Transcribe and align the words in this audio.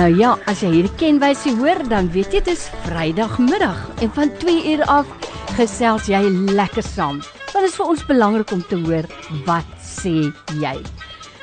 Nou 0.00 0.14
ja, 0.16 0.30
as 0.48 0.62
jy 0.64 0.70
hierdie 0.72 0.96
kenwysie 0.96 1.50
hoor, 1.58 1.76
dan 1.90 2.06
weet 2.14 2.32
jy 2.32 2.40
dit 2.40 2.54
is 2.54 2.62
Vrydagmiddag 2.86 3.82
en 4.00 4.12
van 4.16 4.30
2 4.40 4.62
uur 4.70 4.82
af 4.88 5.10
gesels 5.58 6.06
jy 6.08 6.22
lekker 6.56 6.86
saam. 6.86 7.18
Want 7.50 7.66
dit 7.66 7.68
is 7.68 7.76
vir 7.76 7.90
ons 7.92 8.06
belangrik 8.08 8.54
om 8.56 8.62
te 8.70 8.78
hoor 8.80 9.04
wat 9.44 9.68
sê 9.84 10.30
jy. 10.62 10.72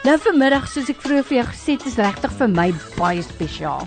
Nou 0.07 0.17
vanmiddag, 0.25 0.65
soos 0.73 0.89
ek 0.89 1.05
vroeër 1.05 1.29
vir 1.29 1.37
jou 1.37 1.45
gesê 1.51 1.77
het, 1.77 1.85
is 1.85 1.99
regtig 2.01 2.33
vir 2.39 2.51
my 2.55 2.67
baie 2.95 3.27
spesiaal. 3.29 3.85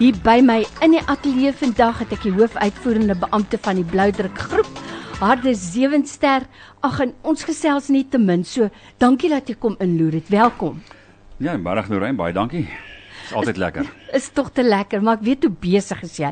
Hier 0.00 0.16
by 0.24 0.38
my 0.40 0.62
in 0.86 0.96
die 0.96 1.04
ateljee 1.04 1.52
vandag 1.60 2.00
het 2.06 2.16
ek 2.16 2.24
die 2.24 2.34
hoofuitvoerende 2.40 3.20
beampte 3.20 3.60
van 3.68 3.82
die 3.82 3.88
Bloudruk 3.92 4.44
groep, 4.48 4.84
Harde 5.20 5.52
Sewenster. 5.52 6.48
Ag 6.80 7.02
en 7.04 7.16
ons 7.20 7.44
gesels 7.44 7.92
net 7.92 8.14
te 8.16 8.24
min. 8.24 8.48
So, 8.48 8.72
dankie 8.96 9.34
dat 9.36 9.52
jy 9.52 9.60
kom 9.60 9.76
inloer 9.76 10.22
het. 10.22 10.32
Welkom. 10.32 10.80
Ja, 11.36 11.60
middag 11.60 11.92
Noreen, 11.92 12.16
baie 12.16 12.32
dankie. 12.32 12.70
Is 13.26 13.32
altyd 13.34 13.56
lekker. 13.58 13.88
Is 14.18 14.28
tog 14.30 14.52
te 14.54 14.62
lekker, 14.62 15.02
maar 15.02 15.18
ek 15.18 15.24
weet 15.26 15.44
hoe 15.48 15.52
besig 15.60 16.02
is 16.06 16.14
jy. 16.20 16.30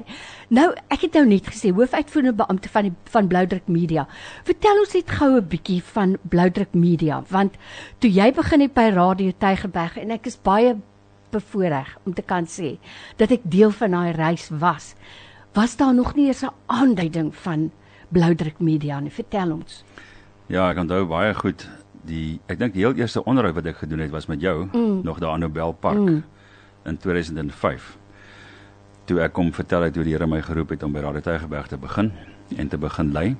Nou, 0.54 0.68
ek 0.94 1.08
het 1.08 1.16
nou 1.18 1.24
net 1.26 1.48
gesê 1.50 1.72
hoofuitvoerende 1.74 2.36
beampte 2.38 2.70
van 2.70 2.86
die 2.86 2.92
van 3.10 3.28
Bloudruk 3.30 3.66
Media. 3.66 4.06
Vertel 4.46 4.78
ons 4.84 4.94
net 4.94 5.10
gou 5.10 5.30
'n 5.34 5.48
bietjie 5.50 5.80
van 5.90 6.16
Bloudruk 6.22 6.74
Media, 6.78 7.22
want 7.30 7.58
toe 7.98 8.10
jy 8.10 8.30
begin 8.32 8.60
het 8.60 8.74
by 8.74 8.88
Radio 8.94 9.32
Tygerberg 9.38 9.98
en 9.98 10.10
ek 10.14 10.26
is 10.30 10.38
baie 10.38 10.76
bevoorreg 11.34 11.98
om 12.06 12.14
te 12.14 12.22
kan 12.22 12.46
sê 12.46 12.78
dat 13.18 13.32
ek 13.34 13.42
deel 13.42 13.70
van 13.70 13.90
daai 13.90 14.12
reis 14.12 14.48
was. 14.50 14.94
Was 15.54 15.76
daar 15.76 15.94
nog 15.94 16.14
nie 16.14 16.28
eens 16.28 16.44
'n 16.44 16.54
aanduiding 16.66 17.34
van 17.34 17.72
Bloudruk 18.08 18.60
Media 18.60 19.00
nie? 19.00 19.10
Vertel 19.10 19.50
ons. 19.52 19.84
Ja, 20.46 20.70
ek 20.70 20.78
onthou 20.78 21.06
baie 21.06 21.34
goed 21.34 21.68
die 22.04 22.40
ek 22.46 22.58
dink 22.58 22.74
die 22.74 22.84
heel 22.84 22.94
eerste 22.94 23.24
onderhoud 23.24 23.54
wat 23.54 23.66
ek 23.66 23.76
gedoen 23.76 23.98
het 23.98 24.10
was 24.10 24.26
met 24.26 24.40
jou 24.40 24.68
mm. 24.72 25.00
nog 25.02 25.18
daar 25.18 25.34
in 25.34 25.40
Nobel 25.40 25.72
Park. 25.72 25.98
Mm 25.98 26.24
in 26.84 26.96
2005 26.98 27.96
toe 29.08 29.20
ek 29.24 29.34
kom 29.36 29.52
vertel 29.52 29.84
het 29.88 29.96
hoe 29.98 30.04
die 30.06 30.14
Here 30.14 30.26
my 30.28 30.40
geroep 30.44 30.72
het 30.72 30.84
om 30.86 30.92
by 30.94 31.02
Radio 31.04 31.20
Tygerberg 31.24 31.68
te 31.68 31.78
begin 31.80 32.10
en 32.56 32.68
te 32.68 32.78
begin 32.80 33.12
lei. 33.12 33.34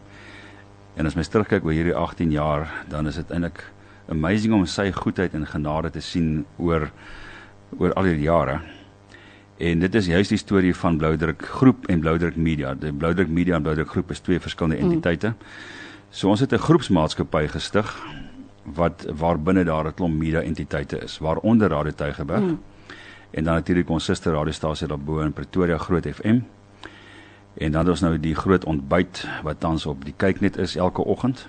En 0.95 1.09
as 1.09 1.17
mens 1.17 1.31
terugkyk 1.33 1.65
oor 1.65 1.75
hierdie 1.75 1.97
18 1.97 2.33
jaar, 2.35 2.69
dan 2.93 3.09
is 3.09 3.17
dit 3.21 3.33
eintlik 3.33 3.65
amazing 4.13 4.55
om 4.55 4.67
sy 4.69 4.91
goedheid 4.93 5.35
en 5.35 5.47
genade 5.49 5.91
te 5.95 6.03
sien 6.05 6.45
oor 6.61 6.91
oor 7.79 7.95
al 7.99 8.11
die 8.11 8.27
jare. 8.27 8.61
En 9.59 9.81
dit 9.81 9.97
is 9.99 10.11
juist 10.11 10.35
die 10.35 10.39
storie 10.39 10.75
van 10.77 10.99
Bloudruk 11.01 11.43
Groep 11.57 11.89
en 11.91 12.03
Bloudruk 12.05 12.37
Media. 12.37 12.75
Die 12.79 12.93
Bloudruk 12.93 13.33
Media 13.33 13.57
en 13.57 13.65
Bloudruk 13.65 13.89
Groep 13.91 14.13
is 14.13 14.21
twee 14.21 14.43
verskillende 14.43 14.83
mm. 14.83 14.91
entiteite. 14.91 15.33
So 16.11 16.29
ons 16.29 16.41
het 16.41 16.53
'n 16.53 16.63
groepsmaatskappy 16.63 17.47
gestig 17.49 17.89
wat 18.65 19.07
waar 19.11 19.41
binne 19.41 19.65
daar 19.65 19.89
'n 19.89 19.95
klomp 19.95 20.15
media 20.15 20.41
entiteite 20.41 21.01
is, 21.03 21.19
waaronder 21.19 21.71
Radio 21.71 21.93
Tygerberg. 21.93 22.41
Mm 22.41 22.74
en 23.35 23.45
dan 23.45 23.55
natuurlik 23.55 23.89
ons 23.91 24.05
suster 24.05 24.33
radiostasie 24.33 24.87
daarbo 24.87 25.19
in 25.25 25.33
Pretoria 25.33 25.79
Groot 25.79 26.07
FM. 26.07 26.45
En 27.55 27.73
dan 27.73 27.89
ons 27.91 28.01
nou 28.01 28.15
die 28.19 28.35
groot 28.35 28.65
ontbyt 28.65 29.25
wat 29.43 29.61
tans 29.61 29.87
op 29.91 30.05
die 30.07 30.15
kyknet 30.17 30.57
is 30.57 30.77
elke 30.77 31.03
oggend. 31.03 31.49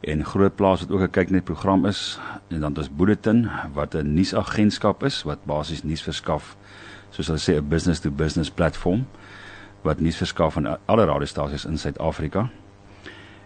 En 0.00 0.24
Groot 0.24 0.54
Plaas 0.56 0.84
wat 0.84 0.90
ook 0.90 1.00
'n 1.00 1.10
kyknet 1.10 1.44
program 1.44 1.86
is 1.86 2.20
en 2.48 2.60
dan 2.60 2.76
ons 2.76 2.90
Bulletin 2.90 3.48
wat 3.72 3.94
'n 3.94 4.14
nuusagentskap 4.14 5.02
is 5.02 5.22
wat 5.22 5.44
basies 5.44 5.82
nuus 5.82 6.02
verskaf 6.02 6.56
soos 7.10 7.26
hulle 7.26 7.38
sê 7.40 7.56
'n 7.56 7.68
business 7.68 8.00
to 8.00 8.10
business 8.10 8.50
platform 8.50 9.06
wat 9.82 10.00
nuus 10.00 10.16
verskaf 10.16 10.56
aan 10.56 10.78
alle 10.84 11.04
radiostasies 11.04 11.64
in 11.64 11.78
Suid-Afrika. 11.78 12.50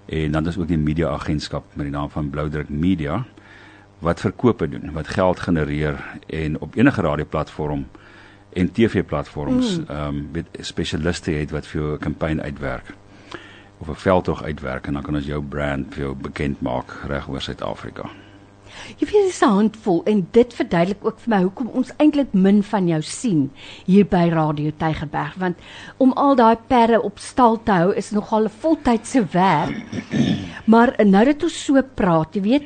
En 0.07 0.33
dan 0.33 0.47
is 0.47 0.59
ook 0.59 0.69
die 0.69 0.79
media 0.79 1.09
agentskap 1.09 1.65
met 1.73 1.87
die 1.87 1.95
naam 1.95 2.11
van 2.11 2.31
Bloudruk 2.31 2.69
Media 2.69 3.25
wat 3.99 4.21
verkope 4.21 4.69
doen, 4.69 4.93
wat 4.93 5.09
geld 5.09 5.41
genereer 5.41 6.19
en 6.27 6.61
op 6.61 6.77
enige 6.77 7.01
radioplatform 7.01 7.87
en 8.53 8.73
TV-platforms 8.73 9.79
mm. 9.79 9.85
ehm 9.89 10.15
mm. 10.15 10.19
um, 10.19 10.29
met 10.33 10.47
spesialiste 10.61 11.31
het 11.31 11.51
wat 11.51 11.67
vir 11.67 11.81
jou 11.81 11.93
'n 11.95 11.99
kampanje 11.99 12.43
uitwerk 12.43 12.95
of 13.79 13.89
'n 13.89 13.95
veldtog 13.95 14.43
uitwerk 14.43 14.87
en 14.87 14.93
dan 14.93 15.03
kan 15.03 15.15
ons 15.15 15.27
jou 15.27 15.43
brand 15.43 15.95
vir 15.95 16.03
jou 16.03 16.15
bekend 16.15 16.61
maak 16.61 17.03
reg 17.07 17.29
oor 17.29 17.41
Suid-Afrika. 17.41 18.11
Jy 18.97 19.07
weet 19.07 19.13
dit 19.13 19.33
is 19.33 19.41
'n 19.43 19.49
handvol 19.49 20.03
en 20.05 20.29
dit 20.31 20.55
verduidelik 20.55 21.05
ook 21.05 21.19
vir 21.19 21.31
my 21.35 21.43
hoekom 21.43 21.67
ons 21.67 21.93
eintlik 21.97 22.33
min 22.33 22.63
van 22.63 22.89
jou 22.89 23.03
sien 23.03 23.51
hier 23.85 24.07
by 24.07 24.29
Radio 24.29 24.71
Tygerberg 24.77 25.35
want 25.35 25.57
om 25.97 26.13
al 26.13 26.35
daai 26.37 26.57
perre 26.67 27.03
op 27.03 27.19
stal 27.19 27.63
te 27.63 27.73
hou 27.73 27.95
is 27.95 28.11
nogal 28.11 28.45
'n 28.45 28.59
voltydse 28.61 29.27
werk. 29.31 29.77
Maar 30.65 30.95
nou 31.05 31.25
dat 31.25 31.43
ons 31.43 31.65
so 31.65 31.83
praat, 31.95 32.35
jy 32.35 32.41
weet, 32.41 32.65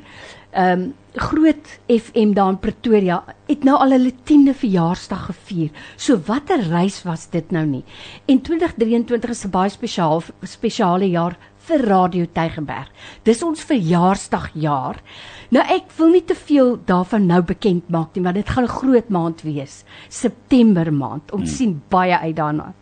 ehm 0.51 0.81
um, 0.81 0.95
groot 1.15 1.79
FM 1.89 2.35
daar 2.35 2.53
in 2.53 2.59
Pretoria 2.59 3.25
het 3.49 3.65
nou 3.67 3.77
al 3.83 3.91
hulle 3.97 4.13
10de 4.13 4.55
verjaarsdag 4.55 5.25
gevier. 5.27 5.71
So 5.97 6.21
watter 6.27 6.63
reis 6.71 7.03
was 7.03 7.27
dit 7.31 7.51
nou 7.51 7.65
nie? 7.67 7.85
En 8.31 8.41
2023 8.41 9.31
is 9.31 9.45
'n 9.45 9.51
baie 9.51 9.71
spesiaal 9.71 10.23
spesiale 10.43 11.11
jaar 11.11 11.37
vir 11.59 11.85
Radio 11.85 12.27
Tygerberg. 12.33 12.91
Dis 13.23 13.43
ons 13.43 13.65
verjaarsdagjaar. 13.65 15.03
Nou 15.51 15.65
ek 15.69 15.91
wil 15.97 16.11
nie 16.11 16.25
te 16.25 16.35
veel 16.35 16.79
daarvan 16.85 17.27
nou 17.27 17.43
bekend 17.43 17.89
maak 17.89 18.15
nie, 18.15 18.23
want 18.23 18.37
dit 18.37 18.49
gaan 18.49 18.65
'n 18.65 18.69
groot 18.69 19.09
maand 19.09 19.43
wees. 19.43 19.85
September 20.09 20.93
maand. 20.93 21.33
Ons 21.33 21.51
hmm. 21.51 21.57
sien 21.57 21.83
baie 21.89 22.19
uit 22.19 22.37
daarna. 22.37 22.75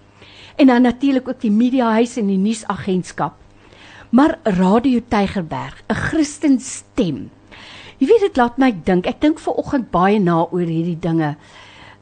En 0.56 0.66
dan 0.66 0.82
natuurlik 0.82 1.28
ook 1.28 1.40
die 1.40 1.50
mediahuis 1.50 2.16
en 2.16 2.26
die 2.26 2.38
nuusagentskap. 2.38 3.34
Maar 4.10 4.38
Radio 4.42 5.00
Tygerberg, 5.08 5.82
'n 5.88 5.94
Christen 5.94 6.60
stem 6.60 7.30
Jy 7.98 8.06
weet 8.06 8.20
dit 8.28 8.36
laat 8.36 8.58
my 8.58 8.70
dink. 8.84 9.06
Ek 9.10 9.20
dink 9.20 9.40
ver 9.42 9.58
oggend 9.58 9.90
baie 9.90 10.20
na 10.22 10.44
oor 10.44 10.66
hierdie 10.66 10.98
dinge. 10.98 11.36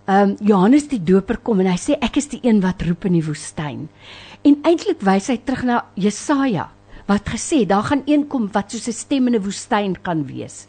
Ehm 0.07 0.31
um, 0.31 0.37
Johannes 0.41 0.89
die 0.89 1.03
Doper 1.03 1.41
kom 1.43 1.61
en 1.61 1.71
hy 1.73 1.79
sê 1.81 1.97
ek 2.01 2.21
is 2.21 2.29
die 2.31 2.41
een 2.45 2.61
wat 2.63 2.85
roep 2.87 3.09
in 3.09 3.17
die 3.17 3.25
woestyn. 3.27 3.89
En 4.47 4.61
eintlik 4.63 5.01
wys 5.03 5.31
hy 5.33 5.39
terug 5.43 5.65
na 5.67 5.85
Jesaja 5.97 6.69
wat 7.07 7.31
gesê 7.31 7.65
daar 7.67 7.87
gaan 7.87 8.03
een 8.07 8.27
kom 8.31 8.49
wat 8.53 8.71
soos 8.71 8.89
'n 8.89 8.93
stem 8.93 9.27
in 9.27 9.35
'n 9.35 9.43
woestyn 9.43 9.97
kan 10.03 10.27
wees. 10.27 10.67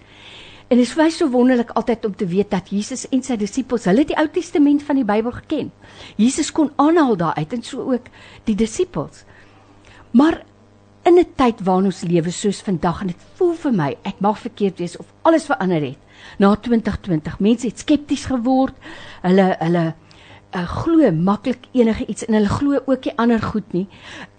En 0.67 0.77
dit 0.77 0.87
is 0.87 0.95
baie 0.95 1.11
so 1.11 1.29
wonderlik 1.29 1.69
altyd 1.79 2.05
om 2.05 2.15
te 2.15 2.25
weet 2.27 2.49
dat 2.51 2.69
Jesus 2.69 3.05
en 3.09 3.21
sy 3.23 3.37
disippels, 3.39 3.85
hulle 3.85 4.03
het 4.03 4.07
die 4.07 4.17
Ou 4.19 4.27
Testament 4.27 4.83
van 4.83 4.95
die 4.95 5.05
Bybel 5.05 5.31
geken. 5.31 5.71
Jesus 6.19 6.51
kon 6.51 6.71
aanhaal 6.75 7.15
daar 7.17 7.35
uit 7.35 7.53
en 7.53 7.63
so 7.63 7.93
ook 7.93 8.09
die 8.43 8.55
disippels. 8.55 9.23
Maar 10.11 10.43
in 11.07 11.19
'n 11.19 11.29
tyd 11.35 11.61
waarin 11.63 11.87
ons 11.87 12.03
lewe 12.03 12.31
soos 12.31 12.59
vandag 12.61 13.01
en 13.01 13.07
dit 13.07 13.21
voel 13.37 13.53
vir 13.63 13.73
my 13.73 13.89
ek 14.03 14.19
mag 14.19 14.39
verkeerd 14.39 14.79
wees 14.79 14.97
of 14.97 15.07
alles 15.23 15.45
verander 15.47 15.81
het 15.81 15.99
na 16.37 16.55
2020 16.55 17.39
mense 17.39 17.67
het 17.67 17.79
skepties 17.79 18.25
geword 18.25 18.75
hulle 19.21 19.47
hulle 19.59 19.85
uh, 20.55 20.67
glo 20.81 21.11
maklik 21.11 21.69
enige 21.71 22.05
iets 22.05 22.25
en 22.27 22.33
hulle 22.33 22.51
glo 22.51 22.81
ook 22.85 23.05
nie 23.05 23.15
ander 23.17 23.41
goed 23.41 23.73
nie 23.73 23.87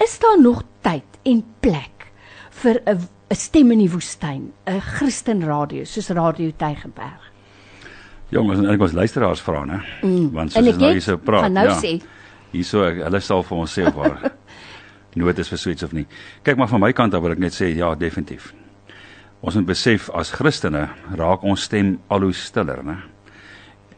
is 0.04 0.18
daar 0.18 0.40
nog 0.40 0.62
tyd 0.84 1.08
en 1.24 1.44
plek 1.60 2.12
vir 2.50 2.82
'n 2.84 3.08
'n 3.30 3.34
stem 3.34 3.72
in 3.72 3.78
die 3.78 3.90
woestyn 3.90 4.52
'n 4.66 4.80
Christen 4.80 5.44
radio 5.44 5.84
soos 5.84 6.10
Radio 6.10 6.52
Tygerberg 6.56 7.24
Jongens, 8.30 8.58
en 8.58 8.68
ek 8.68 8.78
was 8.78 8.92
luisteraars 8.92 9.40
vra, 9.40 9.64
né? 9.64 9.80
Mm. 10.02 10.30
Want 10.32 10.52
soos 10.52 10.76
nou 10.76 10.90
hierso 10.92 11.16
praat, 11.16 11.50
nou 11.50 11.66
ja. 11.66 11.98
Hierso 12.50 12.82
hulle 12.84 13.20
sal 13.20 13.42
vir 13.42 13.56
ons 13.56 13.72
sê 13.72 13.86
of 13.86 13.94
waar 13.94 14.32
nood 15.14 15.38
is 15.38 15.48
vir 15.48 15.58
so 15.58 15.70
iets 15.70 15.82
of 15.82 15.92
nie. 15.92 16.06
Kyk 16.42 16.56
maar 16.56 16.68
van 16.68 16.80
my 16.80 16.92
kant 16.92 17.14
af 17.14 17.22
wil 17.22 17.32
ek 17.32 17.38
net 17.38 17.52
sê 17.52 17.70
ja, 17.76 17.94
definitief. 17.94 18.52
Ons 19.40 19.54
moet 19.54 19.66
besef 19.66 20.10
as 20.10 20.32
Christene 20.34 20.88
raak 21.14 21.44
ons 21.46 21.62
stem 21.62 21.98
al 22.10 22.26
hoe 22.26 22.32
stiller, 22.34 22.82
né? 22.82 22.98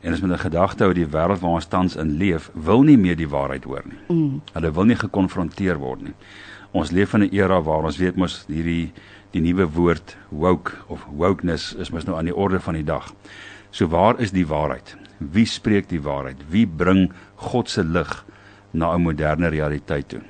En 0.02 0.12
as 0.12 0.20
met 0.20 0.30
'n 0.30 0.38
gedagte 0.38 0.84
oor 0.84 0.94
die 0.94 1.06
wêreld 1.06 1.40
waar 1.40 1.56
ons 1.58 1.66
tans 1.66 1.96
in 1.96 2.16
leef, 2.16 2.50
wil 2.54 2.82
nie 2.82 2.96
meer 2.96 3.16
die 3.16 3.28
waarheid 3.28 3.64
hoor 3.64 3.82
nie. 3.84 3.98
Mm. 4.08 4.40
Hulle 4.52 4.72
wil 4.72 4.84
nie 4.84 4.96
gekonfronteer 4.96 5.78
word 5.78 6.02
nie. 6.02 6.14
Ons 6.72 6.90
leef 6.90 7.14
in 7.14 7.22
'n 7.22 7.34
era 7.34 7.60
waar 7.62 7.84
ons 7.84 7.98
weet 7.98 8.16
mos 8.16 8.44
hierdie 8.48 8.92
die 9.30 9.40
nuwe 9.40 9.66
woord 9.66 10.16
woke 10.30 10.72
of 10.88 11.06
wokeness 11.10 11.74
is 11.74 11.90
mos 11.90 12.04
nou 12.04 12.16
aan 12.16 12.24
die 12.24 12.36
orde 12.36 12.60
van 12.60 12.74
die 12.74 12.84
dag. 12.84 13.12
So 13.70 13.86
waar 13.86 14.20
is 14.20 14.30
die 14.30 14.46
waarheid? 14.46 14.96
Wie 15.18 15.46
spreek 15.46 15.88
die 15.88 16.02
waarheid? 16.02 16.36
Wie 16.48 16.66
bring 16.66 17.12
God 17.36 17.70
se 17.70 17.84
lig 17.84 18.24
na 18.70 18.94
'n 18.94 19.02
moderne 19.02 19.48
realiteit 19.48 20.08
toe? 20.08 20.20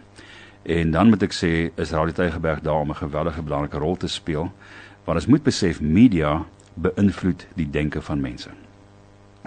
En 0.62 0.90
dan 0.90 1.08
moet 1.08 1.22
ek 1.22 1.32
sê 1.32 1.52
is 1.74 1.92
Radio 1.96 2.12
Tygerberg 2.12 2.60
daar 2.60 2.80
om 2.80 2.90
'n 2.90 3.02
geweldige 3.02 3.42
belangrike 3.42 3.78
rol 3.78 3.96
te 3.96 4.08
speel 4.08 4.52
want 5.04 5.18
ons 5.18 5.26
moet 5.26 5.42
besef 5.42 5.80
media 5.80 6.44
beïnvloed 6.74 7.46
die 7.54 7.70
denke 7.70 8.02
van 8.02 8.20
mense. 8.20 8.50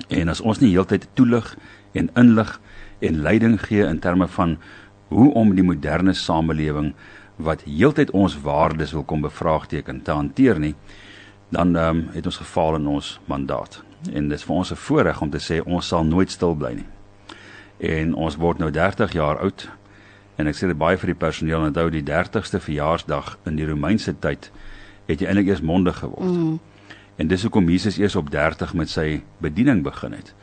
En 0.07 0.29
as 0.29 0.41
ons 0.41 0.59
nie 0.59 0.71
heeltyd 0.73 1.07
toelig 1.13 1.55
en 1.91 2.09
inlig 2.13 2.59
en 2.99 3.21
leiding 3.21 3.61
gee 3.61 3.85
in 3.85 3.99
terme 3.99 4.27
van 4.27 4.57
hoe 5.07 5.33
om 5.33 5.55
die 5.55 5.63
moderne 5.63 6.13
samelewing 6.13 6.93
wat 7.35 7.61
heeltyd 7.61 8.11
ons 8.11 8.41
waardes 8.41 8.91
wil 8.91 9.03
kom 9.03 9.21
bevraagteken 9.21 10.01
te 10.01 10.11
hanteer 10.11 10.59
nie, 10.59 10.75
dan 11.49 11.75
um, 11.75 12.07
het 12.13 12.25
ons 12.25 12.37
gefaal 12.37 12.75
in 12.75 12.87
ons 12.87 13.19
mandaat. 13.25 13.83
En 14.13 14.27
dit 14.29 14.37
is 14.37 14.43
vir 14.43 14.55
ons 14.55 14.71
'n 14.71 14.75
voorreg 14.75 15.21
om 15.21 15.29
te 15.29 15.39
sê 15.39 15.61
ons 15.65 15.87
sal 15.87 16.03
nooit 16.03 16.31
stil 16.31 16.55
bly 16.55 16.73
nie. 16.73 16.89
En 17.77 18.13
ons 18.13 18.35
word 18.35 18.57
nou 18.57 18.71
30 18.71 19.11
jaar 19.11 19.37
oud 19.37 19.69
En 20.35 20.49
ek 20.49 20.57
sê 20.57 20.69
dit 20.69 20.77
baie 20.77 20.97
vir 20.97 21.13
die 21.13 21.19
personeel 21.19 21.67
onthou 21.69 21.89
die 21.93 22.03
30ste 22.05 22.59
verjaarsdag 22.63 23.35
in 23.49 23.57
die 23.59 23.67
Romeinse 23.69 24.15
tyd 24.19 24.49
het 25.07 25.21
jy 25.21 25.27
eintlik 25.27 25.51
eers 25.51 25.61
mondig 25.61 25.99
geword. 25.99 26.31
Mm. 26.31 26.59
En 27.21 27.29
dis 27.29 27.41
hoekom 27.45 27.69
Jesus 27.69 27.99
eers 28.01 28.15
op 28.15 28.31
30 28.33 28.73
met 28.73 28.89
sy 28.89 29.21
bediening 29.43 29.83
begin 29.85 30.15
het. 30.17 30.33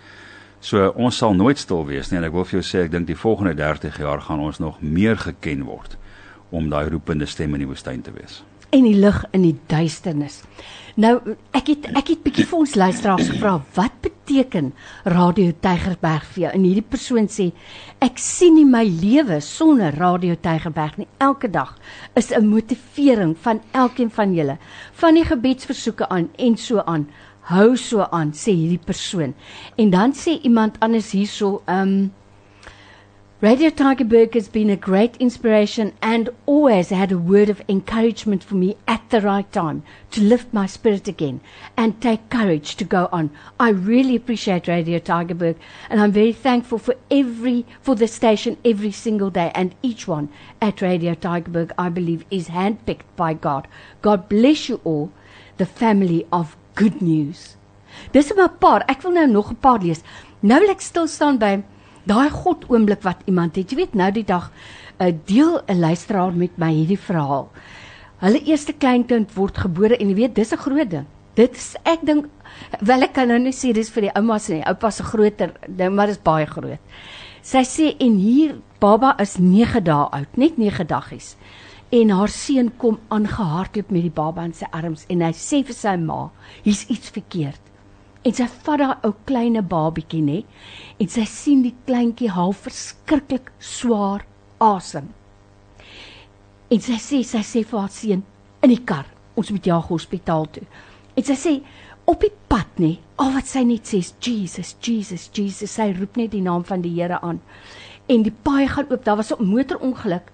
So 0.61 0.91
ons 0.95 1.17
sal 1.17 1.35
nooit 1.35 1.59
stil 1.59 1.87
wees 1.89 2.11
nie 2.11 2.21
en 2.21 2.29
ek 2.29 2.37
wil 2.37 2.45
vir 2.45 2.61
jou 2.61 2.67
sê 2.69 2.85
ek 2.85 2.93
dink 2.93 3.09
die 3.09 3.19
volgende 3.19 3.57
30 3.59 3.99
jaar 4.03 4.21
gaan 4.27 4.43
ons 4.45 4.61
nog 4.61 4.79
meer 4.85 5.17
geken 5.19 5.65
word 5.65 5.97
om 6.51 6.69
daai 6.71 6.91
roepende 6.93 7.27
stem 7.27 7.55
in 7.57 7.65
die 7.65 7.71
woestyn 7.71 8.03
te 8.05 8.13
wees. 8.13 8.43
En 8.71 8.85
die 8.87 8.99
lig 8.99 9.25
in 9.35 9.43
die 9.47 9.57
duisternis. 9.71 10.43
Nou 10.99 11.21
ek 11.55 11.69
het 11.71 11.87
ek 11.95 12.09
het 12.11 12.23
bietjie 12.25 12.47
vir 12.51 12.59
ons 12.65 12.75
luisteraars 12.75 13.29
gevra 13.31 13.53
wat 13.77 13.95
beteken 14.03 14.73
Radio 15.07 15.53
Tygerberg 15.63 16.25
vir 16.33 16.43
jou? 16.45 16.53
En 16.57 16.65
hierdie 16.67 16.87
persoon 16.87 17.29
sê 17.31 17.51
ek 18.03 18.19
sien 18.19 18.57
nie 18.59 18.67
my 18.67 18.83
lewe 18.89 19.39
sonder 19.45 19.95
Radio 19.95 20.35
Tygerberg 20.35 20.99
nie. 20.99 21.09
Elke 21.23 21.51
dag 21.51 21.77
is 22.15 22.33
'n 22.33 22.47
motivering 22.47 23.37
van 23.39 23.61
elkeen 23.73 24.11
van 24.11 24.35
julle, 24.35 24.59
van 24.93 25.15
die 25.15 25.25
gebedsversoeke 25.25 26.09
aan 26.09 26.29
en 26.37 26.57
so 26.57 26.81
aan 26.81 27.07
hou 27.51 27.77
so 27.77 28.07
aan 28.11 28.33
sê 28.33 28.53
hierdie 28.53 28.85
persoon. 28.85 29.35
En 29.77 29.91
dan 29.91 30.13
sê 30.13 30.41
iemand 30.43 30.79
anders 30.81 31.13
hierso, 31.13 31.63
um 31.67 32.13
Radio 33.43 33.71
Tigerberg 33.71 34.35
has 34.35 34.51
been 34.51 34.69
a 34.69 34.77
great 34.77 35.17
inspiration 35.17 35.95
and 36.03 36.29
always 36.45 36.91
had 36.91 37.11
a 37.11 37.17
word 37.17 37.49
of 37.49 37.63
encouragement 37.71 38.45
for 38.45 38.55
me 38.55 38.77
at 38.87 39.01
the 39.09 39.23
right 39.23 39.51
time 39.51 39.83
to 40.11 40.21
lift 40.21 40.53
my 40.53 40.67
spirit 40.67 41.09
again 41.09 41.41
and 41.75 42.03
take 42.03 42.29
courage 42.29 42.77
to 42.77 42.85
go 42.85 43.09
on. 43.11 43.31
I 43.59 43.71
really 43.71 44.15
appreciate 44.15 44.69
Radio 44.69 44.99
Tigerberg 44.99 45.57
and 45.89 46.03
I'm 46.03 46.13
very 46.13 46.35
thankful 46.35 46.77
for 46.77 46.97
every 47.11 47.65
for 47.81 47.95
the 47.95 48.09
station 48.09 48.59
every 48.63 48.93
single 48.93 49.31
day 49.31 49.51
and 49.55 49.75
each 49.81 50.07
one 50.07 50.29
at 50.61 50.83
Radio 50.83 51.15
Tigerberg 51.15 51.73
I 51.79 51.89
believe 51.89 52.27
is 52.31 52.49
handpicked 52.49 53.09
by 53.17 53.33
God. 53.33 53.67
God 54.03 54.29
bless 54.29 54.69
you 54.69 54.83
all, 54.85 55.13
the 55.57 55.65
family 55.65 56.27
of 56.31 56.59
good 56.75 57.01
news. 57.01 57.57
Dis 58.13 58.31
'n 58.31 58.49
paar. 58.61 58.85
Ek 58.87 59.03
wil 59.03 59.13
nou 59.13 59.27
nog 59.27 59.51
'n 59.51 59.57
paar 59.57 59.81
lees. 59.81 60.03
Nou 60.43 60.61
wil 60.61 60.77
ek 60.77 60.83
stil 60.83 61.09
staan 61.09 61.39
by 61.39 61.63
daai 62.11 62.31
God 62.35 62.67
oomblik 62.71 63.05
wat 63.07 63.23
iemand 63.31 63.57
het. 63.59 63.71
Jy 63.71 63.77
weet 63.85 63.95
nou 63.95 64.11
die 64.13 64.27
dag 64.27 64.51
'n 64.99 65.07
uh, 65.07 65.13
deel 65.27 65.61
'n 65.67 65.81
luisteraar 65.81 66.33
met 66.33 66.59
my 66.59 66.73
hierdie 66.73 66.99
verhaal. 66.99 67.49
Hulle 68.21 68.43
eerste 68.45 68.73
kleinkind 68.73 69.35
word 69.35 69.57
gebore 69.57 69.97
en 69.97 70.09
jy 70.09 70.15
weet 70.15 70.35
dis 70.35 70.53
'n 70.53 70.65
groot 70.67 70.91
ding. 70.91 71.07
Dit 71.35 71.57
is 71.57 71.77
ek 71.85 72.01
dink 72.05 72.27
wel 72.81 73.03
ek 73.03 73.13
kan 73.13 73.29
nou 73.29 73.39
net 73.39 73.55
sê 73.55 73.73
dis 73.73 73.91
vir 73.91 74.03
die 74.03 74.15
oumas 74.17 74.51
en 74.51 74.57
die 74.57 74.67
oupas 74.67 74.97
se 74.97 75.03
groter 75.03 75.53
ding, 75.69 75.95
maar 75.95 76.07
dit 76.07 76.17
is 76.17 76.23
baie 76.23 76.47
groot. 76.47 76.81
Sy 77.43 77.63
sê 77.65 77.97
en 78.01 78.19
hier 78.19 78.61
baba 78.81 79.15
is 79.19 79.39
9 79.39 79.81
dae 79.81 80.09
oud, 80.11 80.37
net 80.37 80.59
9 80.59 80.87
daggies 80.87 81.37
en 81.91 82.11
haar 82.11 82.31
seun 82.31 82.71
kom 82.79 82.99
aangehardloop 83.09 83.91
met 83.91 84.03
die 84.03 84.15
baba 84.15 84.45
in 84.47 84.55
sy 84.55 84.67
arms 84.71 85.07
en 85.11 85.25
hy 85.27 85.33
sê 85.35 85.65
vir 85.67 85.75
sy 85.75 85.97
ma, 85.99 86.31
hier's 86.63 86.85
iets 86.89 87.11
verkeerd. 87.11 87.70
En 88.25 88.37
sy 88.37 88.47
vat 88.65 88.81
daai 88.83 89.07
ou 89.09 89.15
kleine 89.29 89.63
babietjie 89.65 90.21
nê 90.25 90.39
en 91.01 91.09
sy 91.09 91.25
sien 91.29 91.63
die 91.65 91.75
kleintjie 91.89 92.33
half 92.35 92.67
verskriklik 92.67 93.49
swaar 93.59 94.27
asem. 94.61 95.09
En 96.71 96.83
sy 96.85 96.99
sê 97.01 97.23
sy 97.27 97.45
sê 97.47 97.63
vir 97.65 97.81
haar 97.81 97.95
seun 97.95 98.25
in 98.61 98.73
die 98.75 98.83
kar, 98.85 99.07
ons 99.41 99.51
moet 99.51 99.67
jaag 99.67 99.89
hospitaal 99.89 100.51
toe. 100.53 100.67
En 101.17 101.25
sy 101.27 101.37
sê 101.39 101.55
op 102.11 102.21
die 102.21 102.33
pad 102.53 102.83
nê, 102.83 102.99
al 103.17 103.33
wat 103.37 103.49
sy 103.49 103.65
net 103.65 103.89
sê 103.89 104.03
is 104.05 104.13
Jesus, 104.21 104.75
Jesus, 104.85 105.31
Jesus. 105.33 105.73
Sy 105.73 105.89
roep 105.97 106.21
net 106.21 106.35
die 106.35 106.45
naam 106.45 106.67
van 106.69 106.85
die 106.85 106.93
Here 106.93 107.21
aan. 107.25 107.41
En 108.11 108.27
die 108.27 108.35
paai 108.35 108.69
gaan 108.69 108.91
oop. 108.91 109.05
Daar 109.05 109.17
was 109.17 109.33
'n 109.33 109.45
motorongeluk 109.45 110.29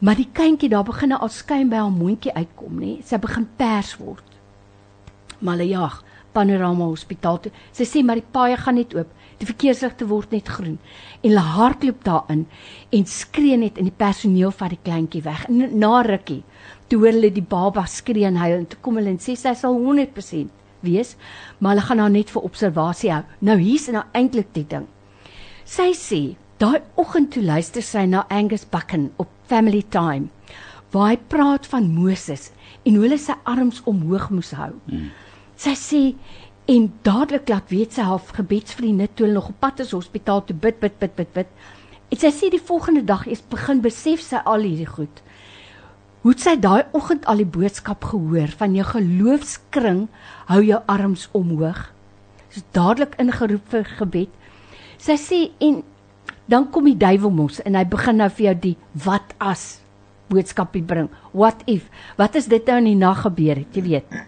Maar 0.00 0.16
die 0.16 0.28
kindjie 0.32 0.68
daar 0.72 0.84
begin 0.88 1.12
al 1.12 1.28
skyn 1.28 1.68
by 1.68 1.76
haar 1.76 1.92
mondjie 1.92 2.32
uitkom, 2.32 2.78
nê? 2.80 2.92
Sy 3.04 3.18
begin 3.20 3.44
pers 3.60 3.98
word. 4.00 4.24
Maar 5.44 5.58
hulle 5.58 5.68
jag 5.68 5.98
Panorama 6.32 6.88
Hospitaal 6.90 7.40
toe. 7.44 7.52
Sy 7.76 7.86
sê 7.88 8.02
maar 8.04 8.20
die 8.20 8.32
paaie 8.34 8.58
gaan 8.60 8.78
net 8.78 8.94
oop. 8.96 9.10
Die 9.40 9.48
verkeersligte 9.48 10.06
word 10.10 10.34
net 10.34 10.50
groen. 10.52 10.76
En 11.22 11.30
hulle 11.30 11.44
hardloop 11.56 12.04
daarin 12.04 12.46
en 12.92 13.06
skree 13.08 13.56
net 13.56 13.78
in 13.80 13.88
die 13.88 13.96
personeel 13.96 14.52
van 14.52 14.74
die 14.74 14.80
kleintjie 14.84 15.24
weg. 15.24 15.46
En 15.48 15.78
na 15.80 16.00
rukkie 16.06 16.42
toe 16.90 16.98
hoor 17.00 17.14
hulle 17.14 17.30
die 17.32 17.46
baba 17.46 17.86
skree 17.86 18.26
en 18.28 18.40
huil 18.42 18.58
en 18.58 18.66
toe 18.68 18.80
kom 18.82 18.98
hulle 19.00 19.14
en 19.14 19.22
sê 19.22 19.36
sy 19.38 19.54
sal 19.56 19.78
100% 19.78 20.50
wees, 20.84 21.14
maar 21.58 21.74
hulle 21.74 21.86
gaan 21.86 22.02
haar 22.02 22.12
net 22.12 22.32
vir 22.32 22.46
observasie 22.46 23.12
hou. 23.14 23.22
Nou 23.46 23.56
hier's 23.60 23.88
nou 23.92 24.02
eintlik 24.16 24.52
die 24.56 24.66
ding. 24.68 24.88
Sy 25.64 25.92
sê 25.96 26.20
daai 26.60 26.80
oggend 27.00 27.30
toe 27.34 27.44
luister 27.44 27.84
sy 27.84 28.04
na 28.10 28.26
Angus 28.28 28.66
Buchan 28.68 29.10
op 29.22 29.30
family 29.48 29.82
time 29.88 30.28
waar 30.90 31.12
hy 31.12 31.18
praat 31.30 31.68
van 31.70 31.86
Moses 31.94 32.50
en 32.82 32.96
hoe 32.96 33.04
hulle 33.06 33.18
sy 33.20 33.36
arms 33.48 33.80
omhoog 33.88 34.30
moes 34.34 34.50
hou. 34.58 34.72
Mm. 34.90 35.10
Sy 35.60 35.74
sê 35.76 36.02
en 36.70 36.86
dadelik 37.04 37.50
laat 37.52 37.68
weet 37.68 37.96
sy 37.96 38.04
haar 38.06 38.22
gebedsvriende 38.38 39.10
toe 39.12 39.26
hulle 39.26 39.36
nog 39.36 39.50
op 39.52 39.58
pad 39.60 39.82
is 39.84 39.92
hospitaal 39.92 40.44
toe 40.48 40.56
bid 40.56 40.78
bid 40.80 40.96
bid 41.02 41.12
bid 41.18 41.32
bid. 41.34 41.50
En 42.08 42.20
sy 42.22 42.30
sê 42.32 42.48
die 42.52 42.62
volgende 42.70 43.02
dag 43.04 43.26
is 43.28 43.42
begin 43.52 43.82
besef 43.84 44.22
sy 44.24 44.40
al 44.48 44.64
hierdie 44.64 44.88
goed. 44.88 45.20
Hoe 46.24 46.32
sy 46.36 46.54
daai 46.60 46.88
oggend 46.96 47.28
al 47.28 47.42
die 47.42 47.52
boodskap 47.58 48.08
gehoor 48.08 48.52
van 48.62 48.78
jou 48.78 48.86
geloofskring 48.88 50.00
hou 50.48 50.62
jou 50.64 50.80
arms 50.96 51.28
omhoog. 51.36 51.84
Sy 52.54 52.64
dadelik 52.76 53.20
ingeroep 53.20 53.68
vir 53.76 53.86
gebed. 54.00 54.32
Sy 54.96 55.20
sê 55.20 55.44
en 55.60 55.82
dan 56.50 56.70
kom 56.72 56.88
die 56.88 56.98
duiwel 56.98 57.32
mos 57.36 57.60
en 57.68 57.76
hy 57.76 57.84
begin 57.88 58.22
nou 58.22 58.32
vir 58.32 58.50
jou 58.50 58.58
die 58.64 58.76
wat 59.04 59.36
as 59.38 59.70
boodskapie 60.32 60.86
bring. 60.86 61.12
What 61.36 61.64
if? 61.68 61.88
Wat 62.16 62.36
as 62.38 62.48
dit 62.48 62.64
nou 62.68 62.80
in 62.80 62.94
die 62.94 63.00
nag 63.00 63.26
gebeur 63.26 63.60
het, 63.60 63.76
jy 63.76 63.88
weet. 63.92 64.20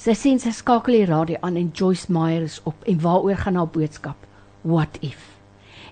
Sy 0.00 0.14
sien 0.16 0.38
sy 0.40 0.48
skakel 0.56 0.94
die 0.96 1.08
radio 1.10 1.36
aan 1.44 1.58
en 1.60 1.72
Joyce 1.76 2.08
Meyer 2.08 2.46
is 2.46 2.56
op 2.64 2.86
en 2.88 3.02
waaroor 3.02 3.42
gaan 3.42 3.58
haar 3.60 3.68
boodskap? 3.68 4.22
What 4.64 4.96
if? 5.04 5.26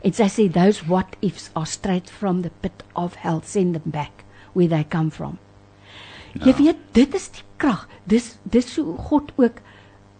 En 0.01 0.15
sy 0.17 0.31
sê 0.33 0.47
those 0.49 0.87
what 0.89 1.19
ifs 1.21 1.51
are 1.53 1.69
straight 1.69 2.09
from 2.09 2.41
the 2.41 2.53
pit 2.63 2.87
of 2.97 3.19
hell 3.21 3.43
send 3.45 3.77
them 3.77 3.93
back 3.93 4.25
where 4.55 4.71
they 4.71 4.87
come 4.89 5.11
from. 5.13 5.37
Ja. 6.33 6.47
Jy 6.47 6.55
weet, 6.63 6.81
dit 6.97 7.15
is 7.19 7.29
die 7.37 7.45
krag. 7.61 7.85
Dis 8.09 8.39
dis 8.49 8.71
hoe 8.81 8.97
God 9.11 9.29
ook 9.37 9.61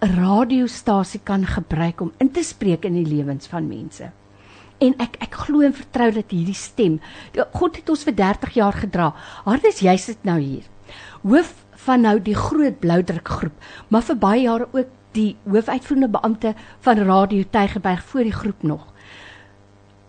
'n 0.05 0.13
radiostasie 0.21 1.21
kan 1.25 1.47
gebruik 1.47 2.01
om 2.01 2.13
in 2.21 2.31
te 2.31 2.43
spreek 2.45 2.85
in 2.85 2.95
die 2.95 3.09
lewens 3.09 3.47
van 3.47 3.69
mense 3.69 4.13
en 4.79 4.95
ek 4.99 5.17
ek 5.25 5.35
glo 5.35 5.65
en 5.67 5.73
vertrou 5.73 6.11
dat 6.13 6.31
hierdie 6.31 6.55
stem 6.55 7.01
God 7.55 7.77
het 7.77 7.89
ons 7.89 8.05
vir 8.05 8.15
30 8.15 8.55
jaar 8.55 8.73
gedra. 8.73 9.15
Hardes 9.45 9.81
jy 9.81 9.97
sit 9.97 10.25
nou 10.25 10.39
hier. 10.39 10.63
Hoof 11.23 11.55
van 11.85 12.05
nou 12.05 12.17
die 12.23 12.35
groot 12.35 12.79
bloudruk 12.83 13.29
groep, 13.29 13.67
maar 13.89 14.03
vir 14.03 14.19
baie 14.19 14.43
jare 14.43 14.69
ook 14.73 14.95
die 15.17 15.37
hoofuitvoerende 15.49 16.09
beampte 16.09 16.55
van 16.85 17.03
Radio 17.09 17.45
Tygerberg 17.51 18.03
voor 18.05 18.27
die 18.29 18.33
groep 18.33 18.63
nog. 18.63 18.87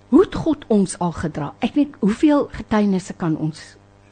Hoe 0.09 0.21
het 0.21 0.35
God 0.35 0.65
ons 0.67 0.97
al 0.99 1.11
gedra? 1.11 1.53
Ek 1.59 1.77
weet 1.77 1.95
hoeveel 1.99 2.47
getuienisse 2.51 3.13
kan 3.13 3.37
ons 3.37 3.61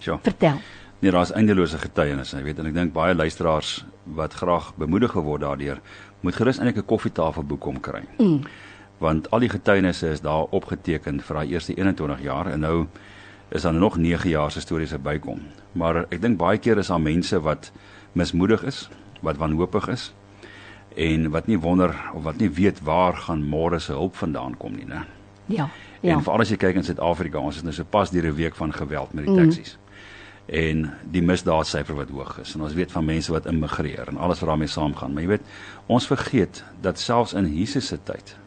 ja. 0.05 0.19
vertel. 0.23 0.61
Nee, 0.99 1.11
daar's 1.11 1.33
eindelose 1.33 1.77
getuienisse, 1.77 2.37
jy 2.37 2.43
weet 2.43 2.61
en 2.61 2.69
ek 2.69 2.77
dink 2.77 2.93
baie 2.93 3.15
luisteraars 3.15 3.83
wat 4.17 4.33
graag 4.33 4.71
bemoedig 4.77 5.13
word 5.13 5.41
daardeur, 5.41 5.81
moet 6.21 6.37
gerus 6.37 6.57
eintlik 6.57 6.83
'n 6.83 6.89
koffietafelboek 6.89 7.61
kom 7.61 7.79
kry. 7.79 8.05
Mm 8.17 8.41
want 8.97 9.29
al 9.31 9.43
die 9.45 9.49
getuienisse 9.49 10.09
is 10.09 10.21
daar 10.25 10.49
opgeteken 10.49 11.21
vir 11.21 11.39
daai 11.39 11.53
eerste 11.53 11.75
21 11.77 12.21
jaar 12.25 12.49
en 12.51 12.63
nou 12.65 12.77
is 13.53 13.61
daar 13.61 13.73
nog 13.73 13.97
9 13.97 14.29
jaar 14.29 14.51
se 14.51 14.61
stories 14.61 14.91
er 14.91 15.01
bykom. 15.01 15.41
Maar 15.77 16.05
ek 16.09 16.21
dink 16.21 16.39
baie 16.39 16.59
keer 16.61 16.81
is 16.81 16.91
daar 16.91 17.01
mense 17.01 17.39
wat 17.45 17.71
mismoedig 18.17 18.63
is, 18.67 18.87
wat 19.25 19.39
wanhoopig 19.41 19.89
is 19.93 20.11
en 20.97 21.29
wat 21.29 21.45
nie 21.45 21.59
wonder 21.61 21.93
of 22.17 22.23
wat 22.25 22.39
nie 22.41 22.49
weet 22.49 22.79
waar 22.81 23.13
gaan 23.27 23.43
môre 23.45 23.77
se 23.79 23.93
hulp 23.93 24.15
vandaan 24.17 24.55
kom 24.57 24.73
nie, 24.73 24.87
né? 24.89 25.03
Ja. 25.45 25.67
Ja. 26.01 26.15
En 26.15 26.23
veral 26.25 26.41
as 26.41 26.49
jy 26.49 26.57
kyk 26.57 26.79
in 26.79 26.85
Suid-Afrika, 26.85 27.37
ons 27.37 27.59
is 27.59 27.65
nou 27.65 27.73
so 27.73 27.85
pas 27.85 28.09
deur 28.09 28.25
'n 28.25 28.35
week 28.35 28.55
van 28.55 28.73
geweld 28.73 29.13
met 29.13 29.25
die 29.25 29.35
taksies. 29.35 29.77
Mm. 29.77 29.85
En 30.47 30.93
die 31.11 31.21
misdaadsyfer 31.21 31.95
wat 31.95 32.09
hoog 32.09 32.39
is. 32.39 32.55
En 32.55 32.61
ons 32.61 32.73
weet 32.73 32.91
van 32.91 33.05
mense 33.05 33.31
wat 33.31 33.45
immigreer 33.45 34.07
en 34.07 34.17
alles 34.17 34.39
wat 34.39 34.49
daarmee 34.49 34.67
saamgaan. 34.67 35.13
Maar 35.13 35.21
jy 35.21 35.27
weet, 35.27 35.45
ons 35.85 36.07
vergeet 36.07 36.63
dat 36.81 36.99
selfs 36.99 37.33
in 37.33 37.55
Jesus 37.55 37.87
se 37.87 37.97
tyd 38.03 38.37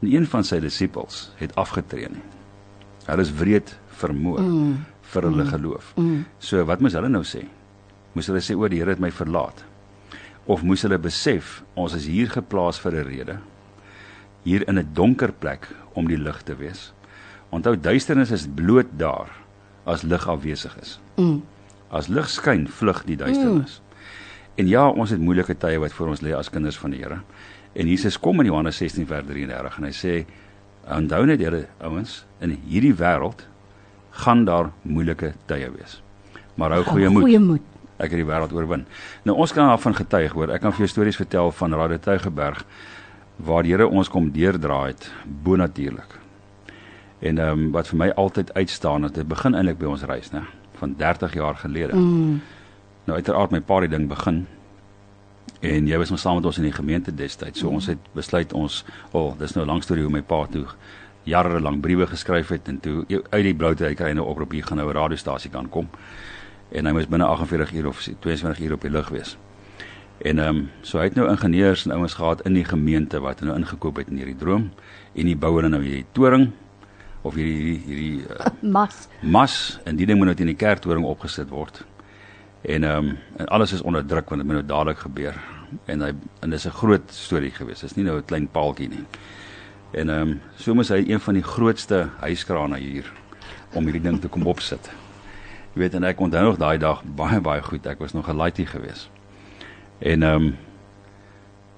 En 0.00 0.12
een 0.12 0.26
van 0.26 0.44
sy 0.44 0.58
disippels 0.60 1.30
het 1.40 1.54
afgetree 1.56 2.08
nie. 2.12 2.24
Hulle 3.06 3.22
is 3.24 3.32
wreed 3.32 3.72
vermoor 3.96 4.42
mm. 4.42 4.84
Vir 5.12 5.28
hulle 5.28 5.44
mm. 5.44 5.52
geloof. 5.54 5.92
Mm. 5.96 6.24
So 6.38 6.64
wat 6.68 6.82
moes 6.82 6.96
hulle 6.98 7.10
nou 7.12 7.22
sê? 7.26 7.44
Moes 8.16 8.28
hulle 8.30 8.42
sê 8.44 8.56
o, 8.56 8.68
die 8.68 8.80
Here 8.80 8.94
het 8.94 9.02
my 9.02 9.10
verlaat? 9.14 9.64
Of 10.46 10.62
moes 10.66 10.84
hulle 10.86 10.98
besef 11.02 11.60
ons 11.74 11.94
is 11.98 12.06
hier 12.10 12.30
geplaas 12.32 12.78
vir 12.82 12.92
'n 12.92 13.06
rede? 13.06 13.38
Hier 14.44 14.62
in 14.68 14.78
'n 14.78 14.88
donker 14.94 15.32
plek 15.32 15.68
om 15.94 16.08
die 16.08 16.18
lig 16.18 16.42
te 16.42 16.56
wees. 16.56 16.92
Onthou 17.50 17.76
duisternis 17.76 18.30
is 18.30 18.46
bloot 18.46 18.86
daar 18.98 19.30
as 19.84 20.02
lig 20.02 20.28
afwesig 20.28 20.76
is. 20.80 20.98
Mm. 21.16 21.42
As 21.90 22.08
lig 22.08 22.28
skyn, 22.28 22.66
vlug 22.66 23.04
die 23.04 23.16
duisternis. 23.16 23.80
Mm. 23.80 23.86
En 24.56 24.68
ja, 24.68 24.88
ons 24.88 25.10
het 25.10 25.20
moeilike 25.20 25.56
tye 25.60 25.78
wat 25.78 25.92
voor 25.92 26.08
ons 26.08 26.22
lê 26.24 26.32
as 26.32 26.50
kinders 26.50 26.78
van 26.78 26.90
die 26.90 27.02
Here. 27.02 27.20
En 27.76 27.86
Jesus 27.86 28.18
kom 28.18 28.40
in 28.40 28.46
Johannes 28.46 28.76
16 28.76 29.06
vers 29.06 29.26
33 29.26 29.78
en 29.78 29.84
hy 29.84 29.92
sê 29.92 30.14
onthou 30.96 31.26
net 31.26 31.40
julle 31.40 31.66
ouens 31.84 32.24
in 32.40 32.54
hierdie 32.64 32.94
wêreld 32.96 33.44
gaan 34.24 34.44
daar 34.44 34.70
moeilike 34.82 35.32
tye 35.46 35.70
wees. 35.70 36.00
Maar 36.56 36.78
hou 36.78 36.84
goeie 36.84 37.08
moed. 37.12 37.22
Goeie 37.22 37.40
moed. 37.40 37.72
Ek 37.96 38.12
het 38.12 38.20
die 38.20 38.28
wêreld 38.28 38.52
oorwin. 38.52 38.84
Nou 39.24 39.36
ons 39.36 39.52
kan 39.52 39.68
daarvan 39.68 39.96
getuig 39.96 40.32
hoor. 40.36 40.52
Ek 40.52 40.60
kan 40.64 40.72
vir 40.72 40.84
jou 40.84 40.92
stories 40.92 41.16
vertel 41.20 41.52
van 41.52 41.74
Rade 41.76 41.98
Tuigeberg 42.00 42.64
waar 43.36 43.64
die 43.64 43.74
Here 43.74 43.88
ons 43.88 44.08
kom 44.08 44.30
deurdraai 44.32 44.94
het 44.94 45.10
bonatuurlik. 45.44 46.18
En 47.18 47.38
ehm 47.38 47.64
um, 47.66 47.70
wat 47.72 47.88
vir 47.88 47.98
my 47.98 48.10
altyd 48.16 48.52
uitstaan 48.54 49.08
het, 49.08 49.14
dit 49.14 49.28
begin 49.28 49.54
eintlik 49.54 49.78
by 49.78 49.88
ons 49.92 50.04
reis, 50.08 50.30
né, 50.32 50.42
van 50.80 50.94
30 50.96 51.34
jaar 51.34 51.56
gelede. 51.56 51.96
Mm. 51.96 52.40
Nou 53.04 53.16
uiteraard 53.16 53.50
my 53.50 53.60
pa 53.60 53.80
het 53.80 53.90
ding 53.90 54.08
begin 54.08 54.46
en 55.60 55.86
jy 55.88 55.98
was 55.98 56.10
nog 56.10 56.20
saam 56.20 56.34
met 56.34 56.44
ons 56.44 56.58
in 56.58 56.68
die 56.68 56.72
gemeente 56.72 57.14
destyds. 57.14 57.60
So 57.60 57.68
mm. 57.68 57.74
ons 57.74 57.86
het 57.86 58.12
besluit 58.12 58.52
ons, 58.52 58.84
o, 59.12 59.18
oh, 59.20 59.38
dis 59.38 59.54
nou 59.54 59.64
'n 59.64 59.68
lang 59.68 59.82
storie 59.82 60.04
hoe 60.04 60.12
my 60.12 60.22
pa 60.22 60.46
toe 60.46 60.66
jare 61.26 61.60
lank 61.60 61.82
briewe 61.82 62.06
geskryf 62.06 62.48
het 62.54 62.68
en 62.70 62.80
toe 62.80 63.04
uit 63.08 63.42
die 63.44 63.54
bloute 63.54 63.84
uit 63.84 63.96
kry 63.98 64.10
'n 64.10 64.18
oproep 64.18 64.52
hier 64.52 64.64
gaan 64.64 64.78
nou 64.78 64.88
'n 64.90 64.96
radiostasie 64.96 65.50
kan 65.50 65.68
kom. 65.68 65.88
En 66.70 66.86
hy 66.86 66.92
moes 66.92 67.08
binne 67.08 67.24
48 67.24 67.72
uur 67.72 67.86
of 67.86 68.08
22 68.20 68.60
uur 68.60 68.72
op 68.72 68.80
die 68.80 68.90
lug 68.90 69.08
wees. 69.08 69.36
En 70.18 70.38
ehm 70.38 70.56
um, 70.56 70.70
so 70.80 70.98
hy 70.98 71.04
het 71.04 71.14
nou 71.14 71.28
ingenieurs 71.28 71.84
en 71.84 71.92
ouens 71.92 72.14
gehad 72.14 72.40
in 72.46 72.52
die 72.52 72.64
gemeente 72.64 73.20
wat 73.20 73.40
nou 73.40 73.56
ingekoop 73.56 73.96
het 73.96 74.08
in 74.08 74.16
hierdie 74.16 74.36
droom 74.36 74.70
en 75.14 75.26
die 75.26 75.36
bou 75.36 75.54
hulle 75.56 75.68
nou 75.68 75.82
hierdie 75.82 76.06
toring 76.12 76.50
of 77.22 77.34
hierdie, 77.34 77.82
hierdie 77.86 78.22
uh, 78.30 78.46
mas 78.76 79.08
mas 79.20 79.80
en 79.84 79.96
die 79.96 80.06
ding 80.06 80.18
moet 80.18 80.26
nou 80.26 80.36
teen 80.36 80.46
die 80.46 80.56
kerktoring 80.56 81.04
opgesit 81.04 81.48
word. 81.48 81.84
En 82.62 82.84
ehm 82.84 83.10
um, 83.10 83.18
en 83.36 83.46
alles 83.46 83.72
is 83.72 83.82
onder 83.82 84.06
druk 84.06 84.28
want 84.28 84.40
dit 84.40 84.46
moet 84.46 84.62
nou 84.62 84.66
dadelik 84.66 84.98
gebeur. 84.98 85.36
En 85.84 86.00
hy 86.00 86.12
en 86.40 86.50
dis 86.50 86.66
'n 86.66 86.78
groot 86.80 87.12
storie 87.12 87.50
gewees. 87.50 87.80
Dis 87.80 87.96
nie 87.96 88.04
nou 88.04 88.18
'n 88.18 88.24
klein 88.24 88.48
paaltjie 88.48 88.88
nie. 88.88 89.04
En 89.90 90.10
ehm 90.10 90.28
um, 90.28 90.40
so 90.56 90.74
moes 90.74 90.88
hy 90.88 91.04
een 91.06 91.20
van 91.20 91.34
die 91.34 91.42
grootste 91.42 92.08
hyskrane 92.20 92.78
hier 92.78 93.12
om 93.74 93.84
hierdie 93.84 94.02
ding 94.02 94.20
te 94.20 94.28
kom 94.28 94.46
opsit. 94.46 94.90
Jy 95.74 95.80
weet 95.80 95.94
en 95.94 96.04
ek 96.04 96.20
onthou 96.20 96.44
nog 96.44 96.56
daai 96.58 96.78
dag 96.78 97.02
baie 97.04 97.40
baie 97.40 97.62
goed. 97.62 97.86
Ek 97.86 97.98
was 97.98 98.12
nog 98.12 98.28
'n 98.28 98.36
laaitie 98.36 98.66
geweest. 98.66 99.10
En 99.98 100.22
ehm 100.22 100.34
um, 100.42 100.56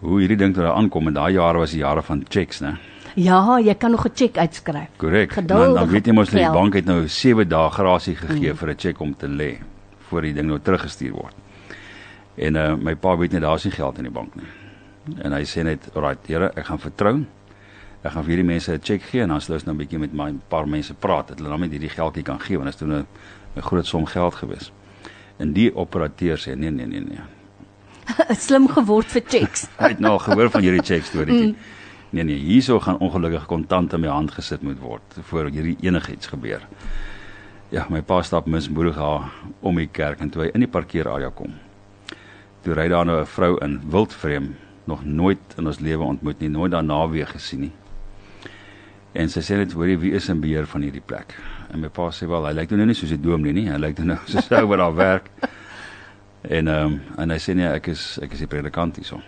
hoe 0.01 0.21
hierdie 0.21 0.37
ding 0.37 0.55
toe 0.55 0.63
daar 0.63 0.79
aankom 0.79 1.07
en 1.07 1.15
daai 1.15 1.33
jare 1.33 1.59
was 1.59 1.71
die 1.71 1.81
jare 1.81 2.03
van 2.03 2.25
checks, 2.29 2.61
né? 2.61 2.79
Ja, 3.15 3.59
jy 3.59 3.75
kan 3.75 3.91
nog 3.91 4.05
'n 4.07 4.15
cheque 4.15 4.41
uitskryf. 4.41 4.89
Korrek. 4.97 5.35
Dan 5.47 5.75
dan 5.75 5.89
weet 5.89 6.07
jy 6.07 6.13
mos 6.13 6.31
die 6.31 6.51
bank 6.51 6.75
het 6.75 6.85
nou 6.85 7.09
7 7.09 7.49
dae 7.49 7.71
grasie 7.71 8.17
gegee 8.17 8.53
mm. 8.53 8.57
vir 8.57 8.69
'n 8.69 8.79
cheque 8.79 9.03
om 9.03 9.17
te 9.17 9.27
lê 9.29 9.59
voor 10.09 10.23
die 10.23 10.33
ding 10.33 10.47
nou 10.47 10.59
teruggestuur 10.59 11.13
word. 11.13 11.35
En 12.35 12.55
uh 12.55 12.75
my 12.75 12.95
pa 12.95 13.17
weet 13.17 13.33
net 13.33 13.43
daar's 13.43 13.65
nie 13.65 13.73
geld 13.73 13.99
in 13.99 14.05
die 14.05 14.13
bank 14.13 14.35
nie. 14.35 14.47
En 15.23 15.33
hy 15.33 15.43
sê 15.45 15.63
net, 15.63 15.91
"Alright, 15.95 16.27
Here, 16.27 16.51
ek 16.55 16.65
gaan 16.65 16.79
vertrou. 16.79 17.25
Ek 18.03 18.13
gaan 18.13 18.23
vir 18.25 18.37
hierdie 18.37 18.47
mense 18.47 18.73
'n 18.73 18.81
cheque 18.83 19.05
gee 19.11 19.23
en 19.23 19.29
dan 19.29 19.41
sal 19.41 19.55
ons 19.55 19.65
nou 19.65 19.75
'n 19.75 19.79
bietjie 19.79 19.99
met 19.99 20.13
my 20.13 20.35
paar 20.49 20.69
mense 20.69 20.95
praat 20.95 21.29
dat 21.29 21.39
hulle 21.39 21.51
dan 21.51 21.61
net 21.61 21.71
hierdie 21.71 21.91
geldjie 21.91 22.23
kan 22.23 22.41
gee 22.41 22.57
want 22.57 22.71
dit 22.71 22.75
is 22.75 22.81
toe 22.81 22.89
'n 22.89 23.07
'n 23.57 23.63
groot 23.63 23.87
som 23.87 24.07
geld 24.07 24.35
gewees." 24.35 24.73
En 25.39 25.53
die 25.53 25.75
operateur 25.75 26.37
sê, 26.37 26.57
"Nee, 26.57 26.71
nee, 26.71 26.87
nee, 26.87 27.01
nee." 27.01 27.21
slim 28.47 28.69
geword 28.69 29.07
vir 29.07 29.23
checks. 29.27 29.69
Hy 29.81 29.89
het 29.89 30.01
nou 30.01 30.19
gehoor 30.19 30.51
van 30.51 30.63
hierdie 30.63 30.85
check 30.85 31.05
storieetjie. 31.05 31.53
Mm. 31.53 31.77
Nee 32.11 32.25
nee, 32.25 32.37
hierso 32.41 32.81
gaan 32.81 32.99
ongelukkig 32.99 33.47
kontant 33.47 33.93
in 33.93 34.01
my 34.01 34.09
hand 34.09 34.31
gesit 34.33 34.63
moet 34.65 34.79
word 34.81 35.19
voor 35.29 35.51
hierdie 35.53 35.77
enigiets 35.85 36.27
gebeur. 36.27 36.63
Ja, 37.69 37.85
my 37.93 38.01
pa 38.01 38.23
stap 38.25 38.47
mismoedig 38.49 38.97
haar 38.97 39.29
om 39.61 39.77
die 39.77 39.91
kerk 39.93 40.23
en 40.25 40.31
toe 40.33 40.47
hy 40.47 40.49
in 40.55 40.65
die 40.65 40.71
parkeerarea 40.73 41.29
kom. 41.29 41.53
Toe 42.65 42.75
ry 42.75 42.89
daar 42.89 43.05
nou 43.05 43.21
'n 43.21 43.27
vrou 43.27 43.59
in 43.65 43.81
wildvreem, 43.91 44.57
nog 44.85 45.05
nooit 45.05 45.39
in 45.59 45.67
ons 45.67 45.81
lewe 45.81 46.05
ontmoet 46.05 46.41
nie, 46.41 46.49
nooit 46.49 46.73
daarna 46.73 47.09
weer 47.09 47.27
gesien 47.27 47.61
nie. 47.61 47.73
En 49.13 49.29
sy 49.29 49.41
sê 49.41 49.57
net, 49.57 49.73
"Hoorie, 49.73 49.99
wie 49.99 50.13
is 50.13 50.29
in 50.29 50.41
beheer 50.41 50.67
van 50.67 50.83
hierdie 50.83 51.03
plek?" 51.05 51.35
En 51.73 51.81
my 51.81 51.89
pa 51.89 52.11
sê, 52.11 52.27
"Wel, 52.29 52.47
hy 52.47 52.53
lyk 52.53 52.71
nou 52.71 52.87
nie 52.87 52.95
soos 52.95 53.13
'n 53.13 53.23
dominee 53.23 53.53
nie, 53.53 53.71
hy 53.71 53.79
lyk 53.79 53.99
nou 53.99 54.19
soos 54.27 54.51
'n 54.51 54.55
ou 54.55 54.67
wat 54.67 54.79
daar 54.79 54.95
werk." 54.95 55.31
En 56.43 56.69
ehm 56.69 56.87
um, 56.87 57.01
en 57.17 57.31
hy 57.31 57.39
sê 57.39 57.55
nee, 57.55 57.67
ek 57.67 57.87
is 57.87 58.19
ek 58.23 58.33
is 58.33 58.39
die 58.39 58.47
predikant 58.47 58.97
hierso. 58.97 59.21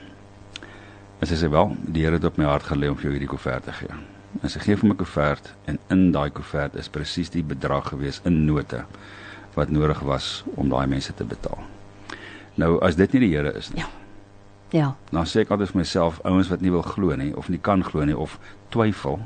En 1.21 1.27
sy 1.27 1.35
sê 1.35 1.51
wel, 1.51 1.77
die 1.85 2.05
Here 2.05 2.15
het 2.15 2.25
op 2.25 2.39
my 2.39 2.45
hart 2.45 2.65
gelê 2.65 2.89
om 2.89 2.97
vir 2.97 3.03
jou 3.03 3.13
hierdie 3.13 3.29
koevert 3.29 3.65
te 3.65 3.73
gee. 3.73 3.95
En 4.43 4.49
sy 4.49 4.59
gee 4.59 4.77
vir 4.77 4.89
my 4.89 4.95
koevert 4.95 5.55
en 5.67 5.79
in 5.91 6.13
daai 6.13 6.31
koevert 6.31 6.77
is 6.77 6.89
presies 6.89 7.31
die 7.31 7.43
bedrag 7.43 7.89
gewees 7.89 8.21
in 8.25 8.47
note 8.47 8.85
wat 9.55 9.71
nodig 9.71 10.01
was 10.01 10.45
om 10.55 10.69
daai 10.69 10.87
mense 10.87 11.15
te 11.15 11.25
betaal. 11.25 11.59
Nou 12.55 12.79
as 12.81 12.97
dit 12.97 13.13
nie 13.13 13.21
die 13.21 13.37
Here 13.37 13.53
is 13.59 13.73
nie. 13.75 13.81
Ja. 13.81 13.89
Ja. 14.71 14.95
Nou 15.11 15.25
sê 15.27 15.43
ek 15.43 15.51
altyd 15.51 15.73
vir 15.73 15.81
myself, 15.83 16.21
ouens 16.25 16.49
wat 16.49 16.63
nie 16.63 16.71
wil 16.71 16.85
glo 16.87 17.17
nie 17.19 17.33
of 17.37 17.49
nie 17.51 17.59
kan 17.59 17.83
glo 17.85 18.05
nie 18.07 18.17
of 18.17 18.39
twyfel, 18.71 19.19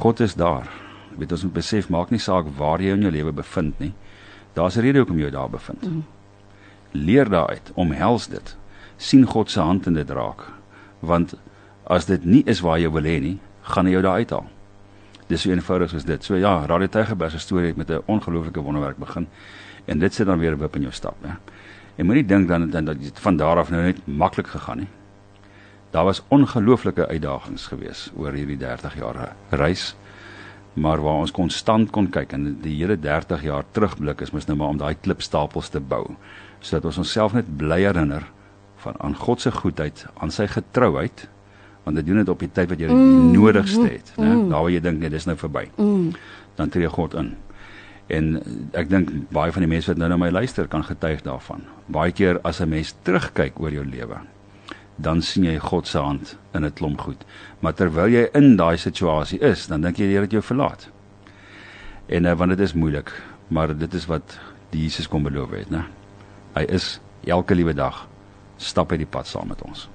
God 0.00 0.20
is 0.20 0.34
daar. 0.34 0.68
Jy 1.10 1.18
weet 1.18 1.32
ons 1.32 1.42
moet 1.42 1.58
besef 1.58 1.90
maak 1.92 2.10
nie 2.10 2.22
saak 2.22 2.48
waar 2.56 2.80
jy 2.80 2.94
in 2.96 3.02
jou 3.04 3.12
lewe 3.12 3.32
bevind 3.32 3.78
nie. 3.78 3.92
Daar's 4.54 4.76
'n 4.76 4.80
rede 4.80 4.98
hoekom 4.98 5.18
jy 5.18 5.30
daar 5.30 5.50
bevind. 5.50 5.82
Mm 5.82 6.04
leer 6.92 7.28
daaruit, 7.28 7.70
omhels 7.74 8.28
dit. 8.28 8.56
sien 8.96 9.24
God 9.24 9.50
se 9.50 9.60
hand 9.60 9.86
in 9.86 9.94
dit 9.96 10.10
raak. 10.10 10.42
Want 11.00 11.34
as 11.88 12.04
dit 12.04 12.24
nie 12.24 12.42
is 12.44 12.60
waar 12.60 12.76
jy 12.78 12.90
wil 12.92 13.06
hê 13.08 13.16
nie, 13.20 13.38
gaan 13.62 13.86
hy 13.88 13.94
jou 13.94 14.02
daar 14.04 14.20
uithaal. 14.20 14.44
Dis 15.30 15.40
so 15.46 15.50
eenvoudig 15.50 15.90
soos 15.90 16.04
dit. 16.04 16.24
So 16.24 16.36
ja, 16.36 16.66
Radio 16.68 16.86
Tygerberg 16.88 17.32
se 17.32 17.38
storie 17.38 17.68
het 17.68 17.76
met 17.76 17.90
'n 17.90 18.02
ongelooflike 18.06 18.60
wonderwerk 18.60 18.98
begin 18.98 19.26
en 19.86 19.98
dit 19.98 20.14
sit 20.14 20.26
dan 20.26 20.38
weer 20.38 20.52
'n 20.52 20.58
wip 20.58 20.76
in 20.76 20.82
jou 20.82 20.92
stap, 20.92 21.16
ja. 21.22 21.38
En 21.96 22.06
moenie 22.06 22.26
dink 22.26 22.48
dan 22.48 22.70
dat 22.84 23.00
dit 23.00 23.18
van 23.20 23.36
daar 23.36 23.56
af 23.56 23.70
nou 23.70 23.82
net 23.82 24.06
maklik 24.06 24.46
gegaan 24.46 24.78
nie. 24.78 24.88
Daar 25.90 26.04
was 26.04 26.22
ongelooflike 26.28 27.06
uitdagings 27.06 27.66
geweest 27.66 28.12
oor 28.16 28.32
hierdie 28.32 28.58
30 28.58 28.94
jaar 28.98 29.34
reis 29.50 29.94
maar 30.72 31.00
waar 31.02 31.24
ons 31.24 31.32
konstant 31.34 31.90
kon 31.90 32.06
kyk 32.14 32.32
en 32.32 32.58
die 32.62 32.76
hele 32.78 32.94
30 32.96 33.42
jaar 33.42 33.64
terugblik 33.74 34.20
is 34.20 34.30
mos 34.30 34.46
nou 34.46 34.56
maar 34.56 34.68
om 34.68 34.78
daai 34.78 34.94
klipstapels 34.94 35.68
te 35.68 35.80
bou 35.80 36.04
sodat 36.60 36.84
ons 36.84 37.00
onsself 37.02 37.34
net 37.34 37.48
bly 37.58 37.80
herinner 37.82 38.28
van 38.80 38.94
aan 38.98 39.16
God 39.16 39.40
se 39.40 39.52
goedheid, 39.52 40.06
aan 40.18 40.32
sy 40.32 40.46
getrouheid, 40.50 41.26
want 41.84 41.96
dit 41.96 42.06
doen 42.06 42.20
dit 42.22 42.32
op 42.32 42.40
die 42.40 42.50
tyd 42.52 42.72
wat 42.72 42.80
jy 42.80 42.88
mm, 42.88 43.30
nodigste 43.34 43.86
het, 43.86 44.12
né? 44.16 44.32
Mm. 44.32 44.48
Daar 44.52 44.64
waar 44.64 44.72
jy 44.72 44.82
dink 44.84 45.00
nee, 45.02 45.12
dis 45.12 45.28
nou 45.28 45.36
verby. 45.40 45.66
Mm. 45.76 46.10
Dan 46.58 46.72
tree 46.72 46.88
God 46.92 47.16
in. 47.20 47.34
En 48.10 48.32
ek 48.78 48.90
dink 48.90 49.12
baie 49.34 49.52
van 49.54 49.64
die 49.64 49.70
mense 49.70 49.92
wat 49.92 50.00
nou 50.00 50.10
na 50.10 50.18
my 50.20 50.30
luister 50.34 50.68
kan 50.70 50.84
getuig 50.86 51.22
daarvan. 51.26 51.64
Baie 51.92 52.12
keer 52.16 52.40
as 52.44 52.60
'n 52.60 52.68
mens 52.68 52.94
terugkyk 53.04 53.60
oor 53.60 53.72
jou 53.72 53.84
lewe, 53.84 54.20
dan 55.00 55.22
sien 55.22 55.44
jy 55.44 55.58
God 55.58 55.88
se 55.88 55.98
hand 55.98 56.36
in 56.54 56.64
'n 56.64 56.72
klomp 56.72 57.00
goed. 57.00 57.24
Maar 57.60 57.74
terwyl 57.74 58.08
jy 58.08 58.28
in 58.34 58.56
daai 58.56 58.76
situasie 58.76 59.40
is, 59.40 59.66
dan 59.66 59.80
dink 59.80 59.96
jy 59.96 60.06
die 60.06 60.12
Here 60.14 60.22
het 60.22 60.32
jou 60.32 60.42
verlaat. 60.42 60.88
En 62.06 62.24
uh, 62.24 62.34
want 62.34 62.50
dit 62.50 62.60
is 62.60 62.74
moeilik, 62.74 63.12
maar 63.48 63.76
dit 63.78 63.94
is 63.94 64.06
wat 64.06 64.38
die 64.70 64.82
Jesus 64.82 65.08
kom 65.08 65.22
beloof 65.22 65.50
het, 65.50 65.70
né? 65.70 65.84
Hy 66.54 66.64
is 66.68 67.00
elke 67.24 67.54
liewe 67.54 67.74
dag 67.74 68.08
stap 68.56 68.90
hy 68.90 68.96
die 68.96 69.06
pad 69.06 69.26
saam 69.26 69.48
met 69.48 69.62
ons. 69.62 69.88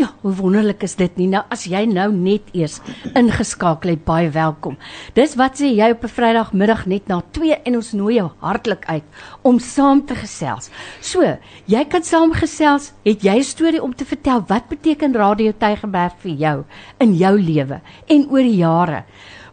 Ja, 0.00 0.06
hoe 0.22 0.32
wonderlik 0.32 0.80
is 0.86 0.94
dit 0.96 1.16
nie? 1.20 1.26
Nou 1.28 1.42
as 1.52 1.66
jy 1.68 1.82
nou 1.84 2.06
net 2.14 2.46
eers 2.56 2.78
ingeskakel 3.18 3.90
het, 3.92 4.00
baie 4.06 4.30
welkom. 4.32 4.78
Dis 5.12 5.34
wat 5.36 5.58
sê 5.60 5.68
jy 5.76 5.90
op 5.92 6.04
'n 6.04 6.14
Vrydagmiddag 6.14 6.86
net 6.86 7.08
na 7.08 7.20
2 7.36 7.58
en 7.68 7.76
ons 7.76 7.92
nooi 7.92 8.14
jou 8.14 8.30
hartlik 8.40 8.86
uit 8.88 9.04
om 9.42 9.58
saam 9.58 10.00
te 10.06 10.14
gesels. 10.14 10.70
So, 11.00 11.36
jy 11.66 11.84
kan 11.84 12.02
saamgesels, 12.02 12.92
het 13.04 13.20
jy 13.22 13.36
'n 13.36 13.44
storie 13.44 13.82
om 13.82 13.94
te 13.94 14.06
vertel? 14.06 14.42
Wat 14.48 14.68
beteken 14.68 15.12
Radio 15.14 15.52
Tygerberg 15.52 16.14
vir 16.22 16.32
jou 16.32 16.64
in 16.98 17.14
jou 17.14 17.38
lewe 17.38 17.80
en 18.08 18.26
oor 18.30 18.42
die 18.42 18.56
jare? 18.56 19.04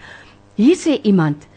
Hier 0.54 0.76
sê 0.76 1.00
iemand 1.02 1.48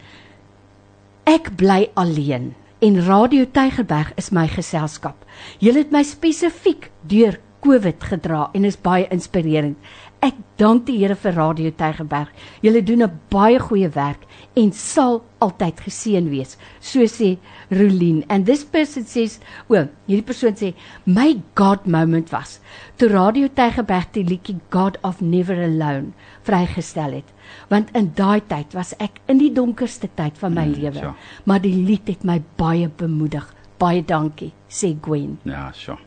Ek 1.24 1.46
bly 1.56 1.86
alleen 1.96 2.50
en 2.84 2.98
Radio 3.06 3.46
Tygerberg 3.48 4.10
is 4.20 4.26
my 4.28 4.44
geselskap. 4.44 5.22
Julle 5.56 5.80
het 5.80 5.92
my 5.94 6.02
spesifiek 6.04 6.90
deur 7.08 7.38
COVID 7.64 8.04
gedra 8.10 8.50
en 8.52 8.66
is 8.68 8.76
baie 8.76 9.06
inspirerend. 9.08 9.78
Ek 10.20 10.36
dank 10.60 10.84
die 10.84 10.98
Here 11.00 11.16
vir 11.16 11.32
Radio 11.32 11.72
Tygerberg. 11.72 12.28
Julle 12.60 12.82
doen 12.84 13.04
'n 13.08 13.20
baie 13.32 13.58
goeie 13.58 13.88
werk 13.88 14.28
en 14.54 14.72
sal 14.72 15.24
altyd 15.40 15.80
geseën 15.80 16.28
wees. 16.28 16.58
So 16.80 17.00
sê 17.08 17.38
Rolien. 17.74 18.22
And 18.28 18.46
this 18.46 18.64
person 18.64 19.04
says, 19.04 19.38
o, 19.68 19.86
hierdie 20.08 20.26
persoon 20.26 20.56
sê 20.58 20.72
my 21.04 21.40
God 21.58 21.86
moment 21.86 22.32
was 22.34 22.58
toe 23.00 23.10
Radio 23.12 23.48
Tygerberg 23.48 24.12
die 24.14 24.24
liedjie 24.26 24.58
God 24.74 24.98
of 25.02 25.20
Never 25.20 25.58
Alone 25.64 26.12
vrygestel 26.46 27.18
het. 27.20 27.30
Want 27.72 27.92
in 27.98 28.12
daai 28.16 28.40
tyd 28.50 28.74
was 28.76 28.94
ek 29.02 29.20
in 29.28 29.42
die 29.42 29.52
donkerste 29.54 30.10
tyd 30.16 30.38
van 30.40 30.54
my 30.54 30.66
mm, 30.68 30.74
lewe. 30.78 31.00
ja. 31.08 31.14
maar 31.44 31.62
die 31.64 31.74
lied 31.74 32.08
het 32.08 32.24
my 32.24 32.40
baie 32.60 32.88
bemoedig. 32.88 33.46
Baie 33.78 34.04
dankie 34.06 34.52
sê 34.70 34.94
Gwen. 35.02 35.38
Ja 35.44 35.70
so 35.74 35.98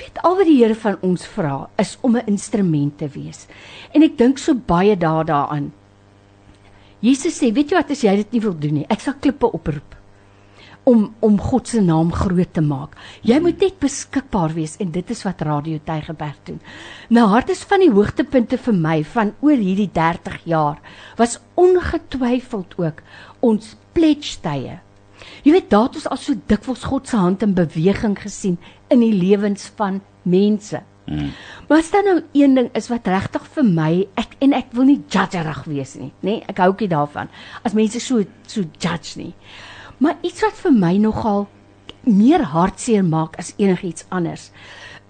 jy 0.00 0.06
weet 0.06 0.22
al 0.24 0.36
wat 0.38 0.48
die 0.48 0.56
Here 0.56 0.74
van 0.74 0.96
ons 1.04 1.26
vra 1.28 1.68
is 1.78 1.96
om 2.00 2.16
'n 2.16 2.26
instrument 2.26 2.98
te 2.98 3.08
wees. 3.08 3.46
En 3.94 4.02
ek 4.02 4.16
dink 4.16 4.38
so 4.38 4.54
baie 4.54 4.96
daaraan. 4.96 5.72
Jesus 7.00 7.38
sê, 7.40 7.52
weet 7.52 7.70
jy 7.70 7.76
wat 7.76 7.90
as 7.90 8.02
jy 8.04 8.16
dit 8.16 8.32
nie 8.32 8.40
wil 8.40 8.54
doen 8.54 8.74
nie, 8.74 8.86
ek 8.88 9.00
sal 9.00 9.14
klippe 9.20 9.46
oproep 9.46 9.99
om 10.88 11.14
om 11.20 11.38
God 11.40 11.68
se 11.68 11.80
naam 11.80 12.12
groot 12.12 12.52
te 12.52 12.62
maak. 12.64 12.96
Jy 13.26 13.40
moet 13.42 13.60
net 13.60 13.78
beskikbaar 13.82 14.54
wees 14.56 14.76
en 14.80 14.90
dit 14.94 15.10
is 15.10 15.22
wat 15.26 15.42
Radio 15.46 15.80
Tygerberg 15.84 16.38
doen. 16.48 16.60
Nou 17.08 17.26
hart 17.32 17.50
is 17.52 17.64
van 17.68 17.84
die 17.84 17.92
hoogtepunte 17.92 18.58
vir 18.58 18.76
my 18.76 19.00
van 19.14 19.34
oor 19.40 19.58
hierdie 19.60 19.90
30 19.92 20.44
jaar 20.44 20.78
was 21.20 21.38
ongetwyfeld 21.60 22.76
ook 22.80 23.02
ons 23.40 23.74
pledge 23.92 24.38
tye. 24.44 24.80
Jy 25.44 25.52
weet 25.52 25.70
daar 25.72 25.88
het 25.88 25.98
ons 26.00 26.08
al 26.08 26.20
so 26.20 26.36
dikwels 26.48 26.86
God 26.88 27.08
se 27.08 27.16
hand 27.16 27.42
in 27.44 27.56
beweging 27.56 28.16
gesien 28.18 28.58
in 28.88 29.04
die 29.04 29.14
lewens 29.14 29.70
van 29.76 30.00
mense. 30.22 30.82
Hmm. 31.10 31.32
Maar 31.68 31.78
as 31.78 31.90
dan 31.90 32.04
nou 32.06 32.18
een 32.32 32.54
ding 32.54 32.68
is 32.78 32.88
wat 32.92 33.08
regtig 33.10 33.46
vir 33.56 33.66
my 33.66 33.90
ek 34.20 34.36
en 34.44 34.52
ek 34.54 34.70
wil 34.76 34.86
nie 34.86 35.00
judgerig 35.10 35.64
wees 35.66 35.96
nie, 35.98 36.12
nê? 36.20 36.36
Nee, 36.36 36.42
ek 36.48 36.60
hou 36.62 36.68
ook 36.70 36.84
nie 36.84 36.92
daarvan 36.92 37.32
as 37.66 37.74
mense 37.74 38.02
so 38.04 38.22
so 38.46 38.62
judge 38.78 39.18
nie. 39.18 39.32
Maar 40.00 40.16
iets 40.24 40.40
wat 40.40 40.56
vir 40.56 40.72
my 40.72 40.94
nogal 40.96 41.48
meer 42.08 42.42
hartseer 42.54 43.04
maak 43.04 43.36
as 43.38 43.52
enigiets 43.60 44.06
anders 44.08 44.50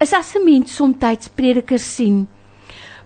is 0.01 0.13
as 0.13 0.35
'n 0.35 0.43
mens 0.43 0.75
soms 0.75 1.29
predikers 1.35 1.95
sien 1.95 2.27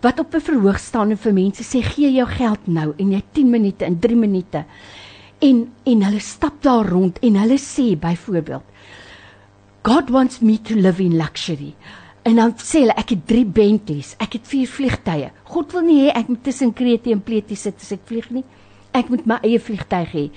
wat 0.01 0.20
op 0.20 0.34
'n 0.34 0.42
verhoog 0.42 0.80
staan 0.80 1.10
en 1.10 1.18
vir 1.18 1.34
mense 1.34 1.63
sê 1.63 1.82
gee 1.84 2.12
jou 2.12 2.27
geld 2.27 2.68
nou 2.68 2.94
en 2.98 3.12
jy 3.12 3.22
10 3.32 3.50
minute 3.50 3.86
en 3.86 4.00
3 4.00 4.15
minute. 4.15 4.65
En 5.39 5.72
en 5.84 6.04
hulle 6.04 6.20
stap 6.20 6.62
daar 6.62 6.89
rond 6.89 7.20
en 7.20 7.36
hulle 7.36 7.58
sê 7.58 7.96
byvoorbeeld 8.00 8.63
God 9.82 10.10
wants 10.10 10.39
me 10.39 10.62
to 10.62 10.75
live 10.75 11.04
in 11.04 11.18
luxury. 11.18 11.75
En 12.24 12.36
dan 12.36 12.54
sê 12.58 12.80
hulle 12.80 12.98
ek 12.98 13.10
het 13.10 13.27
3 13.27 13.46
Bentleys 13.46 14.15
ek 14.18 14.34
het 14.34 14.48
4 14.48 14.68
vliegtye. 14.68 15.32
God 15.44 15.72
wil 15.72 15.82
nie 15.82 16.06
hê 16.06 16.12
ek 16.15 16.27
moet 16.27 16.44
tussen 16.44 16.74
Krete 16.74 17.12
en 17.12 17.22
Pletie 17.22 17.58
sit 17.58 17.75
as 17.82 17.92
ek 17.92 18.01
vlieg 18.06 18.30
nie. 18.30 18.44
Ek 18.92 19.10
moet 19.10 19.25
my 19.25 19.39
eie 19.44 19.60
vliegtyg 19.60 20.12
hê 20.12 20.32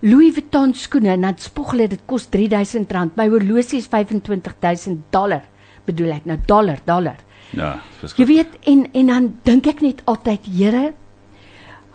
Louis 0.00 0.32
Vuitton 0.32 0.72
skoene 0.74 1.12
en 1.12 1.26
dan 1.26 1.36
spog 1.38 1.74
hulle 1.74 1.88
dit 1.92 2.00
kos 2.08 2.28
R3000. 2.32 3.16
My 3.18 3.26
horlosie 3.28 3.82
is 3.82 3.88
25000 3.90 5.02
dollar. 5.12 5.42
Bedoel 5.84 6.14
ek 6.16 6.28
nou 6.28 6.38
dollar, 6.48 6.80
dollar. 6.86 7.18
Ja, 7.52 7.74
verskriklik. 8.00 8.18
Jy 8.18 8.26
weet 8.30 8.70
en 8.72 8.86
en 8.94 9.12
dan 9.12 9.28
dink 9.44 9.66
ek 9.66 9.82
net 9.84 10.00
altyd, 10.08 10.46
Here, 10.48 10.92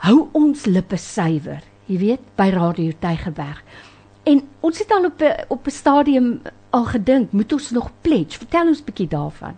hou 0.06 0.30
ons 0.38 0.68
lippe 0.70 1.00
suiwer. 1.02 1.64
Jy 1.90 1.98
weet, 2.02 2.24
by 2.38 2.50
Radio 2.54 2.94
Tygerberg. 3.02 3.62
En 4.26 4.42
ons 4.66 4.80
het 4.82 4.92
al 4.92 5.06
op 5.06 5.22
op 5.50 5.68
'n 5.68 5.72
stadium 5.72 6.42
al 6.70 6.86
gedink, 6.86 7.32
moet 7.32 7.54
ons 7.54 7.72
nog 7.72 7.92
pledge? 8.02 8.38
Vertel 8.38 8.68
ons 8.68 8.82
'n 8.82 8.86
bietjie 8.86 9.08
daarvan. 9.08 9.56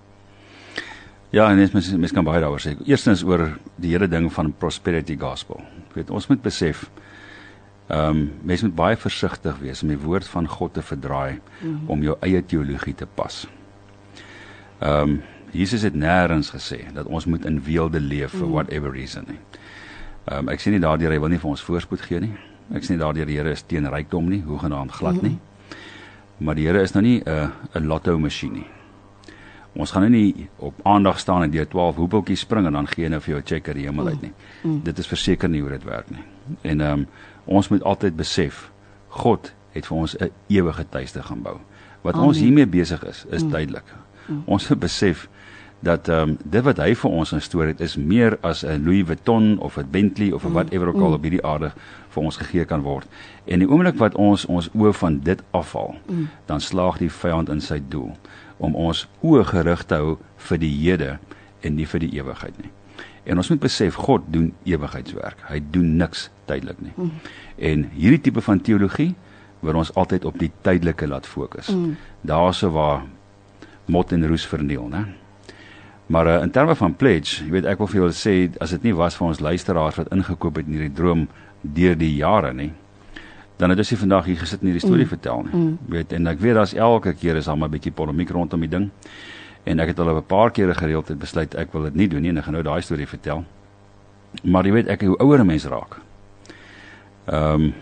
Ja, 1.29 1.49
en 1.49 1.57
mens 1.57 1.91
mens 1.91 2.11
kan 2.11 2.23
baie 2.23 2.39
daaroor 2.39 2.61
sê. 2.61 2.77
Eerstens 2.85 3.23
oor 3.23 3.57
die 3.75 3.91
hele 3.91 4.07
ding 4.07 4.33
van 4.33 4.53
prosperity 4.53 5.17
gospel. 5.19 5.59
Jy 5.59 5.93
weet, 5.93 6.09
ons 6.09 6.27
moet 6.27 6.41
besef 6.41 6.89
Ehm 7.87 8.09
um, 8.09 8.31
mens 8.43 8.61
moet 8.61 8.75
baie 8.75 8.97
versigtig 8.97 9.59
wees 9.59 9.81
om 9.83 9.87
die 9.87 9.99
woord 9.99 10.27
van 10.27 10.47
God 10.47 10.73
te 10.73 10.81
verdraai 10.81 11.33
mm 11.33 11.39
-hmm. 11.61 11.89
om 11.89 12.03
jou 12.03 12.17
eie 12.19 12.45
teologie 12.45 12.95
te 12.95 13.05
pas. 13.05 13.47
Ehm 14.79 15.09
um, 15.09 15.21
Jesus 15.51 15.81
het 15.81 15.93
nêrens 15.93 16.51
gesê 16.51 16.91
dat 16.93 17.05
ons 17.05 17.25
moet 17.25 17.45
in 17.45 17.63
weelde 17.63 17.99
leef 17.99 18.33
mm 18.33 18.39
-hmm. 18.39 18.47
for 18.47 18.53
whatever 18.53 18.91
reason 18.91 19.23
nie. 19.27 19.39
Ehm 20.25 20.39
um, 20.39 20.49
ek 20.49 20.59
sien 20.59 20.73
nie 20.73 20.81
daardeur 20.81 21.11
hy 21.11 21.19
wil 21.19 21.29
nie 21.29 21.39
vir 21.39 21.49
ons 21.49 21.63
voorspoed 21.63 22.01
gee 22.01 22.19
nie. 22.19 22.33
Ek 22.73 22.83
sien 22.83 22.95
nie 22.97 23.03
daardeur 23.03 23.25
die 23.25 23.37
Here 23.37 23.51
is 23.51 23.61
teen 23.61 23.89
rykdom 23.89 24.29
nie, 24.29 24.43
hoegenaamd 24.43 24.91
glad 24.91 25.13
mm 25.13 25.19
-hmm. 25.19 25.27
nie. 25.29 25.39
Maar 26.37 26.55
die 26.55 26.65
Here 26.67 26.81
is 26.81 26.91
nou 26.91 27.03
nie 27.03 27.21
'n 27.25 27.29
uh, 27.29 27.49
'n 27.73 27.87
lotto 27.87 28.19
masjien 28.19 28.53
nie. 28.53 28.67
Ons 29.77 29.91
gaan 29.91 30.01
nou 30.01 30.11
nie 30.11 30.49
op 30.57 30.73
aandag 30.83 31.19
staan 31.19 31.43
en 31.43 31.51
deur 31.51 31.67
12 31.67 31.95
hoepeltjies 31.95 32.39
spring 32.39 32.65
en 32.65 32.73
dan 32.73 32.87
gee 32.87 33.03
hy 33.03 33.09
nou 33.09 33.21
vir 33.21 33.33
jou 33.33 33.41
'n 33.41 33.45
cheque 33.45 33.73
die 33.73 33.85
hemel 33.85 34.07
uit 34.07 34.21
nie. 34.21 34.33
Mm 34.63 34.71
-hmm. 34.71 34.83
Dit 34.83 34.97
is 34.97 35.07
verseker 35.07 35.49
nie 35.49 35.61
hoe 35.61 35.69
dit 35.69 35.83
werk 35.83 36.09
nie. 36.09 36.23
En 36.61 36.81
ehm 36.81 36.99
um, 36.99 37.07
ons 37.47 37.69
moet 37.69 37.83
altyd 37.83 38.15
besef 38.15 38.67
God 39.07 39.53
het 39.71 39.87
vir 39.87 39.97
ons 39.97 40.15
'n 40.19 40.31
ewige 40.47 40.85
tuiste 40.89 41.23
gaan 41.23 41.41
bou. 41.41 41.57
Wat 42.01 42.13
Amen. 42.13 42.27
ons 42.27 42.37
hiermee 42.37 42.67
besig 42.67 43.03
is, 43.05 43.25
is 43.29 43.43
mm. 43.43 43.51
tydelik. 43.51 43.83
Mm. 44.27 44.41
Ons 44.45 44.69
moet 44.69 44.79
besef 44.79 45.29
dat 45.79 46.07
ehm 46.07 46.29
um, 46.29 46.37
dit 46.43 46.63
wat 46.63 46.77
hy 46.77 46.95
vir 46.95 47.11
ons 47.11 47.31
instoor 47.31 47.67
het 47.67 47.81
is 47.81 47.95
meer 47.95 48.37
as 48.41 48.63
'n 48.65 48.83
Louis 48.83 49.05
Vuitton 49.05 49.59
of 49.59 49.77
'n 49.77 49.87
Bentley 49.91 50.31
of 50.31 50.43
'n 50.43 50.47
mm. 50.47 50.53
whatever 50.53 50.87
ook 50.87 50.95
al 50.95 51.07
mm. 51.07 51.13
op 51.13 51.21
hierdie 51.21 51.45
aarde 51.45 51.71
vir 52.09 52.23
ons 52.23 52.37
gegee 52.37 52.65
kan 52.65 52.81
word. 52.81 53.07
En 53.45 53.59
die 53.59 53.69
oomblik 53.69 53.95
wat 53.95 54.15
ons 54.15 54.45
ons 54.45 54.69
oë 54.73 54.93
van 54.93 55.19
dit 55.19 55.43
afval, 55.51 55.95
mm. 56.07 56.27
dan 56.45 56.61
slaag 56.61 56.97
die 56.97 57.11
vyand 57.11 57.49
in 57.49 57.61
sy 57.61 57.81
doel 57.89 58.11
om 58.57 58.75
ons 58.75 59.07
oë 59.21 59.43
gerig 59.43 59.85
te 59.85 59.95
hou 59.95 60.17
vir 60.37 60.57
die 60.57 60.75
hede 60.81 61.19
en 61.61 61.75
nie 61.75 61.85
vir 61.85 61.99
die 61.99 62.11
ewigheid 62.19 62.57
nie. 62.57 62.71
En 63.27 63.37
ons 63.41 63.49
moet 63.51 63.59
besef 63.59 63.99
God 64.07 64.25
doen 64.31 64.53
ewigheidswerk. 64.63 65.43
Hy 65.49 65.59
doen 65.71 65.97
niks 65.99 66.29
tydelik 66.47 66.79
nie. 66.83 66.93
Mm. 66.95 67.11
En 67.69 67.85
hierdie 67.97 68.21
tipe 68.29 68.41
van 68.41 68.61
teologie 68.63 69.11
wil 69.65 69.79
ons 69.81 69.91
altyd 69.99 70.25
op 70.25 70.37
die 70.39 70.51
tydelike 70.65 71.07
laat 71.09 71.27
fokus. 71.27 71.67
Mm. 71.73 71.97
Daarso 72.21 72.71
waar 72.71 73.03
mot 73.91 74.11
en 74.11 74.27
roes 74.27 74.45
verniel, 74.47 74.87
né? 74.91 75.05
Maar 76.07 76.27
uh, 76.27 76.41
in 76.41 76.51
terme 76.51 76.75
van 76.75 76.95
pledge, 76.95 77.43
jy 77.43 77.51
weet 77.51 77.65
ek 77.67 77.81
wil 77.83 77.89
vir 77.91 77.99
julle 77.99 78.15
sê 78.15 78.35
as 78.63 78.71
dit 78.75 78.87
nie 78.87 78.95
was 78.95 79.17
vir 79.19 79.27
ons 79.27 79.41
luisteraars 79.43 79.97
wat 79.99 80.11
ingekoop 80.15 80.59
het 80.59 80.69
in 80.69 80.77
hierdie 80.77 80.95
droom 80.95 81.25
deur 81.61 81.97
die 81.99 82.13
jare 82.15 82.53
nie, 82.55 82.69
dan 83.59 83.73
het 83.73 83.81
ons 83.83 83.91
nie 83.91 83.99
vandag 83.99 84.29
hier 84.29 84.39
gesit 84.39 84.63
en 84.63 84.69
hierdie 84.69 84.85
storie 84.85 85.03
mm. 85.03 85.11
vertel 85.11 85.43
nie. 85.47 85.55
Mm. 85.55 85.73
Weet 85.91 86.15
en 86.15 86.31
ek 86.31 86.39
weet 86.43 86.55
daar's 86.59 86.75
elke 86.77 87.11
keer 87.17 87.39
is 87.41 87.49
al 87.51 87.59
'n 87.59 87.71
bietjie 87.75 87.91
polemiek 87.91 88.31
rondom 88.31 88.63
die 88.63 88.71
ding. 88.71 88.87
En 89.67 89.79
ek 89.83 89.91
het 89.91 89.99
al 89.99 90.15
'n 90.15 90.23
paar 90.23 90.51
kere 90.51 90.73
gereeld 90.73 91.07
het 91.07 91.19
besluit 91.19 91.55
ek 91.55 91.73
wil 91.73 91.83
dit 91.83 91.95
nie 91.95 92.07
doen 92.07 92.21
nie 92.21 92.29
en 92.29 92.37
ek 92.37 92.43
gaan 92.43 92.53
nou 92.53 92.63
daai 92.63 92.81
storie 92.81 93.07
vertel. 93.07 93.43
Maar 94.43 94.65
jy 94.65 94.71
weet 94.71 94.87
ek 94.87 95.01
hoe 95.01 95.17
ouer 95.19 95.39
'n 95.39 95.45
mens 95.45 95.65
raak, 95.65 95.99
Ehm 97.27 97.61
um, 97.61 97.73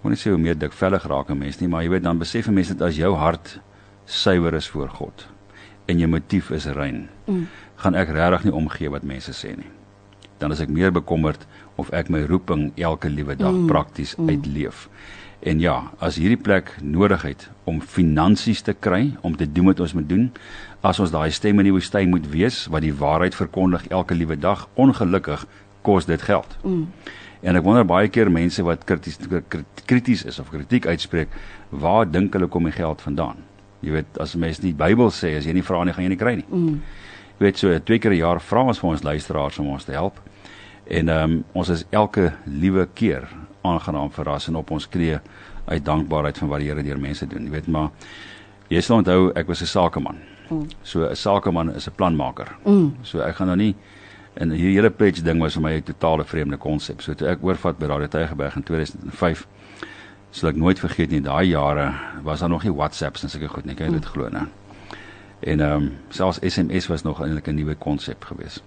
Wanneer 0.00 0.20
jy 0.24 0.32
hoe 0.32 0.40
meer 0.40 0.56
dikvellig 0.56 1.04
raak 1.08 1.28
'n 1.28 1.38
mens 1.38 1.58
nie, 1.60 1.68
maar 1.68 1.82
jy 1.82 1.90
weet 1.90 2.02
dan 2.02 2.18
besef 2.18 2.48
'n 2.48 2.54
mens 2.54 2.68
dat 2.68 2.82
as 2.82 2.96
jou 2.96 3.14
hart 3.16 3.60
suiwer 4.04 4.54
is 4.54 4.68
voor 4.68 4.88
God 4.88 5.28
en 5.86 5.98
jou 5.98 6.08
motief 6.08 6.50
is 6.50 6.66
rein, 6.66 7.08
mm. 7.26 7.46
gaan 7.76 7.94
ek 7.94 8.08
regtig 8.08 8.44
nie 8.44 8.52
omgee 8.52 8.90
wat 8.90 9.02
mense 9.02 9.32
sê 9.32 9.56
nie. 9.56 9.70
Dan 10.38 10.52
is 10.52 10.60
ek 10.60 10.68
meer 10.68 10.92
bekommerd 10.92 11.46
of 11.76 11.90
ek 11.92 12.08
my 12.08 12.22
roeping 12.22 12.72
elke 12.76 13.08
liewe 13.08 13.36
dag 13.36 13.52
mm. 13.52 13.66
prakties 13.66 14.16
mm. 14.16 14.28
uitleef. 14.28 14.88
En 15.40 15.60
ja, 15.60 15.76
as 15.98 16.18
hierdie 16.20 16.40
plek 16.40 16.74
nodig 16.84 17.22
het 17.24 17.46
om 17.64 17.80
finansies 17.80 18.60
te 18.60 18.74
kry 18.76 19.14
om 19.24 19.36
te 19.36 19.46
doen 19.48 19.70
wat 19.70 19.80
ons 19.80 19.94
moet 19.96 20.08
doen, 20.08 20.26
as 20.84 21.00
ons 21.00 21.12
daai 21.12 21.30
stem 21.32 21.62
in 21.62 21.70
die 21.70 21.72
woestyn 21.72 22.12
moet 22.12 22.28
wees 22.28 22.66
wat 22.72 22.84
die 22.84 22.92
waarheid 22.96 23.36
verkondig 23.36 23.86
elke 23.88 24.14
liewe 24.14 24.36
dag, 24.36 24.66
ongelukkig 24.74 25.46
kos 25.86 26.08
dit 26.08 26.22
geld. 26.22 26.56
Mm. 26.60 26.86
En 27.40 27.56
ek 27.56 27.64
wonder 27.64 27.86
baie 27.88 28.10
keer 28.12 28.28
mense 28.28 28.62
wat 28.66 28.84
krities 28.84 29.16
krities 29.88 30.26
is 30.28 30.38
of 30.42 30.50
kritiek 30.52 30.86
uitspreek, 30.86 31.32
waar 31.72 32.04
dink 32.04 32.36
hulle 32.36 32.50
kom 32.52 32.68
die 32.68 32.76
geld 32.76 33.00
vandaan? 33.00 33.40
Jy 33.80 33.94
weet, 33.96 34.18
as 34.20 34.36
mense 34.36 34.60
nie 34.60 34.74
die 34.74 34.80
Bybel 34.82 35.08
sê 35.08 35.38
as 35.38 35.48
jy 35.48 35.54
nie 35.56 35.64
vra 35.64 35.80
nie, 35.84 35.94
gaan 35.96 36.04
jy 36.04 36.12
nie 36.12 36.20
kry 36.20 36.34
nie. 36.36 36.48
Mm. 36.52 36.82
Jy 37.38 37.46
weet 37.46 37.62
so 37.62 37.78
twee 37.80 37.98
keer 37.98 38.12
'n 38.12 38.20
jaar 38.20 38.40
vra 38.40 38.66
ons 38.68 38.78
vir 38.78 38.90
ons 38.90 39.02
luisteraars 39.08 39.58
om 39.58 39.72
ons 39.72 39.84
te 39.84 39.92
help. 39.92 40.20
En 40.84 41.08
ehm 41.08 41.30
um, 41.30 41.44
ons 41.54 41.68
is 41.68 41.86
elke 41.90 42.32
liewe 42.44 42.88
keer 42.94 43.28
aangenaam 43.62 44.10
verras 44.10 44.48
en 44.48 44.56
op 44.56 44.70
ons 44.70 44.88
knieë 44.88 45.20
uit 45.66 45.84
dankbaarheid 45.84 46.38
van 46.38 46.48
wat 46.48 46.58
die 46.58 46.68
Here 46.68 46.82
deur 46.82 46.98
mense 46.98 47.26
doen. 47.26 47.44
Jy 47.44 47.50
weet 47.50 47.68
maar 47.68 47.90
jy 48.68 48.80
sal 48.80 48.96
onthou 48.96 49.32
ek 49.34 49.46
was 49.46 49.62
'n 49.62 49.66
sakeman. 49.66 50.16
Mm. 50.48 50.68
So 50.82 51.08
'n 51.08 51.16
sakeman 51.16 51.74
is 51.74 51.88
'n 51.88 51.94
planmaker. 51.96 52.56
Mm. 52.64 52.96
So 53.02 53.20
ek 53.20 53.36
gaan 53.36 53.46
nou 53.46 53.56
nie 53.56 53.74
En 54.38 54.52
hierdie 54.54 54.76
hele 54.78 54.90
pledge 54.94 55.24
ding 55.26 55.40
was 55.42 55.56
vir 55.58 55.62
my 55.62 55.72
'n 55.76 55.82
totale 55.82 56.24
vreemde 56.24 56.56
konsep. 56.56 57.00
So 57.00 57.14
toe 57.14 57.28
ek 57.28 57.42
oorvat 57.42 57.78
by 57.78 57.86
Radio 57.86 58.06
Tygerberg 58.06 58.56
in 58.56 58.62
2005, 58.62 59.46
sal 60.30 60.48
ek 60.48 60.56
nooit 60.56 60.78
vergeet 60.78 61.10
nie, 61.10 61.20
daai 61.20 61.48
jare 61.48 61.94
was 62.22 62.40
daar 62.40 62.48
nog 62.48 62.62
nie 62.62 62.72
WhatsApps 62.72 63.22
en 63.22 63.28
sulke 63.28 63.48
goed 63.48 63.64
nie, 63.64 63.74
kan 63.74 63.86
jy 63.86 63.92
dit 63.92 64.04
glo 64.04 64.28
nou? 64.28 64.46
En 65.40 65.60
ehm 65.60 65.72
um, 65.72 65.92
selfs 66.08 66.38
SMS 66.42 66.86
was 66.86 67.02
nog 67.02 67.20
eintlik 67.20 67.48
'n 67.48 67.54
nuwe 67.54 67.74
konsep 67.74 68.24
gewees. 68.24 68.62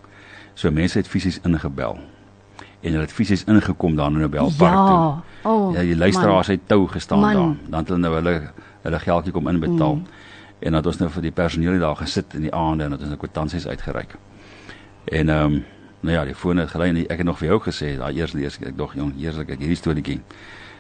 So 0.54 0.72
mense 0.72 0.98
het 0.98 1.08
fisies 1.08 1.40
ingebel 1.44 2.00
en 2.84 2.91
hulle 2.91 3.06
het 3.06 3.13
fisies 3.15 3.43
ingekom 3.48 3.96
daar 3.96 4.12
in 4.12 4.19
Nobelpark 4.19 4.74
ja. 4.74 4.88
toe. 4.88 5.52
Oh, 5.52 5.74
ja, 5.74 5.82
die 5.82 5.96
luisteraars 5.98 6.48
het 6.48 6.67
tou 6.67 6.88
gestaan 6.88 7.19
man. 7.19 7.34
daar. 7.34 7.56
Dan 7.69 7.80
het 7.80 7.88
hulle 7.88 8.00
nou 8.00 8.13
hulle 8.15 8.52
hulle 8.84 9.00
geldjie 9.00 9.32
kom 9.32 9.48
inbetaal. 9.48 9.96
Mm. 9.96 10.06
En 10.60 10.72
dan 10.72 10.74
het 10.74 10.89
ons 10.91 10.98
nou 11.00 11.10
vir 11.12 11.22
die 11.22 11.32
personeel 11.32 11.80
daar 11.80 11.96
gesit 11.96 12.34
in 12.34 12.48
die 12.48 12.54
aande 12.56 12.84
en 12.84 12.91
het 12.96 13.00
ons 13.00 13.13
nou 13.13 13.19
kwitansies 13.19 13.67
uitgereik. 13.67 14.17
En 15.06 15.30
ehm 15.30 15.54
um, 15.54 15.63
nou 16.04 16.15
ja, 16.15 16.26
die 16.28 16.36
foon 16.36 16.60
het 16.60 16.69
gelei 16.69 16.89
en 16.89 16.98
ek 17.00 17.22
het 17.22 17.26
nog 17.26 17.38
vir 17.39 17.48
jou 17.48 17.60
gesê, 17.63 17.93
daai 17.96 18.17
eers 18.17 18.34
lees 18.36 18.58
ek 18.60 18.76
dog 18.78 18.96
jong, 18.96 19.13
heerlik 19.15 19.54
ek 19.56 19.62
hierdie 19.63 19.80
storieetjie. 19.80 20.19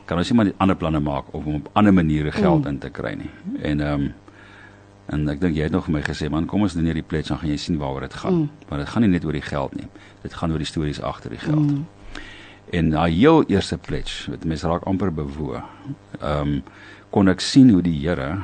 Kan 0.05 0.19
ons 0.19 0.29
nie 0.29 0.35
maar 0.35 0.51
ander 0.57 0.75
planne 0.75 0.99
maak 0.99 1.31
of 1.31 1.45
om 1.45 1.61
op 1.61 1.69
ander 1.79 1.93
maniere 1.93 2.31
geld 2.31 2.63
mm. 2.63 2.67
in 2.67 2.79
te 2.79 2.89
kry 2.89 3.13
nie. 3.15 3.31
En 3.61 3.79
ehm 3.79 4.01
um, 4.01 4.11
en 5.11 5.27
ek 5.29 5.41
dink 5.41 5.57
jy 5.57 5.67
het 5.67 5.75
nog 5.75 5.85
vir 5.85 5.97
my 5.97 6.01
gesê 6.05 6.29
man, 6.31 6.45
kom 6.47 6.63
ons 6.63 6.73
doen 6.77 6.85
hierdie 6.87 7.03
pledge 7.03 7.33
dan 7.33 7.41
gaan 7.41 7.49
jy 7.49 7.57
sien 7.57 7.77
waaroor 7.81 8.07
dit 8.07 8.13
gaan. 8.13 8.33
Mm. 8.33 8.49
Want 8.69 8.81
dit 8.81 8.89
gaan 8.89 9.01
nie 9.01 9.11
net 9.11 9.25
oor 9.25 9.35
die 9.35 9.43
geld 9.43 9.75
nie. 9.75 9.89
Dit 10.23 10.33
gaan 10.33 10.51
oor 10.51 10.63
die 10.63 10.69
stories 10.69 11.01
agter 11.01 11.29
die 11.35 11.41
geld. 11.43 11.71
Mm. 11.71 11.85
En 12.73 12.89
daai 12.89 13.11
heel 13.11 13.43
eerste 13.51 13.77
pledge, 13.77 14.31
wat 14.31 14.45
mense 14.45 14.67
raak 14.67 14.87
amper 14.89 15.13
bewoe. 15.13 15.61
Ehm 16.21 16.57
um, 16.57 16.57
kon 17.13 17.29
ek 17.29 17.43
sien 17.45 17.69
hoe 17.69 17.81
die 17.85 17.99
Here 18.01 18.39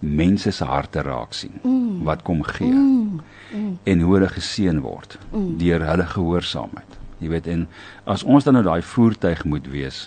mense 0.00 0.50
se 0.56 0.64
harte 0.64 1.02
raak 1.04 1.34
sien 1.36 1.58
wat 2.06 2.22
kom 2.24 2.40
gee 2.42 2.72
mm. 2.72 3.20
Mm. 3.52 3.74
en 3.84 4.00
hoe 4.00 4.14
hulle 4.14 4.30
geseën 4.32 4.80
word 4.80 5.18
mm. 5.34 5.58
deur 5.60 5.84
hulle 5.84 6.06
gehoorsaamheid 6.14 6.96
Jy 7.20 7.28
weet 7.28 7.48
en 7.52 7.66
as 8.08 8.24
ons 8.24 8.46
dan 8.46 8.56
nou 8.56 8.64
daai 8.64 8.80
voertuig 8.80 9.44
moet 9.44 9.66
wees 9.68 10.06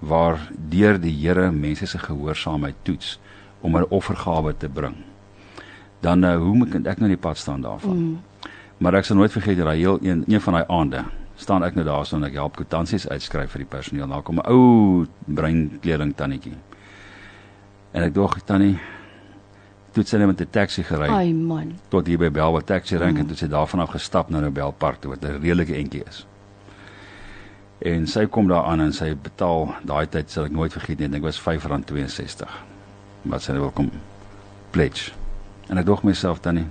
waar 0.00 0.40
deur 0.72 0.96
die 1.00 1.12
Here 1.12 1.50
mense 1.52 1.88
se 1.88 2.00
gehoorsaamheid 2.00 2.78
toets 2.88 3.18
om 3.60 3.76
'n 3.76 3.88
offergawe 3.88 4.56
te 4.56 4.68
bring. 4.68 4.96
Dan 6.00 6.24
uh, 6.24 6.36
hoe 6.36 6.54
moet 6.56 6.74
ek 6.86 6.98
nou 6.98 7.08
die 7.08 7.20
pad 7.20 7.38
staan 7.38 7.60
daarvan? 7.60 7.96
Mm. 7.96 8.50
Maar 8.78 8.94
ek 9.00 9.08
sal 9.08 9.16
nooit 9.16 9.32
vergeet 9.32 9.56
dat 9.56 9.72
heel 9.72 9.98
een 10.02 10.24
een 10.26 10.40
van 10.40 10.52
daai 10.52 10.66
aande 10.68 11.04
staan 11.36 11.64
ek 11.64 11.74
nou 11.76 11.84
daar 11.84 12.06
so 12.06 12.16
en 12.16 12.24
ek 12.24 12.36
help 12.36 12.56
kwitansies 12.56 13.08
uitskryf 13.08 13.50
vir 13.52 13.64
die 13.64 13.70
personeel. 13.70 14.08
Daar 14.08 14.22
kom 14.22 14.40
'n 14.40 14.48
ou 14.48 15.06
breinkleding 15.26 16.14
tannetjie. 16.16 16.56
En 17.92 18.02
ek 18.02 18.14
dog 18.14 18.38
tannie 18.44 18.78
toe 19.92 20.04
sy 20.04 20.16
net 20.16 20.26
met 20.26 20.40
'n 20.40 20.50
taxi 20.50 20.82
gery. 20.82 21.08
Ai 21.08 21.32
man. 21.32 21.74
Tot 21.88 22.06
hier 22.06 22.18
by 22.18 22.30
Belwa 22.30 22.60
taxi 22.60 22.96
rank 22.96 23.14
mm. 23.14 23.20
en 23.20 23.26
toe 23.26 23.36
sy 23.36 23.48
daarvan 23.48 23.80
af 23.80 23.90
gestap 23.90 24.30
na 24.30 24.40
Nobel 24.40 24.72
Park 24.72 25.00
toe 25.00 25.10
wat 25.10 25.24
'n 25.24 25.40
redelike 25.40 25.74
entjie 25.74 26.04
is. 26.06 26.26
En 27.78 28.06
sy 28.06 28.26
kom 28.26 28.48
daar 28.48 28.64
aan 28.64 28.80
en 28.80 28.92
sy 28.92 29.14
betaal 29.14 29.74
daai 29.84 30.06
tyd 30.06 30.30
sal 30.30 30.44
ek 30.44 30.52
nooit 30.52 30.72
vergeet 30.72 30.98
nie, 30.98 31.06
ek 31.06 31.12
dink 31.12 31.24
was 31.24 31.40
R5.62. 31.40 32.48
Wat 33.22 33.42
sy 33.42 33.52
wil 33.52 33.70
kom 33.70 33.90
pledge. 34.70 35.12
En 35.68 35.78
ek 35.78 35.86
dog 35.86 36.02
myself 36.06 36.40
tannie 36.40 36.66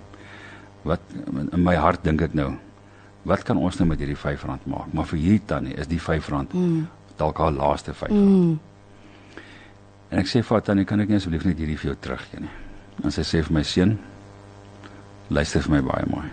wat 0.86 1.02
in 1.52 1.64
my 1.64 1.76
hart 1.76 2.04
dink 2.04 2.22
ek 2.22 2.34
nou 2.34 2.54
wat 3.26 3.44
kan 3.44 3.58
ons 3.58 3.80
nou 3.80 3.88
met 3.90 4.00
hierdie 4.00 4.18
R5 4.18 4.46
maak 4.70 4.94
maar 4.94 5.08
vir 5.10 5.20
hierdie 5.20 5.46
tannie 5.50 5.74
is 5.74 5.88
die 5.90 5.98
R5 6.00 6.54
mm. 6.54 6.86
dalk 7.18 7.38
haar 7.42 7.52
laaste 7.52 7.92
R5 7.92 8.14
mm. 8.14 8.54
en 10.12 10.22
ek 10.22 10.30
sê 10.30 10.44
vir 10.46 10.62
tannie 10.62 10.86
kan 10.86 11.02
ek 11.02 11.10
nie 11.10 11.18
asseblief 11.18 11.48
net 11.50 11.58
hierdie 11.58 11.80
vir 11.82 11.90
jou 11.90 11.98
teruggee 12.06 12.44
nie 12.46 12.54
En 13.04 13.12
sy 13.14 13.26
sê 13.28 13.42
vir 13.44 13.56
my 13.58 13.64
seun, 13.68 13.96
luister 15.34 15.64
vir 15.66 15.78
my 15.78 15.82
baie 15.90 16.08
mooi. 16.12 16.26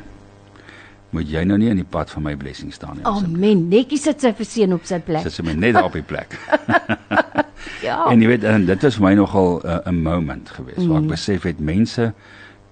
Moet 1.12 1.28
jy 1.28 1.42
nou 1.44 1.58
nie 1.60 1.68
in 1.68 1.80
die 1.82 1.88
pad 1.88 2.12
van 2.14 2.24
my 2.24 2.32
blessing 2.40 2.72
staan 2.72 3.00
nie. 3.00 3.06
Amen. 3.08 3.66
Netjies 3.72 4.06
sit 4.08 4.22
sy 4.24 4.32
vir 4.36 4.48
seun 4.48 4.76
op 4.78 4.86
sy 4.88 5.00
plek. 5.04 5.26
Sit 5.26 5.36
sy 5.36 5.44
my 5.44 5.56
net 5.58 5.76
daar 5.76 5.90
op 5.90 5.98
die 5.98 6.06
plek. 6.06 6.38
ja. 7.88 7.98
En 8.06 8.22
jy 8.22 8.30
weet 8.30 8.46
en 8.48 8.64
dit 8.68 8.86
was 8.86 8.96
vir 9.00 9.06
my 9.08 9.12
nogal 9.18 9.58
uh, 9.60 9.80
'n 9.82 9.98
uh, 9.98 10.04
moment 10.06 10.54
geweest 10.54 10.84
mm. 10.84 10.88
waar 10.88 11.02
ek 11.02 11.08
mm. 11.08 11.12
besef 11.16 11.48
het 11.50 11.60
mense 11.60 12.12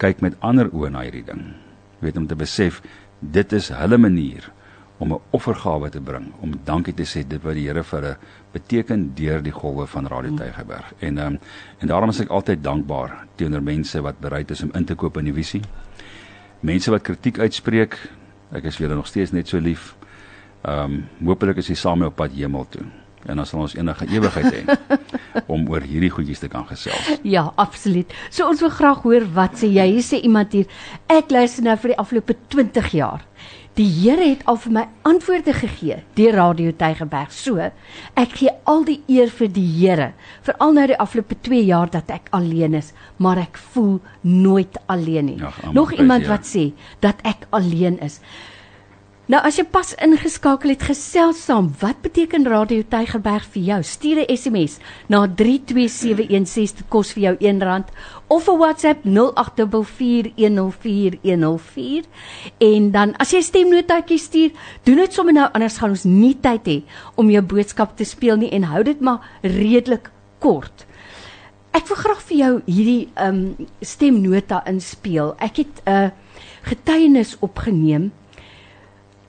kyk 0.00 0.22
met 0.24 0.38
ander 0.40 0.70
oë 0.72 0.90
na 0.94 1.04
hierdie 1.04 1.26
ding. 1.26 1.44
Jy 2.00 2.08
weet 2.08 2.18
om 2.20 2.26
te 2.30 2.38
besef 2.38 2.80
dit 3.20 3.52
is 3.52 3.68
hulle 3.76 3.98
manier 4.00 4.46
om 5.00 5.12
'n 5.12 5.20
offergawe 5.30 5.90
te 5.90 6.00
bring 6.00 6.32
om 6.40 6.60
dankie 6.64 6.94
te 6.94 7.04
sê 7.04 7.26
dit 7.26 7.42
wat 7.42 7.54
die 7.54 7.66
Here 7.66 7.82
vir 7.82 8.00
hulle 8.00 8.16
beteken 8.52 9.14
deur 9.14 9.42
die 9.42 9.52
golwe 9.52 9.86
van 9.86 10.06
Radio 10.06 10.36
Tygerberg. 10.36 10.92
En 11.00 11.18
ehm 11.18 11.26
um, 11.26 11.38
en 11.78 11.88
daarom 11.88 12.10
is 12.10 12.20
ek 12.20 12.28
altyd 12.28 12.62
dankbaar 12.62 13.26
teenoor 13.36 13.62
mense 13.62 14.00
wat 14.00 14.20
bereid 14.20 14.50
is 14.50 14.62
om 14.62 14.70
in 14.74 14.84
te 14.84 14.94
koop 14.94 15.16
in 15.16 15.24
die 15.24 15.34
visie. 15.34 15.62
Mense 16.60 16.90
wat 16.90 17.02
kritiek 17.02 17.38
uitspreek, 17.38 17.96
ek 18.52 18.64
is 18.64 18.78
weer 18.78 18.94
nog 18.94 19.06
steeds 19.06 19.32
net 19.32 19.48
so 19.48 19.58
lief. 19.58 19.96
Ehm 20.62 20.84
um, 20.84 21.04
hopelik 21.24 21.56
is 21.56 21.68
jy 21.68 21.74
saam 21.74 21.98
met 21.98 22.08
op 22.08 22.16
pad 22.16 22.32
hemel 22.32 22.66
toe. 22.68 22.84
En 23.28 23.36
dan 23.36 23.46
sal 23.46 23.60
ons 23.60 23.74
enige 23.76 24.06
ewigheid 24.08 24.52
hê 24.54 24.76
om 25.52 25.66
oor 25.68 25.84
hierdie 25.84 26.10
goedjies 26.10 26.40
te 26.40 26.48
kan 26.48 26.64
gesels. 26.68 27.10
Ja, 27.22 27.50
absoluut. 27.60 28.12
So 28.30 28.48
ons 28.48 28.62
wil 28.64 28.72
graag 28.72 29.02
hoor 29.04 29.26
wat 29.36 29.58
sê 29.60 29.68
jy? 29.68 29.86
Hier 29.98 30.06
sê 30.06 30.22
iemand 30.24 30.52
hier, 30.56 30.68
ek 31.12 31.30
luister 31.34 31.66
nou 31.66 31.76
vir 31.82 31.92
die 31.94 31.98
afgelope 32.00 32.36
20 32.54 32.94
jaar. 32.96 33.26
Die 33.78 33.86
Here 33.86 34.24
het 34.26 34.40
al 34.50 34.56
vir 34.60 34.72
my 34.74 34.82
antwoorde 35.06 35.52
gegee 35.54 36.00
deur 36.18 36.34
Radio 36.36 36.72
Tygerberg. 36.76 37.30
So, 37.32 37.62
ek 38.18 38.32
gee 38.40 38.50
al 38.68 38.82
die 38.88 38.98
eer 39.08 39.30
vir 39.30 39.48
die 39.54 39.64
Here, 39.78 40.08
veral 40.44 40.74
nou 40.76 40.86
die 40.90 40.98
afgelope 41.00 41.38
2 41.46 41.62
jaar 41.68 41.92
dat 41.92 42.10
ek 42.10 42.32
alleen 42.36 42.74
is, 42.80 42.90
maar 43.22 43.38
ek 43.38 43.60
voel 43.72 44.00
nooit 44.26 44.76
alleen 44.90 45.30
nie. 45.30 45.38
Ja, 45.40 45.52
Nog 45.72 45.92
iemand 45.94 46.26
wat 46.28 46.48
sê 46.50 46.72
dat 47.00 47.22
ek 47.22 47.46
alleen 47.56 48.00
is. 48.04 48.18
Nou 49.30 49.38
as 49.46 49.60
jy 49.60 49.62
pas 49.70 49.92
ingeskakel 50.02 50.72
het 50.72 50.80
gesels 50.88 51.44
saam, 51.46 51.68
wat 51.78 52.00
beteken 52.02 52.48
Radio 52.50 52.82
Tygerberg 52.90 53.44
vir 53.54 53.62
jou? 53.62 53.78
Stuur 53.86 54.18
'n 54.18 54.26
SMS 54.36 54.82
na 55.06 55.28
32716 55.28 56.76
dit 56.76 56.88
kos 56.88 57.12
vir 57.14 57.22
jou 57.22 57.36
R1 57.38 57.84
of 58.26 58.48
'n 58.48 58.58
WhatsApp 58.58 59.04
0844104104 59.04 62.04
en 62.58 62.90
dan 62.90 63.16
as 63.18 63.30
jy 63.30 63.40
stemnotaatjie 63.40 64.18
stuur, 64.18 64.50
doen 64.82 64.96
dit 64.96 65.12
sommer 65.12 65.32
nou 65.32 65.48
anders 65.52 65.78
gaan 65.78 65.90
ons 65.90 66.04
nie 66.04 66.40
tyd 66.40 66.66
hê 66.66 66.82
om 67.14 67.30
jou 67.30 67.42
boodskap 67.42 67.96
te 67.96 68.04
speel 68.04 68.36
nie 68.36 68.50
en 68.50 68.62
hou 68.62 68.82
dit 68.82 69.00
maar 69.00 69.20
redelik 69.42 70.10
kort. 70.40 70.86
Ek 71.70 71.86
wil 71.86 71.96
graag 71.96 72.22
vir 72.22 72.36
jou 72.36 72.62
hierdie 72.66 73.08
um 73.16 73.56
stemnota 73.80 74.62
inspeel. 74.66 75.34
Ek 75.38 75.56
het 75.56 75.82
'n 75.86 75.90
uh, 75.90 76.10
getuienis 76.62 77.36
opgeneem 77.40 78.12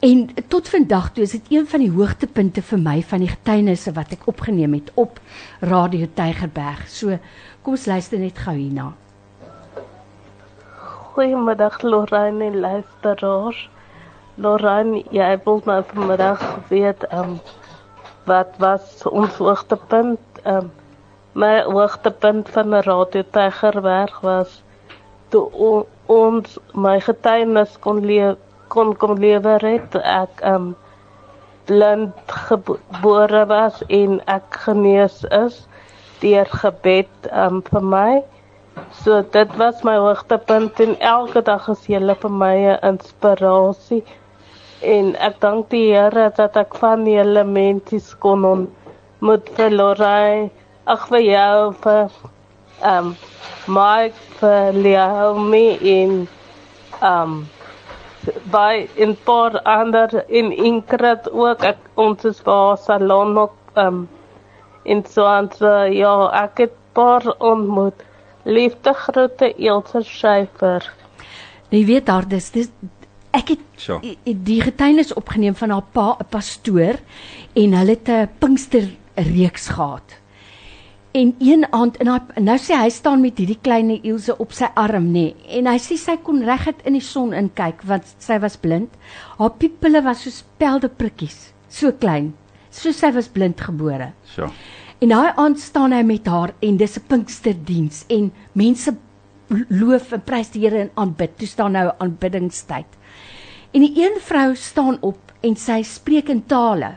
En 0.01 0.29
tot 0.47 0.69
vandag 0.69 1.11
toe 1.13 1.23
is 1.23 1.31
dit 1.31 1.49
een 1.49 1.67
van 1.67 1.79
die 1.83 1.91
hoogtepunte 1.93 2.61
vir 2.65 2.79
my 2.81 2.95
van 3.05 3.21
die 3.21 3.29
getuienisse 3.29 3.91
wat 3.93 4.15
ek 4.15 4.23
opgeneem 4.31 4.73
het 4.73 4.89
op 4.97 5.19
Radio 5.61 6.07
Tygerberg. 6.17 6.87
So 6.89 7.19
kom 7.61 7.77
ons 7.77 7.85
luister 7.85 8.17
net 8.17 8.41
gou 8.41 8.55
hierna. 8.57 8.87
Goeiemiddag 11.13 11.77
Lorraine 11.85 12.49
luisteraars. 12.65 13.61
Lorraine, 14.41 15.03
jy 15.13 15.29
wil 15.45 15.61
my 15.69 15.77
vanmiddag 15.93 16.41
weet 16.73 17.05
um, 17.13 17.37
wat 18.25 18.57
was 18.57 19.05
ons 19.05 19.37
hoogtepunt? 19.37 20.45
Um, 20.49 20.73
my 21.37 21.59
hoogtepunt 21.69 22.49
van 22.49 22.73
Radio 22.89 23.21
Tygerberg 23.37 24.17
was 24.25 24.63
toe 25.29 25.45
ons 26.09 26.57
my 26.73 26.97
getuienis 27.05 27.77
kon 27.85 28.01
leer 28.01 28.39
kon 28.73 28.93
kom 29.01 29.17
lewer 29.23 29.63
het 29.67 29.95
ek 30.01 30.41
um 30.53 30.71
blind 31.69 32.35
gebore 32.49 33.43
was 33.51 33.81
en 33.99 34.19
ek 34.35 34.59
genees 34.65 35.21
is 35.37 35.57
deur 36.21 36.49
gebed 36.61 37.29
um 37.43 37.61
vir 37.69 37.85
my. 37.93 38.11
So 39.01 39.21
dit 39.35 39.53
was 39.61 39.83
my 39.87 39.97
hoogtepunt 40.05 40.79
en 40.85 40.95
elke 41.13 41.43
dag 41.51 41.67
is 41.73 41.85
julle 41.93 42.15
vir 42.23 42.33
my 42.43 42.55
'n 42.71 42.79
inspirasie. 42.91 44.03
En 44.95 45.15
ek 45.29 45.39
dank 45.45 45.69
die 45.69 45.87
Here 45.93 46.31
dat 46.37 46.57
ek 46.57 46.75
van 46.83 47.05
julle 47.05 47.43
mense 47.43 48.17
kon 48.19 48.45
ontmoet 48.53 49.49
vir 49.55 49.69
Lorai. 49.79 50.49
Ag 50.87 51.07
vir 51.13 51.23
jou 51.27 51.73
vir 51.83 52.11
um 52.93 53.15
Mike 53.67 54.21
vir 54.39 54.73
Leo 54.73 55.33
me 55.37 55.65
in 55.95 56.27
um 57.01 57.43
by 58.51 58.87
in 58.95 59.15
paar 59.23 59.61
ander 59.61 60.23
in 60.27 60.51
Ingrid 60.51 61.31
ook. 61.31 61.63
Ek 61.63 61.77
ons 61.95 62.25
is 62.25 62.41
by 62.41 62.75
salon 62.75 63.37
ook 63.37 63.55
um, 63.75 64.07
in 64.83 65.05
so 65.05 65.25
aan. 65.25 65.51
So 65.57 65.67
ja 65.85 66.29
ek 66.43 66.57
het 66.57 66.79
paar 66.93 67.35
ontmoet. 67.39 68.03
Liefde 68.43 68.93
groete 68.93 69.53
Elsje 69.55 70.03
Schreiber 70.03 70.91
jy 71.71 71.83
weet 71.87 72.07
daar 72.09 72.27
dis 72.27 72.49
dis 72.53 72.71
ek 73.31 73.53
het 73.55 73.61
so. 73.79 73.99
die 74.23 74.59
getuienis 74.61 75.13
opgeneem 75.15 75.55
van 75.55 75.71
haar 75.71 75.87
pa 75.95 76.17
'n 76.19 76.27
pastoor 76.29 76.99
en 77.55 77.77
hulle 77.79 77.95
het 77.95 78.09
'n 78.09 78.29
Pinkster 78.39 78.89
reeks 79.15 79.69
gehad 79.69 80.20
En 81.11 81.35
een 81.39 81.65
aand 81.75 81.97
en 81.99 82.07
hy 82.07 82.43
nou 82.45 82.53
sê 82.61 82.77
hy 82.79 82.89
staan 82.93 83.19
met 83.19 83.39
hierdie 83.41 83.59
klein 83.59 83.89
Ilse 83.97 84.31
op 84.39 84.53
sy 84.55 84.69
arm 84.79 85.09
nê 85.11 85.11
nee, 85.11 85.57
en 85.57 85.67
hy 85.67 85.79
sê 85.83 85.97
sy 85.99 86.13
kon 86.23 86.39
reguit 86.47 86.79
in 86.87 86.95
die 86.95 87.03
son 87.03 87.33
in 87.35 87.49
kyk 87.57 87.81
want 87.89 88.07
sy 88.23 88.37
was 88.39 88.55
blind. 88.55 88.93
Haar 89.35 89.57
pupille 89.59 89.99
was 90.05 90.21
so 90.23 90.31
speldeprikkies, 90.31 91.49
so 91.67 91.91
klein. 91.91 92.29
So 92.71 92.95
sy 92.95 93.09
was 93.11 93.27
blind 93.27 93.59
gebore. 93.59 94.13
So. 94.23 94.47
En 95.03 95.11
daai 95.11 95.33
aand 95.35 95.59
staan 95.59 95.91
hy 95.91 95.99
met 96.07 96.29
haar 96.31 96.53
en 96.63 96.77
dis 96.79 96.95
'n 96.97 97.03
Pinksterdiens 97.09 98.05
en 98.07 98.31
mense 98.53 98.95
loof 99.67 100.13
en 100.13 100.21
prys 100.23 100.53
die 100.53 100.61
Here 100.63 100.79
en 100.79 100.91
aanbid. 100.95 101.37
Toe 101.37 101.47
staan 101.47 101.73
nou 101.73 101.91
aanbiddingstyd. 101.97 102.87
En 103.73 103.81
die 103.81 103.99
een 103.99 104.15
vrou 104.19 104.55
staan 104.55 104.97
op 105.01 105.19
en 105.43 105.55
sy 105.55 105.81
spreek 105.83 106.29
in 106.29 106.45
tale. 106.45 106.95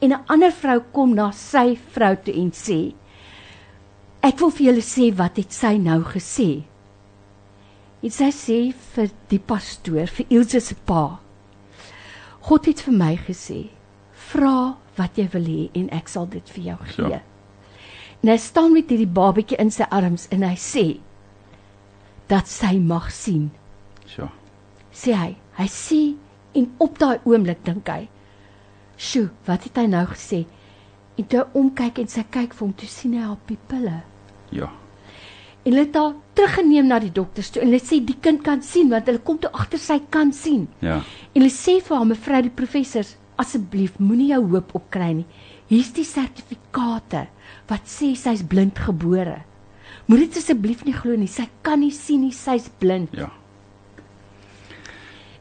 En 0.00 0.10
'n 0.10 0.24
ander 0.26 0.50
vrou 0.50 0.80
kom 0.92 1.14
na 1.14 1.30
sy 1.30 1.78
vrou 1.94 2.16
toe 2.16 2.34
en 2.34 2.50
sê 2.50 2.94
Ek 4.22 4.38
wil 4.38 4.52
vir 4.54 4.68
julle 4.68 4.84
sê 4.86 5.08
wat 5.18 5.40
het 5.40 5.50
sy 5.50 5.74
nou 5.82 5.98
gesê. 6.06 6.62
Dit 8.02 8.14
sy 8.14 8.28
sê 8.34 8.58
vir 8.94 9.10
die 9.30 9.40
pastoor, 9.42 10.06
vir 10.06 10.30
Ilse 10.30 10.60
se 10.62 10.76
pa. 10.86 11.18
God 12.46 12.68
het 12.70 12.84
vir 12.86 12.94
my 12.98 13.16
gesê, 13.26 13.64
vra 14.30 14.74
wat 14.98 15.18
jy 15.18 15.26
wil 15.32 15.48
hê 15.50 15.64
en 15.78 15.88
ek 15.94 16.10
sal 16.10 16.28
dit 16.30 16.54
vir 16.54 16.68
jou 16.70 16.78
gee. 16.92 17.10
Ja. 17.16 17.20
En 18.22 18.30
hy 18.30 18.38
staan 18.38 18.70
met 18.74 18.90
hierdie 18.90 19.10
babatjie 19.10 19.58
in 19.62 19.74
sy 19.74 19.86
arms 19.90 20.28
en 20.34 20.46
hy 20.46 20.54
sê 20.58 20.86
dat 22.30 22.46
sy 22.50 22.76
mag 22.78 23.10
sien. 23.14 23.50
Ja. 24.14 24.30
Sê 24.94 25.16
hy, 25.18 25.32
hy 25.58 25.68
sê 25.70 26.00
en 26.58 26.70
op 26.82 26.98
daai 27.02 27.18
oomblik 27.26 27.64
dink 27.66 27.90
hy, 27.90 28.06
"Sjoe, 28.96 29.30
wat 29.46 29.64
het 29.64 29.76
hy 29.76 29.86
nou 29.86 30.06
gesê?" 30.06 30.46
En 31.18 31.26
toe 31.26 31.46
omkyk 31.54 31.98
en 31.98 32.08
sy 32.08 32.22
kyk 32.22 32.54
vir 32.54 32.66
hom, 32.66 32.72
toe 32.72 32.88
sien 32.88 33.12
hy 33.12 33.20
haar 33.20 33.38
pupille. 33.46 34.02
Ja. 34.52 34.70
En 35.62 35.70
hulle 35.70 35.84
het 35.86 35.96
haar 35.96 36.14
teruggeneem 36.34 36.88
na 36.90 36.98
die 37.02 37.12
dokters 37.14 37.52
toe 37.52 37.62
en 37.62 37.70
hulle 37.70 37.82
sê 37.82 38.00
die 38.02 38.18
kind 38.20 38.42
kan 38.46 38.64
sien 38.66 38.90
want 38.90 39.06
hulle 39.06 39.22
kom 39.22 39.38
toe 39.42 39.50
agter 39.54 39.80
sy 39.82 40.00
kan 40.10 40.32
sien. 40.34 40.66
Ja. 40.82 41.00
En 41.32 41.42
hulle 41.42 41.52
sê 41.54 41.78
vir 41.78 41.96
haar 41.96 42.08
mevrou 42.08 42.42
die 42.42 42.56
professors, 42.62 43.14
asseblief 43.40 43.98
moenie 44.02 44.32
jou 44.32 44.42
hoop 44.54 44.74
opkry 44.78 45.12
nie. 45.20 45.28
Hier's 45.70 45.92
die 45.96 46.06
sertifikate 46.06 47.26
wat 47.70 47.86
sê 47.88 48.12
sy's 48.18 48.42
blind 48.44 48.80
gebore. 48.88 49.38
Moenie 50.10 50.26
dit 50.26 50.40
asseblief 50.42 50.82
nie 50.84 50.96
glo 50.96 51.14
nie. 51.16 51.30
Sy 51.30 51.46
kan 51.64 51.80
nie 51.80 51.92
sien 51.94 52.26
nie, 52.26 52.34
sy's 52.34 52.66
blind. 52.82 53.14
Ja. 53.16 53.30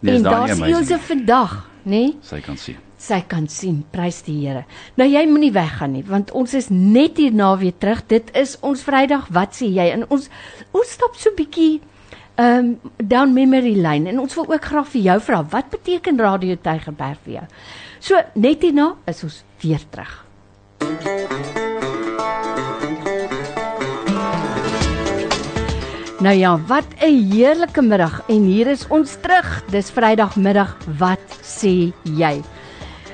Nee, 0.01 0.15
en 0.17 0.23
daar's. 0.25 0.61
Ilse 0.65 0.97
vandag, 1.09 1.57
nê? 1.83 1.89
Nee? 1.91 2.13
Sy 2.25 2.39
kan 2.45 2.57
sien. 2.57 2.77
Sy 3.01 3.21
kan 3.27 3.47
sien. 3.49 3.81
Prys 3.93 4.21
die 4.27 4.37
Here. 4.43 4.65
Nou 4.99 5.07
jy 5.09 5.23
moenie 5.29 5.51
weggaan 5.55 5.95
nie, 5.97 6.03
want 6.07 6.31
ons 6.37 6.53
is 6.57 6.69
net 6.69 7.19
hierna 7.21 7.53
weer 7.61 7.75
terug. 7.77 8.03
Dit 8.11 8.31
is 8.37 8.57
ons 8.61 8.83
Vrydag, 8.85 9.29
wat 9.33 9.57
sê 9.57 9.69
jy? 9.71 9.89
En 9.95 10.05
ons 10.09 10.29
ons 10.71 10.93
stap 10.97 11.17
so 11.19 11.33
bietjie 11.37 11.81
ehm 12.39 12.71
um, 12.71 12.91
down 12.97 13.33
memory 13.35 13.75
lane 13.75 14.09
en 14.09 14.21
ons 14.23 14.35
wil 14.39 14.47
ook 14.53 14.65
graag 14.71 14.87
vir 14.93 15.01
jou 15.09 15.17
vra, 15.27 15.41
wat 15.51 15.69
beteken 15.73 16.21
Radio 16.21 16.55
Tygerberg 16.55 17.19
vir 17.25 17.33
jou? 17.41 17.47
So 17.99 18.21
net 18.35 18.63
hierna 18.63 18.93
is 19.09 19.23
ons 19.27 19.43
weer 19.61 19.83
terug. 19.91 20.13
Nou 26.21 26.33
ja, 26.37 26.57
wat 26.67 26.85
'n 27.01 27.31
heerlike 27.33 27.81
middag 27.81 28.21
en 28.29 28.43
hier 28.45 28.67
is 28.67 28.87
ons 28.87 29.17
terug. 29.21 29.63
Dis 29.71 29.89
Vrydagmiddag. 29.91 30.77
Wat 30.97 31.27
sê 31.41 31.93
jy? 32.03 32.41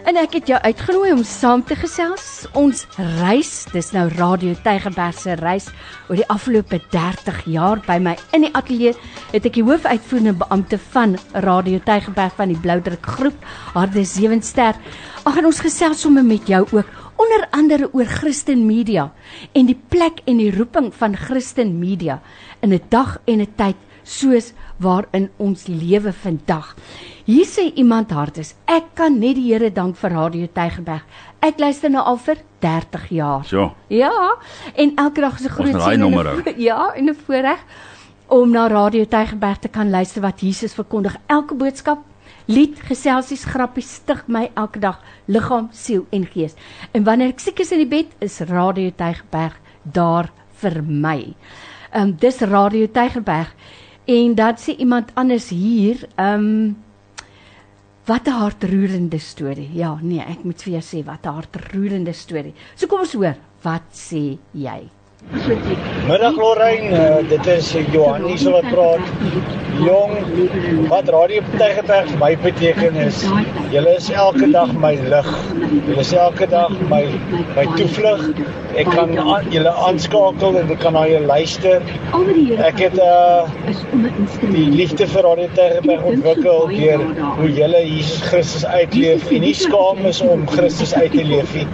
En 0.08 0.16
ek 0.16 0.38
het 0.38 0.48
jou 0.48 0.58
uitgenooi 0.64 1.10
om 1.12 1.24
saam 1.28 1.60
te 1.68 1.76
gesels. 1.76 2.46
Ons 2.56 2.86
reis, 3.20 3.50
dis 3.74 3.90
nou 3.92 4.06
Radio 4.14 4.54
Tygerberg 4.64 5.18
se 5.20 5.34
reis 5.36 5.66
oor 6.08 6.16
die 6.16 6.28
afgelope 6.32 6.78
30 6.94 7.42
jaar 7.52 7.82
by 7.84 7.98
my 8.00 8.14
in 8.32 8.46
die 8.46 8.52
ateljee 8.56 8.94
het 9.34 9.50
ek 9.50 9.58
die 9.58 9.66
hoofuitvoerende 9.68 10.38
beampte 10.40 10.80
van 10.94 11.18
Radio 11.44 11.82
Tygerberg 11.84 12.38
van 12.40 12.54
die 12.54 12.62
Bloudruk 12.64 13.10
groep, 13.18 13.44
Harde 13.74 14.06
Sewenster. 14.08 14.80
Ag 15.28 15.42
en 15.42 15.50
ons 15.52 15.60
gesels 15.66 16.06
sommer 16.06 16.24
met 16.24 16.48
jou 16.48 16.64
ook 16.70 17.20
onder 17.20 17.44
andere 17.52 17.92
oor 17.92 18.08
Christen 18.08 18.64
Media 18.64 19.10
en 19.52 19.68
die 19.68 19.76
plek 19.92 20.24
en 20.24 20.40
die 20.40 20.54
roeping 20.56 20.88
van 20.96 21.20
Christen 21.20 21.82
Media 21.82 22.22
in 22.64 22.72
'n 22.72 22.82
dag 22.88 23.20
en 23.28 23.42
'n 23.42 23.56
tyd 23.58 23.76
soos 24.08 24.54
waarin 24.80 25.30
ons 25.38 25.68
lewe 25.68 26.14
vandag. 26.14 26.76
Hier 27.28 27.44
sê 27.44 27.66
iemand 27.76 28.14
hardes, 28.16 28.54
ek 28.72 28.94
kan 28.96 29.18
net 29.20 29.36
die 29.36 29.50
Here 29.50 29.68
dank 29.76 29.98
vir 30.00 30.14
Radio 30.16 30.48
Tygerberg. 30.48 31.04
Ek 31.44 31.58
luister 31.60 31.92
nou 31.92 32.00
al 32.08 32.16
vir 32.24 32.38
30 32.64 33.10
jaar. 33.18 33.44
So. 33.44 33.66
Ja, 33.92 34.12
en 34.72 34.94
elke 34.96 35.26
dag 35.26 35.36
is 35.36 35.44
'n 35.44 35.52
groot 35.52 35.76
seën 35.76 36.56
Ja, 36.56 36.94
en 36.96 37.10
'n 37.10 37.16
voorreg 37.26 37.60
om 38.28 38.50
na 38.52 38.68
Radio 38.68 39.04
Tygerberg 39.04 39.60
te 39.60 39.68
kan 39.68 39.90
luister 39.90 40.22
wat 40.22 40.40
Jesus 40.40 40.74
verkondig. 40.74 41.18
Elke 41.28 41.54
boodskap, 41.54 42.00
lied, 42.46 42.80
geselsies, 42.80 43.44
grappies 43.44 43.94
stig 43.94 44.24
my 44.28 44.50
elke 44.56 44.80
dag 44.80 45.04
liggaam, 45.26 45.68
siel 45.72 46.06
en 46.12 46.26
gees. 46.26 46.56
En 46.94 47.04
wanneer 47.04 47.28
ek 47.28 47.40
siek 47.40 47.60
is 47.60 47.72
in 47.72 47.80
die 47.80 48.04
bed, 48.04 48.08
is 48.20 48.40
Radio 48.40 48.90
Tygerberg 48.90 49.60
daar 49.84 50.32
vir 50.62 50.82
my. 50.82 51.36
Ehm 51.92 52.02
um, 52.02 52.16
dis 52.16 52.40
Radio 52.40 52.88
Tygerberg. 52.88 53.54
En 54.06 54.36
dan 54.36 54.56
sê 54.56 54.78
iemand 54.78 55.12
anders 55.14 55.50
hier, 55.50 56.08
ehm 56.16 56.34
um, 56.34 56.87
Wat 58.08 58.28
'n 58.28 58.40
hartroerende 58.40 59.20
storie. 59.20 59.70
Ja, 59.74 59.98
nee, 60.02 60.24
ek 60.24 60.44
moet 60.44 60.62
vir 60.64 60.80
jou 60.80 60.84
sê 60.84 61.04
wat 61.04 61.26
'n 61.26 61.34
hartroerende 61.34 62.14
storie. 62.14 62.54
So 62.76 62.88
kom 62.88 63.00
ons 63.00 63.14
hoor, 63.14 63.36
wat 63.62 63.84
sê 63.92 64.38
jy? 64.54 64.90
Middag 65.28 66.38
Lorraine, 66.38 66.92
uh, 66.96 67.30
dit 67.30 67.48
is 67.52 67.74
Johan 67.92 68.24
hier 68.24 68.38
so 68.40 68.54
wat 68.54 68.68
praat. 68.72 69.02
Jong, 69.84 70.14
wat 70.88 71.10
Radio 71.12 71.42
Tygerberg 71.58 72.08
vir 72.14 72.22
my 72.22 72.30
beteken 72.46 72.96
is, 73.04 73.20
julle 73.74 73.96
is 74.00 74.08
elke 74.10 74.48
dag 74.54 74.72
my 74.80 74.94
lig. 75.12 75.28
Julle 75.90 76.06
is 76.06 76.14
elke 76.16 76.48
dag 76.54 76.72
my 76.94 77.02
my 77.58 77.68
toevlug. 77.74 78.24
Ek 78.80 78.88
kan 78.96 79.12
aan, 79.20 79.52
julle 79.52 79.76
aanskakel 79.90 80.62
en 80.62 80.72
ek 80.78 80.80
kan 80.86 80.96
na 80.96 81.04
julle 81.12 81.28
luister. 81.28 81.84
Ek 82.70 82.80
het 82.86 82.96
uh 82.96 83.44
die 84.56 84.70
liefde 84.80 85.12
vir 85.12 85.28
Radio 85.28 85.52
Tygerberg 85.60 86.08
ontwikkel 86.14 86.72
deur 86.72 87.06
hoe 87.42 87.52
julle 87.52 87.84
Jesus 87.84 88.24
Christus 88.32 88.66
uitleef 88.66 89.28
en 89.28 89.44
nie 89.44 89.56
skaam 89.68 90.06
is 90.08 90.24
om 90.24 90.48
Christus 90.56 90.96
uit 90.96 91.12
te 91.12 91.28
leef 91.36 91.52
nie 91.60 91.68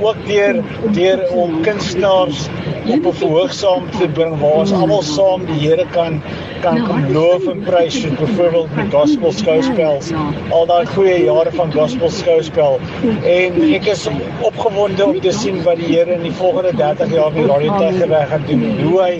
ook 0.00 0.26
deur 0.26 0.62
deur 0.96 1.24
om 1.30 1.60
kunstenaars 1.62 2.46
op 2.86 3.06
'n 3.06 3.16
verhoog 3.22 3.52
saam 3.52 3.90
te 3.98 4.08
bring 4.08 4.38
waar 4.40 4.60
ons 4.64 4.72
almal 4.72 5.02
saam 5.02 5.46
die 5.46 5.60
Here 5.68 5.86
kan 5.92 6.22
kan 6.60 6.84
kan 6.86 7.12
loof 7.12 7.46
en 7.46 7.60
prys 7.62 8.00
soos 8.00 8.14
byvoorbeeld 8.18 8.76
met 8.76 8.94
gospel 8.94 9.32
skouspels 9.32 10.12
al 10.50 10.66
daai 10.66 10.86
goeie 10.86 11.16
jare 11.24 11.50
van 11.54 11.72
gospel 11.72 12.10
skouspel. 12.10 12.78
En 13.22 13.58
ek 13.74 13.86
is 13.92 14.06
opgewonde 14.42 15.04
om 15.04 15.20
te 15.20 15.32
sien 15.32 15.60
wat 15.66 15.80
die 15.80 15.90
Here 15.92 16.16
in 16.16 16.24
die 16.26 16.32
volgende 16.40 16.72
30 16.76 17.12
jaar 17.14 17.32
met 17.32 17.50
Radio 17.50 17.76
Tygerberg 17.78 18.28
gaan 18.32 18.46
doen. 18.48 18.64
Hoe 18.82 19.00
hy 19.02 19.12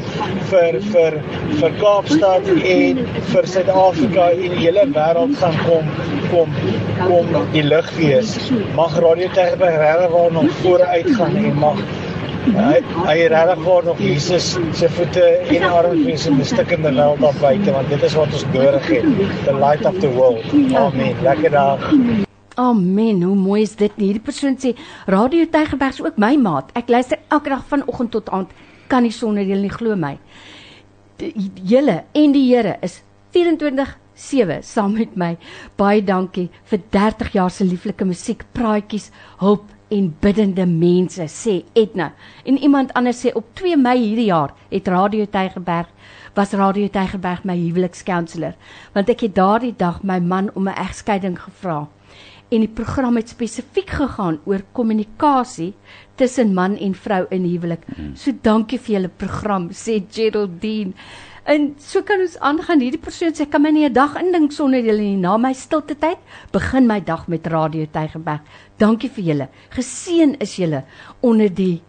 vir 0.50 0.80
vir 0.92 1.18
vir 1.60 1.76
Kaapstad 1.82 2.48
en 2.56 3.02
vir 3.32 3.50
Suid-Afrika 3.54 4.30
en 4.34 4.56
die 4.56 4.62
hele 4.64 4.86
wêreld 4.96 5.36
gaan 5.42 5.58
kom 5.66 5.92
kom 6.32 6.56
kom 7.04 7.36
die 7.54 7.64
lig 7.64 7.90
wees. 7.96 8.34
Mag 8.76 8.96
Radio 9.04 9.28
Tygerberg 9.36 9.78
regtig 9.82 10.16
waar 10.16 10.32
nog 10.32 10.62
vooruit 10.68 11.10
gaan 11.16 11.36
en 11.36 11.54
mag 11.64 11.80
hy 12.48 12.76
hy 13.06 13.16
regtig 13.32 13.64
waar 13.64 13.84
nog 13.84 13.98
Jesus 14.00 14.46
se 14.78 14.88
voete 14.96 15.24
en 15.56 15.62
arms 15.68 16.04
wees 16.06 16.26
in 16.30 16.38
'n 16.40 16.44
stikkende 16.44 16.92
wêreld 16.94 17.20
daar 17.24 17.36
buite 17.40 17.72
want 17.72 17.88
dit 17.88 18.02
is 18.02 18.14
wat 18.14 18.32
ons 18.32 18.44
nodig 18.54 18.86
het 18.88 19.04
the 19.44 19.54
light 19.64 19.84
of 19.90 19.98
the 20.04 20.10
world 20.20 20.44
amen 20.84 21.14
lekker 21.22 21.50
dag 21.50 21.90
Amen. 22.58 23.22
Hoe 23.22 23.36
mooi 23.36 23.62
is 23.62 23.76
dit? 23.76 23.92
nie? 23.96 24.06
Hierdie 24.06 24.22
persoon 24.24 24.56
sê 24.58 24.72
Radio 25.06 25.44
Tygerberg 25.46 25.92
is 25.94 26.00
ook 26.02 26.16
my 26.18 26.32
maat. 26.36 26.72
Ek 26.74 26.88
luister 26.90 27.18
elke 27.30 27.48
dag 27.52 27.62
vanoggend 27.68 28.10
tot 28.10 28.30
aand. 28.34 28.50
Kan 28.88 29.02
nie 29.06 29.12
sonder 29.14 29.44
julle 29.46 29.60
nie 29.60 29.70
glo 29.70 29.94
my. 29.96 30.18
Die- 31.20 31.32
Julle 31.64 32.02
en 32.14 32.32
die 32.32 32.42
Here 32.54 32.76
is 32.82 33.02
24/7 33.32 34.58
saam 34.62 34.92
met 34.98 35.14
my. 35.16 35.36
Baie 35.76 36.02
dankie 36.02 36.48
vir 36.64 36.80
30 36.90 37.32
jaar 37.32 37.50
se 37.50 37.64
lieflike 37.64 38.04
musiek, 38.04 38.42
praatjies, 38.52 39.10
hulp 39.38 39.62
en 39.88 40.16
biddende 40.20 40.66
mense 40.66 41.28
sê 41.32 41.64
Edna. 41.72 42.12
En 42.44 42.58
iemand 42.58 42.92
anders 42.92 43.24
sê 43.24 43.32
op 43.34 43.54
2 43.54 43.76
Mei 43.76 43.98
hierdie 43.98 44.30
jaar 44.30 44.54
het 44.70 44.88
Radio 44.88 45.24
Tygerberg 45.24 45.88
was 46.34 46.52
Radio 46.52 46.88
Tygerberg 46.88 47.44
my 47.44 47.56
huwelikskounselor 47.56 48.54
want 48.94 49.08
ek 49.08 49.26
het 49.26 49.34
daardie 49.34 49.74
dag 49.76 50.02
my 50.02 50.18
man 50.20 50.50
om 50.54 50.68
'n 50.68 50.76
egskeiding 50.76 51.38
gevra 51.40 51.88
en 52.48 52.64
die 52.64 52.74
program 52.80 53.16
het 53.16 53.28
spesifiek 53.28 53.90
gegaan 53.90 54.38
oor 54.48 54.62
kommunikasie 54.72 55.74
tussen 56.18 56.54
man 56.54 56.76
en 56.76 56.94
vrou 56.94 57.26
in 57.30 57.44
huwelik. 57.44 57.84
So 58.14 58.32
dankie 58.42 58.78
vir 58.78 58.94
julle 58.94 59.08
program, 59.08 59.68
sê 59.70 60.00
Geraldine. 60.10 60.94
En 61.48 61.70
so 61.80 62.02
kan 62.04 62.20
ons 62.20 62.36
aangaan. 62.44 62.82
Hierdie 62.84 63.00
persoon 63.00 63.32
sê 63.32 63.46
kan 63.48 63.62
my 63.64 63.70
nie 63.72 63.86
'n 63.88 63.92
dag 63.92 64.16
indink 64.20 64.52
sonder 64.52 64.84
julle 64.84 65.00
nie. 65.00 65.16
Na 65.16 65.38
my 65.38 65.52
stilte 65.54 65.94
tyd 65.94 66.18
begin 66.52 66.86
my 66.86 67.00
dag 67.00 67.26
met 67.28 67.46
Radio 67.46 67.86
Tygerberg. 67.86 68.40
Dankie 68.76 69.08
vir 69.08 69.24
julle. 69.24 69.48
Geseën 69.70 70.36
is 70.40 70.56
julle 70.56 70.84
onder 71.22 71.48
die 71.48 71.82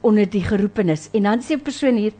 onder 0.00 0.30
die 0.30 0.42
geroepenis. 0.42 1.10
En 1.12 1.22
dan 1.22 1.40
sê 1.40 1.52
'n 1.52 1.60
persoon 1.60 1.96
hier 1.96 2.12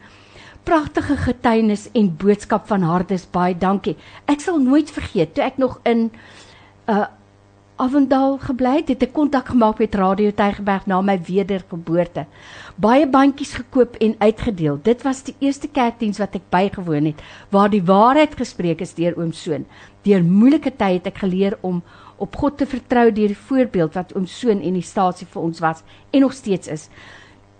pragtige 0.64 1.16
getuienis 1.16 1.88
en 1.94 2.16
boodskap 2.16 2.66
van 2.66 2.82
hartes 2.82 3.26
baie 3.30 3.56
dankie. 3.56 3.96
Ek 4.26 4.40
sal 4.40 4.58
nooit 4.58 4.90
vergeet 4.90 5.34
toe 5.34 5.44
ek 5.44 5.56
nog 5.58 5.80
in 5.84 6.10
uh 6.86 7.06
Avondal 7.78 8.40
gebly 8.42 8.80
het, 8.80 8.88
het 8.88 9.02
ek 9.06 9.12
kontak 9.14 9.52
gemaak 9.52 9.78
met 9.78 9.94
Radio 9.94 10.32
Tygerberg 10.34 10.88
na 10.90 10.96
my 11.00 11.14
wedergeboorte. 11.22 12.24
Baie 12.78 13.08
bandjies 13.10 13.56
gekoop 13.58 13.96
en 13.98 14.12
uitgedeel. 14.22 14.76
Dit 14.86 15.00
was 15.02 15.24
die 15.26 15.32
eerste 15.42 15.66
kerkdiens 15.66 16.20
wat 16.22 16.36
ek 16.38 16.44
bygewoon 16.54 17.08
het 17.08 17.22
waar 17.50 17.72
die 17.72 17.82
waarheid 17.82 18.36
gespreek 18.38 18.84
is 18.86 18.94
deur 18.94 19.16
oom 19.18 19.32
Soon. 19.34 19.64
Deur 20.06 20.22
moeilike 20.22 20.70
tye 20.78 21.00
het 21.00 21.08
ek 21.10 21.18
geleer 21.24 21.56
om 21.66 21.80
op 22.22 22.38
God 22.38 22.60
te 22.60 22.68
vertrou 22.70 23.08
deur 23.10 23.34
die 23.34 23.46
voorbeeld 23.48 23.98
wat 23.98 24.14
oom 24.14 24.30
Soon 24.30 24.62
en 24.62 24.78
die 24.78 24.86
stasie 24.86 25.26
vir 25.26 25.42
ons 25.42 25.64
was 25.64 25.82
en 26.14 26.22
nog 26.22 26.38
steeds 26.38 26.70
is. 26.76 26.86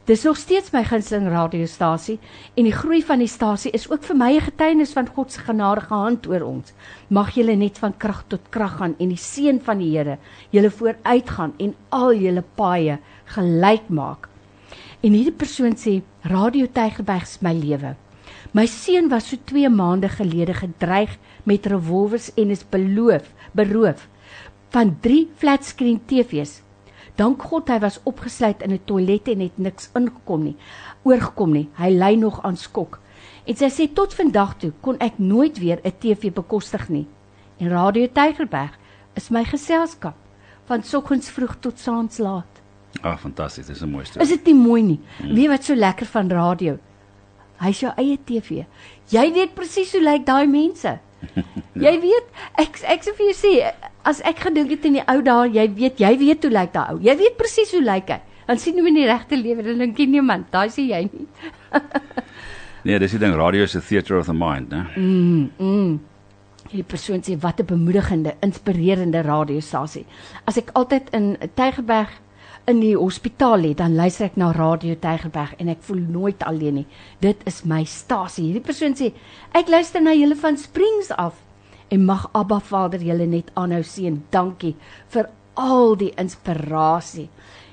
Dis 0.07 0.23
nog 0.23 0.39
steeds 0.39 0.71
my 0.71 0.85
gunsteling 0.87 1.27
radiostasie 1.35 2.21
en 2.55 2.71
die 2.71 2.77
groei 2.79 3.03
van 3.11 3.19
die 3.19 3.33
stasie 3.35 3.75
is 3.75 3.91
ook 3.91 4.07
vir 4.07 4.23
my 4.23 4.33
'n 4.37 4.47
getuienis 4.47 4.95
van 4.95 5.11
God 5.19 5.33
se 5.33 5.43
genadige 5.51 5.95
hand 5.95 6.31
oor 6.31 6.47
ons. 6.47 6.73
Mag 7.11 7.35
julle 7.35 7.57
net 7.57 7.79
van 7.79 7.97
krag 7.97 8.23
tot 8.29 8.51
krag 8.51 8.79
gaan 8.79 8.95
en 9.01 9.09
die 9.09 9.19
seën 9.19 9.61
van 9.61 9.79
die 9.79 9.99
Here 9.99 10.19
julle 10.51 10.71
vooruitgaan 10.71 11.55
en 11.59 11.75
al 11.89 12.15
julle 12.15 12.45
paaie 12.55 12.99
gelyk 13.25 13.89
maak. 13.89 14.29
En 15.01 15.13
hierdie 15.13 15.33
persoon 15.33 15.77
sê 15.79 16.03
Radio 16.23 16.67
Tygerberg 16.67 17.23
is 17.23 17.41
my 17.41 17.53
lewe. 17.55 17.95
My 18.53 18.67
seun 18.67 19.09
was 19.09 19.29
so 19.29 19.37
2 19.45 19.69
maande 19.69 20.09
gelede 20.09 20.55
gedreig 20.55 21.19
met 21.45 21.67
revolvers 21.67 22.31
en 22.35 22.51
is 22.51 22.65
beloof, 22.69 23.29
beroof 23.53 24.09
van 24.71 24.97
3 25.01 25.29
flatscreen 25.37 26.01
TV's 26.07 26.63
Dank 27.19 27.43
God 27.51 27.67
hy 27.67 27.81
was 27.83 27.97
opgesluit 28.07 28.61
in 28.63 28.73
'n 28.73 28.85
toilet 28.87 29.29
en 29.29 29.41
het 29.41 29.59
niks 29.59 29.91
ingekom 29.99 30.43
nie. 30.43 30.57
Oorgekom 31.03 31.53
nie. 31.53 31.69
Hy 31.75 31.91
ly 31.91 32.15
nog 32.15 32.43
aan 32.43 32.57
skok. 32.57 33.01
En 33.45 33.57
sy 33.57 33.69
sê 33.69 33.89
tot 33.93 34.15
vandag 34.15 34.59
toe 34.59 34.73
kon 34.81 34.97
ek 35.01 35.19
nooit 35.19 35.59
weer 35.59 35.81
'n 35.83 35.99
TV 35.99 36.31
bekostig 36.33 36.89
nie. 36.89 37.07
En 37.59 37.71
Radio 37.71 38.07
Tygerberg 38.07 38.79
is 39.15 39.31
my 39.31 39.45
geselskap 39.45 40.15
van 40.67 40.83
soggens 40.83 41.31
vroeg 41.31 41.57
tot 41.61 41.79
saans 41.79 42.19
laat. 42.19 42.58
Ag, 43.03 43.21
fantasties, 43.21 43.67
dis 43.67 43.83
'n 43.83 43.91
mooi 43.91 44.05
storie. 44.05 44.23
Is 44.23 44.37
dit 44.37 44.45
nie 44.47 44.55
mooi 44.55 44.83
nie? 44.83 45.01
Hmm. 45.19 45.35
Weet 45.35 45.49
wat 45.49 45.65
so 45.65 45.75
lekker 45.75 46.07
van 46.07 46.31
radio? 46.31 46.79
Hy's 47.59 47.81
jou 47.81 47.93
eie 47.97 48.19
TV. 48.25 48.65
Jy 49.11 49.33
weet 49.33 49.55
presies 49.55 49.93
hoe 49.93 50.03
lyk 50.03 50.25
daai 50.27 50.47
mense. 50.47 50.99
ja. 51.75 51.83
Jy 51.91 52.01
weet, 52.01 52.27
ek 52.55 52.81
ek 52.87 53.03
sê 53.03 53.15
vir 53.19 53.27
jou 53.27 53.35
sê, 53.35 53.53
as 54.05 54.21
ek 54.23 54.39
gedink 54.47 54.71
het 54.71 54.85
in 54.85 54.99
die 55.01 55.07
ou 55.11 55.23
dae, 55.23 55.49
jy 55.51 55.67
weet, 55.75 55.99
jy 55.99 56.13
weet 56.19 56.43
hoe 56.47 56.53
lyk 56.53 56.73
daai 56.73 56.93
ou. 56.95 57.01
Jy 57.03 57.17
weet 57.19 57.37
presies 57.37 57.73
hoe 57.75 57.83
lyk 57.83 58.13
hy. 58.15 58.21
Dan 58.49 58.59
sien 58.59 58.79
jy 58.79 58.87
in 58.87 58.95
die 58.95 59.07
regte 59.07 59.37
lewe, 59.37 59.63
dan 59.63 59.83
dink 59.83 59.99
jy 59.99 60.07
niemand, 60.07 60.47
daai 60.51 60.71
sê 60.73 60.87
jy 60.89 61.03
nie. 61.11 61.27
nee, 62.87 62.99
dis 62.99 63.13
die 63.13 63.19
ding, 63.19 63.35
radio 63.37 63.67
is 63.67 63.77
a 63.77 63.81
theater 63.81 64.17
of 64.17 64.27
the 64.27 64.33
mind, 64.37 64.71
né? 64.71 64.87
Mm. 64.97 65.51
mm. 65.59 65.99
Die 66.69 66.85
persoon 66.85 67.23
sê 67.25 67.37
wat 67.41 67.61
'n 67.61 67.67
bemoedigende, 67.67 68.37
inspirerende 68.45 69.23
radiostasie. 69.25 70.07
As 70.47 70.57
ek 70.57 70.71
altyd 70.75 71.11
in 71.13 71.37
Tygerberg 71.57 72.13
in 72.69 72.83
die 72.83 72.95
hospitaal 72.97 73.63
lê, 73.65 73.71
dan 73.77 73.95
luister 73.97 74.27
ek 74.29 74.37
na 74.37 74.51
Radio 74.53 74.93
Tygerberg 75.01 75.55
en 75.63 75.71
ek 75.73 75.81
voel 75.87 76.03
nooit 76.13 76.43
alleen 76.45 76.83
nie. 76.83 76.87
Dit 77.25 77.41
is 77.49 77.63
my 77.65 77.81
stasie. 77.89 78.51
Hierdie 78.51 78.65
persoon 78.67 78.97
sê 78.99 79.13
ek 79.57 79.71
luister 79.73 80.05
na 80.05 80.13
julle 80.13 80.37
van 80.37 80.59
Springs 80.61 81.09
af 81.17 81.39
en 81.89 82.05
mag 82.05 82.27
Abba 82.37 82.59
Vader 82.61 83.01
julle 83.01 83.25
net 83.31 83.49
aanhou 83.57 83.81
seën. 83.81 84.19
Dankie 84.35 84.75
vir 85.15 85.31
al 85.57 85.97
die 86.03 86.11
inspirasie. 86.21 87.29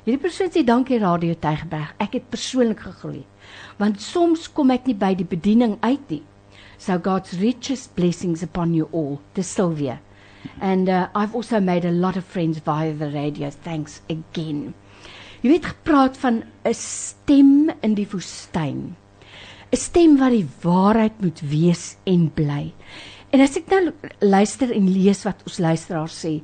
Hierdie 0.05 0.21
persoon 0.23 0.53
sê 0.53 0.63
dankie 0.63 1.01
Radio 1.03 1.35
Tygerberg. 1.43 1.91
Ek 1.99 2.15
het 2.15 2.31
persoonlik 2.31 2.85
gegroei. 2.87 3.25
Want 3.81 3.99
soms 3.99 4.47
kom 4.47 4.71
ek 4.71 4.87
nie 4.87 4.95
by 4.95 5.11
die 5.19 5.27
bediening 5.27 5.75
uit 5.83 6.07
nie. 6.13 6.23
So 6.79 6.95
God's 7.03 7.35
richest 7.41 7.95
blessings 7.99 8.43
upon 8.43 8.73
you 8.73 8.87
all. 8.93 9.19
Dis 9.35 9.51
Sylvia. 9.51 9.99
And 10.61 10.87
uh, 10.87 11.09
I've 11.15 11.35
also 11.35 11.59
made 11.59 11.83
a 11.83 11.91
lot 11.91 12.15
of 12.15 12.23
friends 12.23 12.59
via 12.59 12.93
the 12.93 13.09
radio. 13.09 13.49
Thanks 13.49 14.01
again. 14.09 14.73
Jy 15.45 15.59
het 15.59 15.67
gepraat 15.75 16.15
van 16.17 16.41
'n 16.65 16.73
stem 16.73 17.69
in 17.85 17.93
die 17.93 18.07
woestyn. 18.09 18.95
'n 19.69 19.77
Stem 19.77 20.17
wat 20.17 20.31
die 20.33 20.47
waarheid 20.61 21.21
moet 21.21 21.41
wees 21.41 21.97
en 22.03 22.31
bly. 22.33 22.73
En 23.29 23.41
as 23.41 23.57
ek 23.57 23.69
nou 23.69 23.91
luister 24.19 24.71
en 24.71 24.89
lees 24.89 25.23
wat 25.23 25.43
ons 25.45 25.59
luisteraars 25.59 26.25
sê, 26.25 26.41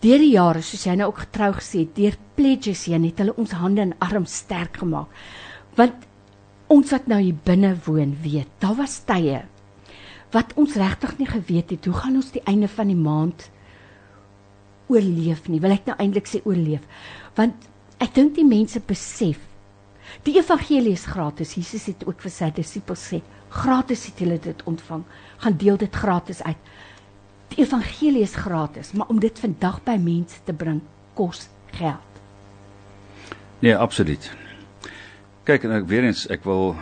deur 0.00 0.18
die 0.18 0.32
jare, 0.32 0.62
soos 0.62 0.86
jy 0.86 0.94
nou 0.94 1.08
ook 1.08 1.18
getrou 1.18 1.52
gesê 1.52 1.78
het, 1.78 1.94
deur 1.94 2.16
pledges 2.34 2.84
hier 2.84 3.00
het 3.00 3.18
hulle 3.18 3.36
ons 3.36 3.52
hande 3.52 3.80
en 3.82 3.94
arms 3.98 4.36
sterk 4.36 4.76
gemaak. 4.76 5.08
Want 5.76 5.94
ons 6.68 6.90
wat 6.90 7.06
nou 7.06 7.20
hier 7.20 7.36
binne 7.44 7.76
woon, 7.84 8.16
weet, 8.22 8.48
daar 8.60 8.74
was 8.74 9.04
tye 9.04 9.44
wat 10.32 10.54
ons 10.56 10.74
regtig 10.80 11.18
nie 11.18 11.28
geweet 11.28 11.70
het 11.70 11.84
hoe 11.84 11.94
gaan 11.94 12.16
ons 12.16 12.32
die 12.32 12.42
einde 12.48 12.68
van 12.68 12.88
die 12.88 12.96
maand 12.96 13.50
oorleef 14.88 15.48
nie. 15.48 15.60
Wil 15.60 15.76
ek 15.76 15.86
nou 15.86 15.96
eintlik 16.00 16.26
sê 16.26 16.40
oorleef? 16.48 16.80
Want 17.36 17.68
ek 18.02 18.14
dink 18.16 18.36
die 18.36 18.46
mense 18.46 18.82
besef 18.82 19.40
die 20.26 20.34
evangelie 20.36 20.92
is 20.92 21.06
gratis. 21.08 21.54
Jesus 21.56 21.86
het 21.88 22.04
ook 22.04 22.20
vir 22.20 22.32
sy 22.34 22.50
disippels 22.52 23.04
sê, 23.12 23.22
gratis 23.52 24.04
het 24.10 24.20
julle 24.20 24.38
dit 24.42 24.62
ontvang. 24.68 25.04
Gaan 25.40 25.56
deel 25.56 25.78
dit 25.80 25.94
gratis 25.94 26.42
uit. 26.44 26.70
Die 27.54 27.62
evangelie 27.62 28.24
is 28.24 28.36
gratis, 28.36 28.92
maar 28.92 29.10
om 29.12 29.20
dit 29.20 29.38
vandag 29.38 29.80
by 29.86 29.96
mense 30.00 30.40
te 30.44 30.52
bring 30.56 30.80
kos 31.16 31.46
geld. 31.76 32.20
Nee, 33.62 33.76
absoluut. 33.76 34.30
Kyk 35.46 35.66
en 35.66 35.76
ek 35.80 35.88
weer 35.90 36.06
eens 36.08 36.24
ek 36.32 36.44
wil 36.46 36.72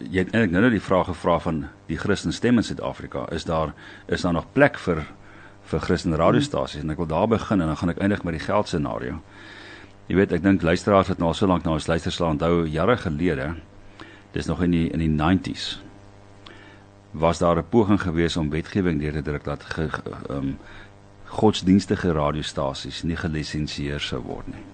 jy 0.00 0.22
het 0.22 0.32
eintlik 0.32 0.52
nou 0.54 0.62
net 0.64 0.74
die 0.74 0.82
vraag 0.82 1.08
gevra 1.10 1.38
van 1.42 1.62
die 1.88 1.98
Christen 2.00 2.34
stem 2.34 2.60
in 2.60 2.66
Suid-Afrika. 2.66 3.26
Is 3.34 3.46
daar 3.48 3.74
is 4.08 4.24
daar 4.26 4.36
nog 4.36 4.50
plek 4.56 4.78
vir 4.80 5.04
vir 5.70 5.84
Christen 5.84 6.16
radiostasies? 6.18 6.82
En 6.82 6.90
ek 6.92 7.00
wil 7.02 7.10
daar 7.10 7.28
begin 7.30 7.60
en 7.60 7.70
dan 7.70 7.78
gaan 7.78 7.94
ek 7.94 8.02
eindig 8.02 8.24
met 8.26 8.36
die 8.38 8.44
geld 8.44 8.68
scenario. 8.68 9.20
Jy 10.10 10.16
weet, 10.18 10.32
ek 10.34 10.42
dink 10.42 10.64
luisteraars 10.66 11.06
wat 11.12 11.20
nou 11.22 11.28
so 11.38 11.46
lank 11.46 11.62
na 11.62 11.76
ons 11.76 11.84
luister 11.86 12.10
sal 12.10 12.32
onthou 12.32 12.64
jare 12.66 12.96
gelede, 12.98 13.52
dis 14.34 14.48
nog 14.50 14.64
in 14.66 14.72
die 14.74 14.88
in 14.90 14.98
die 15.04 15.12
90s 15.12 15.76
was 17.12 17.38
daar 17.38 17.58
'n 17.58 17.68
poging 17.70 18.00
geweest 18.00 18.36
om 18.36 18.50
wetgewing 18.50 18.98
deur 18.98 19.12
te 19.12 19.22
druk 19.22 19.44
dat 19.44 19.62
ge, 19.62 19.88
um 20.28 20.58
godsdienstige 21.26 22.12
radiostasies 22.12 23.02
nie 23.02 23.16
gelisensieer 23.16 24.00
sou 24.00 24.20
word 24.22 24.46
nie. 24.48 24.64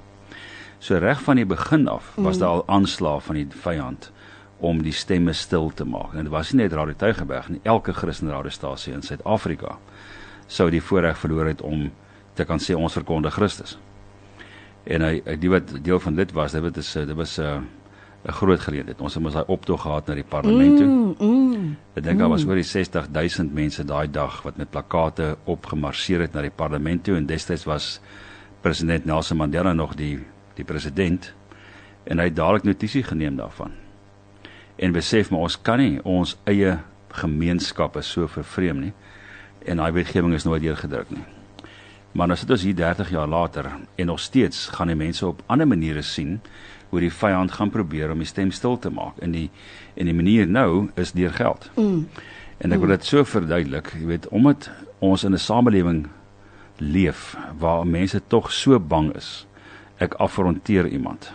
So 0.79 0.99
reg 0.99 1.21
van 1.21 1.37
die 1.37 1.45
begin 1.45 1.89
af 1.89 2.13
was 2.17 2.37
mm. 2.37 2.41
daar 2.41 2.49
al 2.49 2.65
aanslae 2.67 3.21
van 3.21 3.35
die 3.35 3.47
vyand 3.51 4.13
om 4.61 4.83
die 4.83 4.93
stemme 4.93 5.33
stil 5.33 5.71
te 5.75 5.85
maak. 5.85 6.15
En 6.15 6.25
dit 6.25 6.33
was 6.33 6.53
nie 6.53 6.63
net 6.63 6.73
Radio 6.73 6.95
Tuigerberg 6.95 7.49
nie, 7.49 7.61
elke 7.63 7.93
Christen 7.93 8.31
radiostasie 8.31 8.95
in 8.95 9.03
Suid-Afrika 9.03 9.79
sou 10.47 10.71
die 10.71 10.83
voorreg 10.83 11.19
verloor 11.19 11.47
het 11.47 11.63
om 11.63 11.93
te 12.35 12.45
kan 12.45 12.59
sê 12.59 12.75
ons 12.75 12.93
verkondig 12.93 13.35
Christus. 13.35 13.79
En 14.87 15.03
hy 15.03 15.39
die 15.43 15.51
wat 15.51 15.73
deel 15.83 16.01
van 16.01 16.15
dit 16.15 16.33
was, 16.33 16.55
dit 16.55 16.77
is 16.83 16.93
dit 16.93 17.17
was 17.19 17.39
'n 17.39 17.43
uh, 17.43 17.59
'n 18.27 18.33
groot 18.33 18.61
geleentheid. 18.61 19.01
Ons 19.01 19.15
het 19.15 19.23
mos 19.23 19.33
daai 19.33 19.47
optog 19.47 19.83
gehad 19.83 20.07
na 20.07 20.15
die 20.15 20.27
parlement 20.27 20.77
toe. 20.77 20.87
Mm, 20.87 21.15
mm, 21.19 21.77
ek 21.95 22.03
dink 22.03 22.19
daar 22.19 22.27
mm. 22.27 22.35
was 22.35 22.47
oor 22.47 22.59
die 22.59 22.67
60000 22.67 23.55
mense 23.55 23.85
daai 23.85 24.11
dag 24.11 24.43
wat 24.43 24.57
met 24.57 24.71
plakate 24.71 25.37
opgemarseer 25.45 26.21
het 26.21 26.35
na 26.35 26.43
die 26.43 26.51
parlement 26.51 27.05
toe 27.05 27.17
en 27.17 27.27
destyds 27.27 27.65
was 27.65 28.01
president 28.61 29.05
Nelson 29.05 29.37
Mandela 29.37 29.73
nog 29.73 29.95
die 29.95 30.19
die 30.55 30.65
president 30.65 31.35
en 32.05 32.19
hy 32.19 32.25
het 32.31 32.37
dadelik 32.37 32.65
notisie 32.65 33.03
geneem 33.03 33.37
daarvan 33.37 33.71
en 34.77 34.93
besef 34.93 35.31
maar 35.31 35.47
ons 35.47 35.61
kan 35.63 35.79
nie 35.79 36.01
ons 36.03 36.37
eie 36.45 36.79
gemeenskappe 37.15 38.03
so 38.03 38.27
vervreem 38.27 38.81
nie 38.89 38.93
en 39.67 39.83
daai 39.83 39.93
wetgewing 39.93 40.35
is 40.35 40.45
nooit 40.45 40.63
deurgedruk 40.63 41.11
nie. 41.11 41.25
Maar 42.17 42.31
nou 42.31 42.37
sit 42.41 42.51
ons 42.51 42.63
hier 42.65 42.77
30 42.77 43.11
jaar 43.13 43.29
later 43.29 43.67
en 43.95 44.07
nog 44.07 44.21
steeds 44.21 44.67
gaan 44.73 44.89
die 44.89 44.97
mense 44.97 45.27
op 45.27 45.43
ander 45.53 45.69
maniere 45.69 46.03
sien 46.03 46.39
hoe 46.89 47.01
die 47.03 47.13
vyand 47.13 47.53
gaan 47.53 47.71
probeer 47.71 48.11
om 48.15 48.23
die 48.23 48.29
stem 48.29 48.51
stil 48.51 48.79
te 48.81 48.91
maak 48.91 49.19
en 49.21 49.35
die 49.37 49.51
en 49.97 50.09
die 50.09 50.17
manier 50.17 50.49
nou 50.49 50.89
is 50.97 51.13
deur 51.13 51.33
geld. 51.37 51.69
Mm. 51.77 52.07
En 52.65 52.73
ek 52.73 52.81
wil 52.81 52.95
dit 52.95 53.05
so 53.05 53.25
verduidelik, 53.25 53.93
jy 54.01 54.07
weet, 54.09 54.29
omdat 54.33 54.71
ons 55.05 55.25
in 55.25 55.35
'n 55.35 55.39
samelewing 55.39 56.07
leef 56.79 57.37
waar 57.59 57.87
mense 57.87 58.21
tog 58.29 58.53
so 58.53 58.79
bang 58.81 59.13
is, 59.17 59.47
ek 59.99 60.15
afronteer 60.15 60.89
iemand 60.89 61.33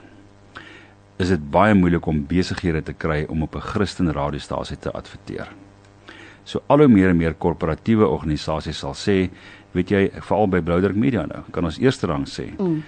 is 1.22 1.30
dit 1.30 1.52
baie 1.54 1.74
moeilik 1.78 2.06
om 2.06 2.26
besighede 2.26 2.82
te 2.82 2.94
kry 2.94 3.26
om 3.30 3.44
op 3.44 3.56
'n 3.56 3.62
Christen 3.62 4.12
radiostasie 4.12 4.78
te 4.78 4.91
adverteer. 4.91 5.48
So 6.44 6.62
al 6.67 6.78
hoe 6.78 6.88
meer 6.88 7.10
en 7.10 7.17
meer 7.17 7.34
korporatiewe 7.34 8.08
organisasies 8.08 8.78
sal 8.78 8.94
sê, 8.94 9.30
weet 9.71 9.89
jy, 9.89 10.01
veral 10.27 10.47
by 10.47 10.62
Blouderk 10.62 10.95
Media 10.95 11.25
nou, 11.25 11.43
kan 11.51 11.65
ons 11.65 11.79
eerste 11.79 12.07
rang 12.07 12.25
sê. 12.27 12.49
Mm. 12.57 12.81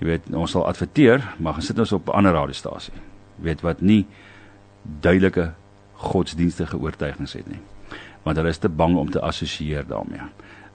Jy 0.00 0.06
weet, 0.06 0.30
ons 0.32 0.50
sal 0.50 0.66
adverteer, 0.66 1.24
maar 1.38 1.58
gaan 1.58 1.62
sit 1.62 1.78
ons 1.78 1.92
op 1.92 2.08
'n 2.08 2.16
ander 2.16 2.32
radiostasie. 2.32 2.94
Weet 3.36 3.60
wat 3.60 3.80
nie 3.80 4.06
duidelike 4.82 5.52
godsdienstige 5.92 6.78
oortuigings 6.78 7.32
het 7.32 7.46
nie. 7.48 7.60
Want 8.22 8.36
hulle 8.36 8.48
is 8.48 8.58
te 8.58 8.68
bang 8.68 8.96
om 8.96 9.10
te 9.10 9.20
assosieer 9.20 9.84
daarmee 9.86 10.20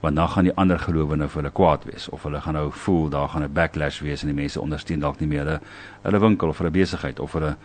want 0.00 0.16
dan 0.16 0.28
gaan 0.28 0.44
die 0.44 0.54
ander 0.54 0.78
gelowiges 0.78 1.32
vir 1.32 1.42
hulle 1.42 1.52
kwaad 1.56 1.84
wees 1.88 2.08
of 2.14 2.24
hulle 2.28 2.40
gaan 2.44 2.54
nou 2.58 2.68
voel 2.84 3.08
daar 3.10 3.28
gaan 3.28 3.42
'n 3.42 3.52
backlash 3.52 4.00
wees 4.00 4.22
en 4.22 4.28
die 4.28 4.40
mense 4.42 4.60
ondersteun 4.60 5.00
dalk 5.00 5.20
nie 5.20 5.28
meer 5.28 5.44
hulle 5.44 5.60
hulle 6.02 6.20
winkel 6.20 6.48
of 6.48 6.58
hulle 6.58 6.70
besigheid 6.70 7.20
of 7.20 7.32
hulle 7.32 7.56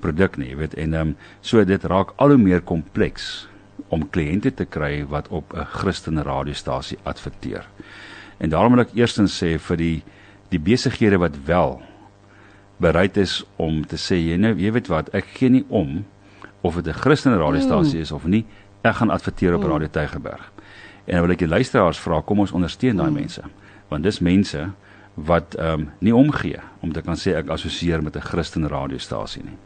produk 0.00 0.36
nie, 0.36 0.48
jy 0.48 0.56
weet 0.56 0.74
en 0.74 0.94
ehm 0.94 1.08
um, 1.08 1.16
so 1.40 1.64
dit 1.64 1.84
raak 1.84 2.12
al 2.16 2.28
hoe 2.28 2.38
meer 2.38 2.60
kompleks 2.60 3.48
om 3.88 4.10
kliënte 4.10 4.54
te 4.54 4.64
kry 4.64 5.04
wat 5.06 5.28
op 5.28 5.54
'n 5.54 5.64
Christen 5.64 6.22
radiostasie 6.22 6.98
adverteer. 7.02 7.66
En 8.38 8.50
daarom 8.50 8.74
wil 8.74 8.84
ek 8.84 8.94
eerstens 8.94 9.42
sê 9.42 9.58
vir 9.58 9.76
die 9.76 10.02
die 10.48 10.60
besighede 10.60 11.18
wat 11.18 11.44
wel 11.44 11.82
bereid 12.76 13.16
is 13.16 13.44
om 13.56 13.86
te 13.86 13.96
sê 13.96 14.16
jy 14.16 14.36
nou 14.36 14.54
jy 14.54 14.72
weet 14.72 14.86
wat 14.88 15.08
ek 15.14 15.24
gee 15.34 15.48
nie 15.48 15.64
om 15.68 16.04
of 16.60 16.74
dit 16.74 16.86
'n 16.86 17.00
Christen 17.00 17.38
radiostasie 17.38 17.98
mm. 17.98 18.02
is 18.02 18.12
of 18.12 18.24
nie 18.24 18.44
ek 18.82 18.94
gaan 18.94 19.10
adverteer 19.10 19.54
op 19.54 19.62
mm. 19.62 19.70
Radio 19.70 19.88
Tygerberg. 19.88 20.52
En 21.08 21.14
dan 21.14 21.22
wil 21.24 21.32
ek 21.32 21.38
die 21.38 21.48
luisteraars 21.48 21.98
vra, 21.98 22.20
kom 22.20 22.42
ons 22.44 22.52
ondersteun 22.52 22.96
daai 22.96 23.08
hmm. 23.08 23.16
mense. 23.16 23.42
Want 23.88 24.04
dis 24.04 24.18
mense 24.20 24.66
wat 25.14 25.56
ehm 25.56 25.80
um, 25.80 25.86
nie 26.04 26.14
omgee 26.14 26.60
om 26.84 26.92
te 26.92 27.02
kan 27.02 27.16
sê 27.16 27.32
ek 27.38 27.48
assosieer 27.48 28.02
met 28.04 28.16
'n 28.16 28.20
Christen 28.20 28.68
radiostasie 28.68 29.42
nie. 29.42 29.56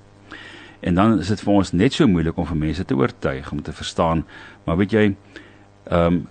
En 0.82 0.94
dan 0.98 1.18
is 1.22 1.30
dit 1.30 1.40
vir 1.40 1.52
ons 1.52 1.72
net 1.72 1.94
so 1.94 2.10
moeilik 2.10 2.36
om 2.36 2.46
vir 2.46 2.58
mense 2.58 2.84
te 2.84 2.96
oortuig 2.98 3.50
om 3.54 3.62
te 3.62 3.72
verstaan, 3.72 4.24
maar 4.66 4.76
weet 4.80 4.94
jy, 4.96 5.04
ehm 5.90 6.06
um, 6.06 6.26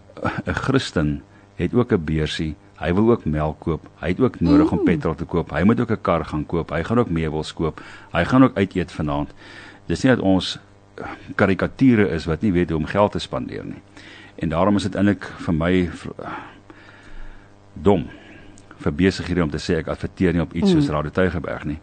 'n 0.45 0.53
Christen 0.53 1.21
het 1.55 1.73
ook 1.73 1.91
'n 1.91 2.03
beursie. 2.05 2.55
Hy 2.77 2.93
wil 2.93 3.11
ook 3.11 3.25
melk 3.25 3.59
koop. 3.59 3.87
Hy 4.01 4.07
het 4.07 4.19
ook 4.19 4.39
nodig 4.39 4.71
om 4.71 4.77
hmm. 4.77 4.85
petrol 4.85 5.15
te 5.15 5.25
koop. 5.25 5.51
Hy 5.51 5.63
moet 5.63 5.79
ook 5.79 5.91
'n 5.91 6.01
kar 6.01 6.25
gaan 6.25 6.45
koop. 6.45 6.69
Hy 6.69 6.83
gaan 6.83 6.99
ook 6.99 7.09
meubels 7.09 7.53
koop. 7.53 7.81
Hy 8.11 8.23
gaan 8.25 8.43
ook 8.43 8.57
uit 8.57 8.75
eet 8.75 8.91
vanaand. 8.91 9.33
Dis 9.85 10.03
nie 10.03 10.15
dat 10.15 10.23
ons 10.23 10.59
karikature 11.35 12.09
is 12.09 12.25
wat 12.25 12.41
nie 12.41 12.51
weet 12.51 12.69
hoe 12.69 12.79
om 12.79 12.85
geld 12.85 13.11
te 13.11 13.19
spandeer 13.19 13.65
nie. 13.65 13.81
En 14.35 14.49
daarom 14.49 14.75
is 14.75 14.83
dit 14.83 14.95
eintlik 14.95 15.23
vir 15.23 15.53
my 15.53 15.89
dom 17.73 18.09
vir 18.81 18.93
besighede 18.93 19.43
om 19.43 19.49
te 19.49 19.61
sê 19.61 19.77
ek 19.77 19.87
adverteer 19.87 20.33
nie 20.33 20.41
op 20.41 20.53
iets 20.53 20.73
mm. 20.73 20.81
soos 20.81 20.89
Radio 20.89 21.11
Tuigerberg 21.11 21.63
nie. 21.69 21.79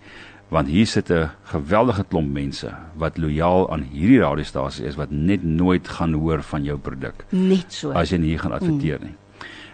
Want 0.48 0.68
hier 0.68 0.86
sit 0.86 1.10
'n 1.10 1.30
geweldige 1.42 2.04
klomp 2.08 2.32
mense 2.32 2.74
wat 2.96 3.18
lojaal 3.18 3.72
aan 3.72 3.82
hierdie 3.82 4.20
radiostasie 4.20 4.86
is 4.86 4.96
wat 4.96 5.10
net 5.10 5.42
nooit 5.44 5.88
gaan 5.88 6.12
hoor 6.12 6.42
van 6.42 6.64
jou 6.64 6.78
produk. 6.78 7.24
Net 7.28 7.72
so. 7.72 7.90
As 7.92 8.10
jy 8.10 8.16
nie 8.16 8.38
gaan 8.38 8.52
adverteer 8.52 8.98
mm. 8.98 9.04
nie. 9.04 9.14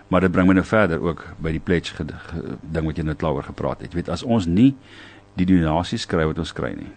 Maar 0.08 0.20
dit 0.20 0.32
bring 0.32 0.46
my 0.46 0.54
nou 0.54 0.64
verder 0.64 1.00
ook 1.00 1.24
by 1.38 1.50
die 1.50 1.60
pledge 1.60 1.94
ge, 1.94 2.04
ge, 2.06 2.56
ding 2.60 2.86
wat 2.86 2.96
jy 2.96 3.04
net 3.04 3.16
klaar 3.16 3.32
oor 3.32 3.42
gepraat 3.42 3.80
het. 3.80 3.92
Jy 3.92 4.02
weet 4.02 4.08
as 4.08 4.22
ons 4.22 4.46
nie 4.46 4.74
die 5.34 5.46
donasies 5.46 6.06
kry 6.06 6.26
wat 6.28 6.38
ons 6.38 6.52
kry 6.52 6.74
nie, 6.76 6.90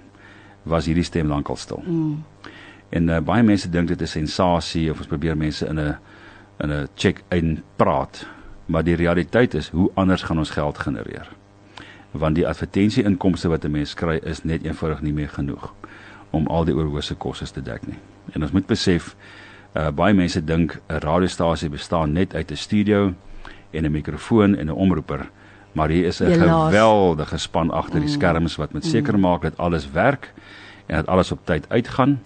was 0.64 0.86
hierdie 0.86 1.06
stem 1.06 1.28
lankal 1.28 1.56
stil. 1.56 1.82
Mm. 1.86 2.24
En 2.90 3.10
uh, 3.10 3.20
baie 3.20 3.44
mense 3.44 3.70
dink 3.70 3.88
dit 3.88 4.02
is 4.02 4.12
sensasie 4.12 4.92
of 4.92 5.02
ons 5.02 5.10
probeer 5.10 5.38
mense 5.38 5.66
in 5.66 5.80
'n 5.80 5.96
in 6.64 6.72
'n 6.72 6.88
check-in 6.96 7.64
praat, 7.76 8.26
maar 8.66 8.84
die 8.84 8.96
realiteit 8.96 9.54
is 9.54 9.70
hoe 9.70 9.92
anders 9.94 10.24
gaan 10.24 10.38
ons 10.38 10.50
geld 10.50 10.78
genereer? 10.78 11.37
Want 12.18 12.36
die 12.36 12.48
advertensie 12.48 13.04
inkomste 13.04 13.50
wat 13.50 13.66
'n 13.66 13.72
mens 13.72 13.94
kry 13.94 14.20
is 14.24 14.44
net 14.44 14.64
eenvoudig 14.64 15.02
nie 15.02 15.14
meer 15.14 15.30
genoeg 15.30 15.74
om 16.30 16.48
al 16.48 16.66
die 16.66 16.76
oorhoofse 16.76 17.16
kostes 17.16 17.52
te 17.52 17.62
dek 17.62 17.88
nie. 17.88 17.98
En 18.34 18.42
ons 18.42 18.52
moet 18.52 18.66
besef 18.68 19.16
uh, 19.76 19.90
baie 19.90 20.14
mense 20.14 20.44
dink 20.44 20.80
'n 20.90 21.00
radiostasie 21.00 21.70
bestaan 21.70 22.12
net 22.14 22.36
uit 22.36 22.52
'n 22.52 22.56
studio 22.56 23.14
en 23.72 23.86
'n 23.86 23.92
mikrofoon 23.92 24.56
en 24.56 24.68
'n 24.68 24.72
omroeper, 24.72 25.30
maar 25.72 25.90
hier 25.90 26.06
is 26.06 26.22
'n 26.22 26.34
geweldige 26.34 27.38
span 27.38 27.72
agter 27.72 28.00
die 28.00 28.10
mm. 28.10 28.14
skerms 28.14 28.56
wat 28.56 28.74
moet 28.74 28.86
seker 28.86 29.20
maak 29.20 29.42
dat 29.42 29.58
alles 29.58 29.92
werk 29.92 30.34
en 30.86 30.96
dat 30.96 31.08
alles 31.08 31.32
op 31.32 31.40
tyd 31.44 31.70
uitgaan 31.70 32.22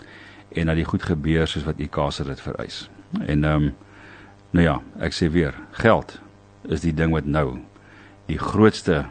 en 0.52 0.66
dat 0.66 0.76
dit 0.76 0.86
goed 0.86 1.04
gebeur 1.04 1.48
soos 1.48 1.64
wat 1.64 1.80
IKASA 1.80 2.24
dit 2.24 2.42
vereis. 2.42 2.90
En 3.26 3.44
ehm 3.44 3.64
um, 3.64 3.74
nou 4.52 4.66
ja, 4.66 4.82
ek 5.00 5.14
sê 5.14 5.32
weer, 5.32 5.54
geld 5.72 6.20
is 6.68 6.82
die 6.82 6.94
ding 6.94 7.12
wat 7.12 7.26
nou 7.26 7.60
die 8.26 8.38
grootste 8.38 9.06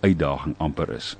uitdaging 0.00 0.54
amper 0.58 0.94
is 0.94 1.16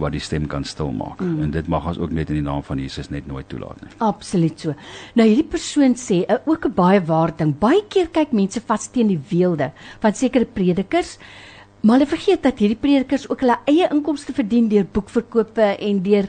wat 0.00 0.14
die 0.16 0.22
stem 0.24 0.48
kan 0.50 0.64
stil 0.64 0.90
maak. 0.90 1.20
Mm. 1.20 1.42
En 1.42 1.50
dit 1.54 1.68
mag 1.70 1.86
ons 1.86 1.98
ook 1.98 2.10
net 2.10 2.30
in 2.32 2.40
die 2.40 2.46
naam 2.46 2.62
van 2.66 2.80
Jesus 2.80 3.10
net 3.12 3.26
nooit 3.26 3.48
toelaat 3.48 3.80
nie. 3.84 3.92
Absoluut 4.02 4.60
so. 4.60 4.74
Nou 5.14 5.28
hierdie 5.28 5.46
persoon 5.46 5.94
sê 6.00 6.24
uh, 6.24 6.40
ook 6.44 6.66
'n 6.66 6.74
baie 6.74 7.00
waar 7.04 7.36
ding. 7.36 7.54
Baie 7.58 7.84
keer 7.88 8.08
kyk 8.08 8.32
mense 8.32 8.60
vas 8.66 8.90
teen 8.90 9.06
die 9.06 9.20
weelde 9.30 9.72
van 10.00 10.14
sekere 10.14 10.44
predikers 10.44 11.18
Maar 11.82 11.98
hulle 11.98 12.06
vergeet 12.06 12.42
dat 12.42 12.60
hierdie 12.62 12.78
predikers 12.78 13.24
ook 13.26 13.40
hulle 13.42 13.56
eie 13.66 13.88
inkomste 13.90 14.30
verdien 14.32 14.68
deur 14.70 14.84
boekverkope 14.86 15.64
en 15.82 16.02
deur 16.02 16.28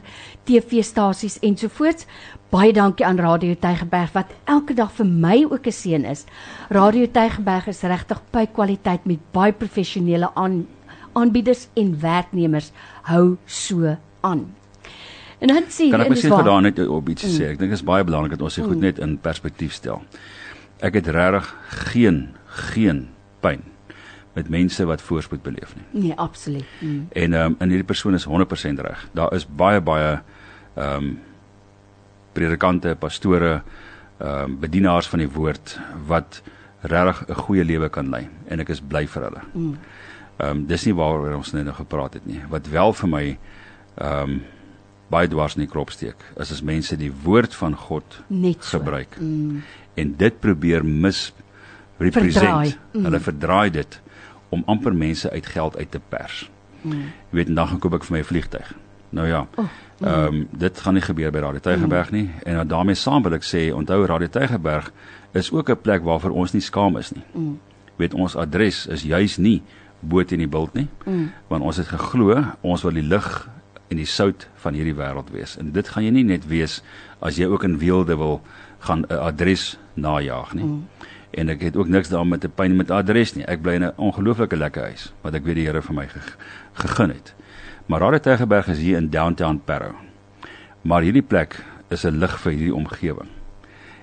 TV-stasies 0.50 1.36
ensovoorts. 1.46 2.08
Baie 2.50 2.72
dankie 2.74 3.06
aan 3.06 3.22
Radio 3.22 3.54
Tygerberg 3.54 4.10
wat 4.16 4.32
elke 4.50 4.74
dag 4.74 4.90
vir 4.96 5.06
my 5.06 5.44
ook 5.44 5.66
'n 5.66 5.72
seën 5.72 6.04
is. 6.10 6.24
Radio 6.70 7.06
Tygerberg 7.06 7.68
is 7.68 7.82
regtig 7.82 8.22
baie 8.32 8.46
kwaliteit 8.46 9.06
met 9.06 9.20
baie 9.32 9.52
professionele 9.52 10.34
aan 10.34 10.66
aanbieders 11.14 11.68
en 11.74 11.96
werknemers. 12.00 12.70
Hou 13.02 13.36
so 13.44 13.96
aan. 14.20 14.54
En 15.38 15.48
dan 15.48 15.62
sien 15.68 15.90
Kan 15.90 16.00
ek 16.00 16.08
miskien 16.08 16.32
gedaan 16.32 16.62
net 16.62 16.78
op 16.86 17.08
iets 17.08 17.26
sê? 17.26 17.44
Mm. 17.44 17.52
Ek 17.54 17.58
dink 17.60 17.70
dit 17.74 17.78
is 17.78 17.84
baie 17.84 18.04
belangrik 18.04 18.36
dat 18.36 18.44
ons 18.46 18.54
dit 18.54 18.64
goed 18.64 18.78
mm. 18.78 18.86
net 18.86 18.98
in 19.02 19.18
perspektief 19.20 19.74
stel. 19.76 20.02
Ek 20.80 20.96
het 20.96 21.10
regtig 21.12 21.50
geen 21.90 22.28
geen 22.54 23.08
pyn 23.44 23.64
met 24.34 24.48
mense 24.50 24.84
wat 24.86 25.02
voorspoed 25.02 25.42
beleef 25.42 25.74
nie. 25.76 25.84
Nee, 26.06 26.16
absoluut. 26.18 26.66
Mm. 26.80 27.06
En 27.12 27.32
ehm 27.32 27.52
um, 27.52 27.56
en 27.58 27.68
hierdie 27.68 27.86
persoon 27.86 28.14
is 28.14 28.26
100% 28.26 28.80
reg. 28.86 29.08
Daar 29.12 29.34
is 29.34 29.46
baie 29.46 29.80
baie 29.80 30.20
ehm 30.74 31.04
um, 31.04 31.18
predikante, 32.32 32.96
pastore, 32.98 33.62
ehm 34.18 34.50
um, 34.50 34.58
bedienaars 34.58 35.08
van 35.08 35.18
die 35.18 35.30
woord 35.30 35.78
wat 36.06 36.42
regtig 36.80 37.28
'n 37.28 37.34
goeie 37.34 37.64
lewe 37.64 37.88
kan 37.88 38.10
lei 38.10 38.28
en 38.46 38.60
ek 38.60 38.68
is 38.68 38.80
bly 38.80 39.06
vir 39.06 39.22
hulle. 39.22 39.42
Mm. 39.52 39.76
Ehm 40.36 40.50
um, 40.50 40.66
dis 40.66 40.84
nie 40.84 40.94
waaroor 40.94 41.36
ons 41.36 41.52
net 41.52 41.64
nou 41.64 41.74
gepraat 41.74 42.14
het 42.18 42.26
nie. 42.26 42.40
Wat 42.50 42.66
wel 42.68 42.92
vir 42.92 43.08
my 43.08 43.24
ehm 43.94 44.30
um, 44.30 44.42
baie 45.12 45.28
dwars 45.28 45.54
in 45.54 45.62
die 45.62 45.70
krop 45.70 45.92
steek, 45.94 46.18
is 46.40 46.50
as 46.50 46.62
mense 46.64 46.96
die 46.98 47.12
woord 47.22 47.54
van 47.54 47.76
God 47.76 48.22
net 48.26 48.64
so. 48.64 48.78
gebruik. 48.78 49.18
Mm. 49.20 49.60
En 49.94 50.14
dit 50.16 50.40
probeer 50.40 50.84
mis 50.84 51.32
represent. 51.98 52.78
Mm. 52.92 53.04
Hulle 53.04 53.20
verdraai 53.20 53.70
dit 53.70 54.00
om 54.48 54.62
amper 54.66 54.94
mense 54.94 55.30
uit 55.30 55.46
geld 55.46 55.76
uit 55.76 55.90
te 55.90 56.00
pers. 56.08 56.50
Mm. 56.82 57.12
Jy 57.30 57.38
weet, 57.38 57.54
dan 57.54 57.68
gaan 57.68 57.78
koop 57.78 57.94
ek 58.00 58.08
vir 58.08 58.16
my 58.16 58.22
'n 58.24 58.30
vliegtyg. 58.32 58.74
Nou 59.14 59.28
ja. 59.28 59.46
Oh, 59.54 59.64
mm. 59.64 60.06
Ehm 60.06 60.14
oh, 60.14 60.24
um, 60.26 60.48
dit 60.50 60.80
gaan 60.80 60.94
nie 60.94 61.02
gebeur 61.02 61.30
by 61.30 61.38
Radio 61.38 61.60
Tygerberg 61.60 62.10
mm. 62.10 62.16
nie 62.16 62.30
en 62.42 62.54
dan 62.54 62.68
daarmee 62.68 62.94
saam 62.98 63.22
wil 63.22 63.32
ek 63.38 63.46
sê 63.46 63.70
onthou 63.72 64.06
Radio 64.06 64.28
Tygerberg 64.28 64.90
is 65.32 65.52
ook 65.52 65.70
'n 65.70 65.80
plek 65.80 66.02
waarvoor 66.02 66.30
ons 66.30 66.52
nie 66.52 66.62
skaam 66.62 66.96
is 66.96 67.12
nie. 67.12 67.24
Mm. 67.32 67.60
Weet 67.96 68.14
ons 68.14 68.36
adres 68.36 68.86
is 68.86 69.02
juis 69.02 69.36
nie 69.36 69.62
bo 70.04 70.24
teen 70.24 70.38
die 70.38 70.50
bult 70.50 70.74
nie. 70.74 70.88
Mm. 71.04 71.30
Want 71.48 71.62
ons 71.62 71.76
het 71.76 71.88
geglo 71.88 72.44
ons 72.60 72.82
wil 72.82 72.92
die 72.92 73.08
lig 73.08 73.48
en 73.88 73.96
die 73.96 74.08
sout 74.08 74.48
van 74.64 74.74
hierdie 74.74 74.94
wêreld 74.94 75.30
wees. 75.30 75.56
En 75.56 75.72
dit 75.72 75.88
gaan 75.88 76.04
jy 76.04 76.10
nie 76.10 76.24
net 76.24 76.46
wees 76.46 76.82
as 77.20 77.36
jy 77.36 77.46
ook 77.46 77.64
in 77.64 77.78
weelde 77.78 78.16
wil 78.16 78.40
gaan 78.78 79.04
'n 79.08 79.18
adres 79.18 79.78
najag 79.94 80.54
nie. 80.54 80.64
Mm 80.64 80.86
en 81.34 81.48
ek 81.48 81.62
het 81.66 81.76
ook 81.76 81.88
niks 81.88 82.08
daarmee 82.08 82.38
te 82.38 82.48
pyn 82.48 82.76
met 82.76 82.90
adres 82.94 83.34
nie. 83.34 83.44
Ek 83.50 83.62
bly 83.62 83.74
in 83.74 83.84
'n 83.84 83.92
ongelooflike 83.96 84.56
lekker 84.56 84.82
huis 84.82 85.12
wat 85.22 85.34
ek 85.34 85.44
weet 85.44 85.54
die 85.54 85.66
Here 85.66 85.82
vir 85.82 85.94
my 85.94 86.06
gegee 86.06 87.06
het. 87.06 87.34
Maar 87.86 88.00
Radio 88.00 88.18
Tygerberg 88.18 88.68
is 88.68 88.78
hier 88.78 88.96
in 88.96 89.10
downtown 89.10 89.60
Parow. 89.64 89.94
Maar 90.82 91.02
hierdie 91.02 91.22
plek 91.22 91.64
is 91.88 92.04
'n 92.04 92.18
lig 92.18 92.40
vir 92.40 92.52
hierdie 92.52 92.74
omgewing 92.74 93.28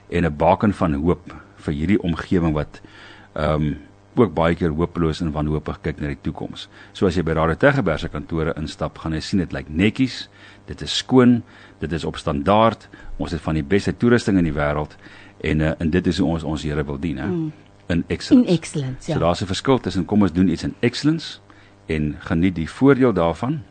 en 0.10 0.26
'n 0.26 0.36
baken 0.38 0.74
van 0.74 0.94
hoop 0.94 1.36
vir 1.56 1.74
hierdie 1.74 2.02
omgewing 2.02 2.54
wat 2.54 2.82
ehm 3.34 3.62
um, 3.62 3.78
ook 4.16 4.34
baie 4.34 4.56
keer 4.56 4.74
hopeloos 4.76 5.22
en 5.22 5.32
wanhoopig 5.32 5.80
kyk 5.82 6.02
na 6.02 6.12
die 6.12 6.20
toekoms. 6.22 6.68
So 6.94 7.08
as 7.08 7.16
jy 7.16 7.24
by 7.24 7.36
Radio 7.38 7.56
Tygerberg 7.56 8.00
se 8.04 8.10
kantore 8.12 8.54
instap, 8.60 8.98
gaan 8.98 9.14
jy 9.16 9.22
sien 9.24 9.40
dit 9.44 9.54
lyk 9.56 9.70
netjies, 9.70 10.26
dit 10.68 10.82
is 10.82 10.98
skoon, 10.98 11.42
dit 11.80 11.92
is 11.92 12.06
op 12.06 12.18
standaard. 12.20 12.88
Ons 13.18 13.32
het 13.32 13.42
van 13.42 13.56
die 13.60 13.64
beste 13.64 13.94
toerusting 13.94 14.38
in 14.38 14.50
die 14.50 14.56
wêreld 14.56 14.98
en 15.42 15.62
uh, 15.62 15.74
en 15.80 15.90
dit 15.90 16.08
is 16.08 16.20
hoe 16.22 16.30
ons 16.30 16.44
ons 16.44 16.64
Here 16.64 16.84
wil 16.86 17.00
dien 17.00 17.18
hè 17.18 17.28
mm. 17.28 17.52
in 17.88 18.04
excellence. 18.08 18.48
In 18.48 18.58
excellence 18.58 19.12
ja. 19.12 19.16
So 19.16 19.20
daar's 19.20 19.42
'n 19.42 19.50
verskil 19.50 19.80
tussen 19.80 20.06
kom 20.06 20.22
ons 20.22 20.34
doen 20.34 20.50
iets 20.50 20.64
in 20.64 20.76
excellence 20.80 21.40
en 21.86 22.16
geniet 22.20 22.56
die 22.56 22.70
voordeel 22.70 23.14
daarvan 23.14 23.62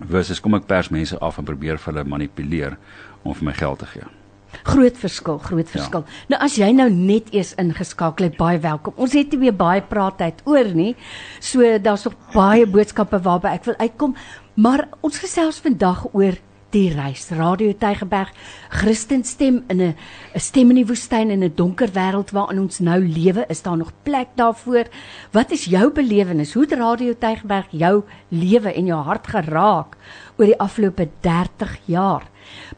versus 0.00 0.40
kom 0.40 0.54
ek 0.54 0.66
pers 0.66 0.88
mense 0.88 1.18
af 1.18 1.38
en 1.38 1.44
probeer 1.44 1.78
vir 1.78 1.92
hulle 1.92 2.08
manipuleer 2.08 2.78
om 3.22 3.34
vir 3.34 3.44
my 3.44 3.52
geld 3.52 3.78
te 3.78 3.86
gee. 3.86 4.19
Groot 4.62 4.98
verskil, 4.98 5.38
groot 5.38 5.66
ja. 5.66 5.78
verskil. 5.78 6.04
Ja. 6.06 6.26
Nou 6.34 6.42
as 6.46 6.58
jy 6.60 6.70
nou 6.76 6.90
net 6.90 7.32
eers 7.34 7.54
ingeskakel 7.60 8.30
het, 8.30 8.36
baie 8.36 8.58
welkom. 8.58 8.94
Ons 8.96 9.16
het 9.18 9.34
weer 9.38 9.56
baie 9.56 9.82
praattyd 9.82 10.42
oor 10.44 10.74
nie. 10.74 10.94
So 11.40 11.78
daar's 11.78 12.04
nog 12.04 12.18
baie 12.34 12.66
boodskappe 12.66 13.20
waarby 13.24 13.54
ek 13.54 13.64
wil 13.70 13.80
uitkom, 13.80 14.14
maar 14.54 14.88
ons 15.00 15.18
gesels 15.18 15.60
vandag 15.64 16.06
oor 16.12 16.38
die 16.74 16.90
reis. 16.94 17.26
Radio 17.34 17.72
Tygerberg, 17.74 18.30
Christen 18.70 19.24
stem 19.24 19.64
in 19.68 19.80
'n 19.82 19.94
'n 20.34 20.40
stem 20.40 20.70
in 20.70 20.76
die 20.76 20.86
woestyn 20.86 21.30
in 21.30 21.42
'n 21.42 21.52
donker 21.54 21.88
wêreld 21.88 22.30
waarin 22.30 22.60
ons 22.60 22.78
nou 22.78 23.00
lewe. 23.00 23.44
Is 23.48 23.62
daar 23.62 23.76
nog 23.76 23.92
plek 24.02 24.28
daarvoor? 24.34 24.84
Wat 25.32 25.50
is 25.50 25.64
jou 25.64 25.92
belewenis? 25.92 26.54
Hoe 26.54 26.62
het 26.62 26.72
Radio 26.72 27.14
Tygerberg 27.18 27.66
jou 27.70 28.04
lewe 28.28 28.72
en 28.72 28.86
jou 28.86 29.02
hart 29.02 29.26
geraak 29.26 29.96
oor 30.40 30.48
die 30.48 30.60
afgelope 30.60 31.04
30 31.20 31.74
jaar? 31.92 32.24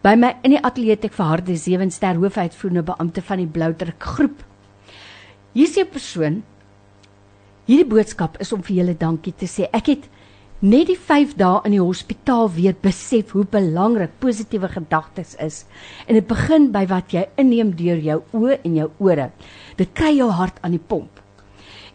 By 0.03 0.17
my 0.19 0.33
in 0.43 0.57
die 0.57 0.63
ateljee 0.63 0.97
het 0.97 1.07
ek 1.07 1.15
vir 1.15 1.29
Harde 1.29 1.55
Sewenster 1.57 2.19
hoofuitvoerende 2.19 2.83
beampte 2.89 3.23
van 3.23 3.39
die 3.39 3.47
Bloudruk 3.47 4.09
groep. 4.17 4.43
Hier 5.55 5.69
is 5.69 5.79
'n 5.79 5.87
persoon. 5.87 6.43
Hierdie 7.67 7.87
boodskap 7.87 8.41
is 8.41 8.53
om 8.53 8.63
vir 8.63 8.77
julle 8.77 8.97
dankie 8.99 9.35
te 9.37 9.47
sê. 9.47 9.69
Ek 9.73 9.87
het 9.87 10.09
net 10.61 10.87
die 10.87 10.99
5 10.99 11.37
dae 11.37 11.61
in 11.65 11.71
die 11.71 11.81
hospitaal 11.81 12.51
weer 12.51 12.75
besef 12.83 13.31
hoe 13.31 13.45
belangrik 13.45 14.19
positiewe 14.19 14.69
gedagtes 14.69 15.37
is. 15.39 15.65
En 16.07 16.15
dit 16.15 16.27
begin 16.27 16.73
by 16.73 16.87
wat 16.87 17.13
jy 17.13 17.29
inneem 17.37 17.71
deur 17.77 17.99
jou 17.99 18.23
oë 18.33 18.59
en 18.65 18.75
jou 18.75 18.91
ore. 18.99 19.31
Dit 19.77 19.93
kry 19.93 20.17
jou 20.17 20.31
hart 20.31 20.59
aan 20.63 20.73
die 20.73 20.87
pomp. 20.89 21.22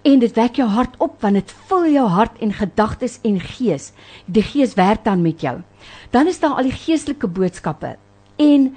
En 0.03 0.19
dit 0.19 0.35
wek 0.35 0.55
jou 0.55 0.67
hart 0.69 0.95
op 0.97 1.21
want 1.21 1.33
dit 1.33 1.55
vul 1.67 1.87
jou 1.91 2.07
hart 2.07 2.37
en 2.41 2.53
gedagtes 2.53 3.19
en 3.23 3.39
gees. 3.39 3.91
Die 4.25 4.43
gees 4.43 4.73
werk 4.73 5.03
dan 5.03 5.21
met 5.21 5.41
jou. 5.41 5.61
Dan 6.11 6.27
is 6.27 6.39
daar 6.39 6.57
al 6.57 6.69
die 6.69 6.77
geestelike 6.77 7.27
boodskappe 7.27 7.97
en 8.35 8.75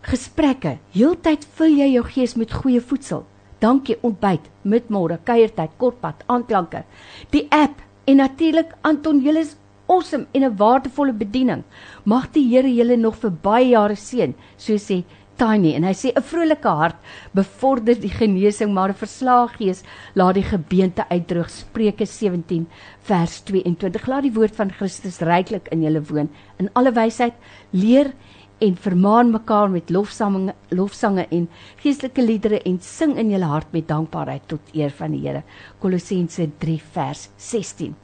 gesprekke. 0.00 0.78
Heeltyd 0.92 1.46
vul 1.54 1.78
jy 1.80 1.92
jou 1.94 2.04
gees 2.04 2.34
met 2.34 2.52
goeie 2.52 2.80
voedsel. 2.80 3.24
Dankie 3.58 3.96
ontbyt, 4.02 4.44
midmôre, 4.62 5.18
kuiertyd, 5.24 5.70
kortpad, 5.76 6.22
aanklanke. 6.26 6.84
Die 7.30 7.46
app 7.50 7.82
En 8.08 8.16
natuurlik 8.16 8.70
Anton, 8.80 9.20
julle 9.20 9.42
is 9.44 9.56
awesome 9.86 10.26
en 10.32 10.44
'n 10.44 10.56
waardevolle 10.56 11.12
bediening. 11.12 11.62
Mag 12.04 12.30
die 12.32 12.48
Here 12.48 12.74
julle 12.74 12.96
nog 12.96 13.16
vir 13.16 13.30
baie 13.30 13.68
jare 13.68 13.96
seën, 13.96 14.34
so 14.56 14.72
sê 14.76 15.04
Tiny 15.38 15.76
en 15.78 15.84
hy 15.86 15.94
sê 15.94 16.10
'n 16.10 16.22
vrolike 16.22 16.68
hart 16.68 16.96
bevorder 17.32 17.94
die 17.94 18.10
genesing, 18.10 18.72
maar 18.74 18.90
'n 18.90 19.02
verslae 19.04 19.48
gees 19.58 19.82
laat 20.14 20.34
die 20.34 20.42
gebeente 20.42 21.04
uitdroog. 21.08 21.50
Spreuke 21.50 22.06
17 22.06 22.66
vers 23.02 23.42
22. 23.44 24.06
Laat 24.06 24.22
die 24.22 24.34
woord 24.34 24.56
van 24.56 24.72
Christus 24.72 25.20
ryklik 25.20 25.68
in 25.70 25.82
julle 25.82 26.02
woon 26.02 26.28
in 26.58 26.70
alle 26.74 26.92
wysheid 26.92 27.34
leer 27.70 28.12
en 28.58 28.76
vermaan 28.76 29.30
mekaar 29.30 29.70
met 29.70 29.90
lofsange 29.90 30.54
lofsange 30.68 31.26
en 31.30 31.48
geestelike 31.82 32.22
liedere 32.22 32.60
en 32.66 32.78
sing 32.82 33.16
in 33.18 33.30
julle 33.30 33.48
hart 33.50 33.72
met 33.72 33.88
dankbaarheid 33.88 34.48
tot 34.50 34.72
eer 34.74 34.90
van 34.90 35.14
die 35.14 35.22
Here. 35.26 35.42
Kolossense 35.78 36.48
3 36.58 36.78
vers 36.94 37.28
16. 37.36 37.94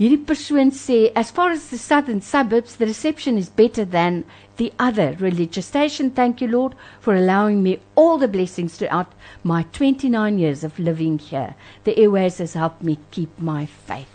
Hierdie 0.00 0.22
persoon 0.24 0.70
sê 0.72 1.10
as 1.14 1.32
far 1.36 1.50
as 1.52 1.68
the 1.68 1.78
southern 1.78 2.22
suburbs 2.24 2.78
the 2.80 2.88
reception 2.88 3.36
is 3.36 3.50
better 3.50 3.84
than 3.84 4.24
the 4.56 4.72
other 4.78 5.16
religious 5.20 5.66
station. 5.66 6.10
Thank 6.10 6.40
you 6.40 6.48
Lord 6.50 6.74
for 7.00 7.14
allowing 7.14 7.62
me 7.62 7.78
all 7.94 8.16
the 8.18 8.28
blessings 8.28 8.76
throughout 8.76 9.12
my 9.42 9.64
29 9.72 10.38
years 10.38 10.64
of 10.64 10.78
living 10.78 11.18
here. 11.18 11.54
The 11.84 11.98
airways 11.98 12.38
has 12.38 12.54
helped 12.54 12.82
me 12.82 12.98
keep 13.10 13.36
my 13.38 13.66
faith. 13.66 14.08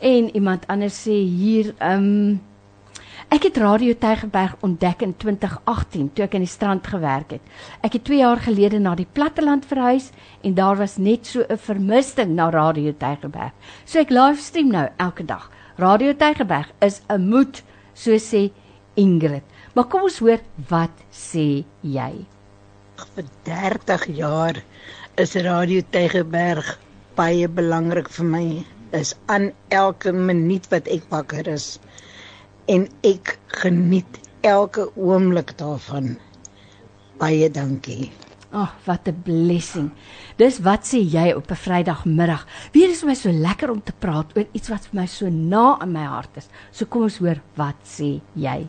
En 0.00 0.32
iemand 0.34 0.66
anders 0.66 0.96
sê 1.04 1.20
hier 1.28 1.74
um 1.78 2.40
Ek 3.32 3.46
het 3.46 3.56
Radio 3.56 3.94
Tygerberg 3.96 4.58
ontdek 4.60 5.00
in 5.06 5.14
2018 5.16 6.10
toe 6.12 6.24
ek 6.26 6.34
in 6.36 6.42
die 6.44 6.50
strand 6.52 6.84
gewerk 6.84 7.30
het. 7.32 7.46
Ek 7.80 7.94
het 7.96 8.02
2 8.04 8.18
jaar 8.18 8.42
gelede 8.44 8.76
na 8.76 8.92
die 8.98 9.06
platteland 9.08 9.64
verhuis 9.70 10.10
en 10.44 10.52
daar 10.58 10.76
was 10.76 10.98
net 11.00 11.30
so 11.30 11.40
'n 11.40 11.56
vermisting 11.56 12.34
na 12.36 12.50
Radio 12.52 12.92
Tygerberg. 12.92 13.54
So 13.86 14.00
ek 14.00 14.12
livestream 14.12 14.68
nou 14.68 14.84
elke 14.98 15.24
dag. 15.24 15.48
Radio 15.78 16.12
Tygerberg 16.12 16.68
is 16.82 17.00
'n 17.08 17.24
moed, 17.30 17.62
so 17.94 18.10
sê 18.18 18.52
Ingrid. 18.96 19.44
Maar 19.74 19.84
kom 19.84 20.02
ons 20.02 20.18
hoor 20.18 20.40
wat 20.68 20.96
sê 21.10 21.64
jy? 21.80 22.12
Vir 23.14 23.24
30 23.44 24.06
jaar 24.16 24.62
is 25.16 25.34
Radio 25.34 25.80
Tygerberg 25.90 26.78
baie 27.14 27.48
belangrik 27.48 28.10
vir 28.10 28.26
my. 28.26 28.64
Is 28.92 29.16
aan 29.26 29.52
elke 29.70 30.12
minuut 30.12 30.68
wat 30.68 30.86
ek 30.86 31.08
wakker 31.08 31.48
is 31.48 31.80
en 32.66 32.88
ek 33.02 33.38
geniet 33.62 34.18
elke 34.40 34.88
oomblik 34.96 35.54
daarvan. 35.58 36.16
Baie 37.18 37.50
dankie. 37.50 38.10
Ag, 38.52 38.68
oh, 38.68 38.72
wat 38.84 39.08
'n 39.08 39.22
blessing. 39.24 39.90
Dis 40.36 40.58
wat 40.60 40.84
sê 40.84 41.00
jy 41.00 41.32
op 41.32 41.50
'n 41.50 41.56
Vrydagmiddag. 41.56 42.46
Weer 42.72 42.90
is 42.90 43.02
my 43.02 43.14
so 43.14 43.30
lekker 43.30 43.70
om 43.70 43.82
te 43.82 43.92
praat 43.98 44.36
oor 44.36 44.46
iets 44.52 44.68
wat 44.68 44.86
vir 44.86 45.00
my 45.00 45.06
so 45.06 45.28
na 45.28 45.78
in 45.82 45.92
my 45.92 46.04
hart 46.04 46.36
is. 46.36 46.48
So 46.70 46.84
kom 46.84 47.02
ons 47.02 47.18
hoor 47.18 47.40
wat 47.54 47.80
sê 47.84 48.20
jy. 48.34 48.68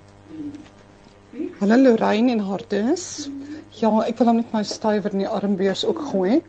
Hallo 1.59 1.75
Lorraine 1.77 2.31
en 2.31 2.39
Hartus. 2.39 3.29
Ja, 3.71 3.89
ek 4.05 4.17
wil 4.17 4.27
hom 4.27 4.35
net 4.35 4.53
my 4.53 4.63
stywer 4.63 5.11
in 5.11 5.19
die 5.19 5.27
armbeurs 5.27 5.85
ook 5.85 5.99
gooi. 6.11 6.41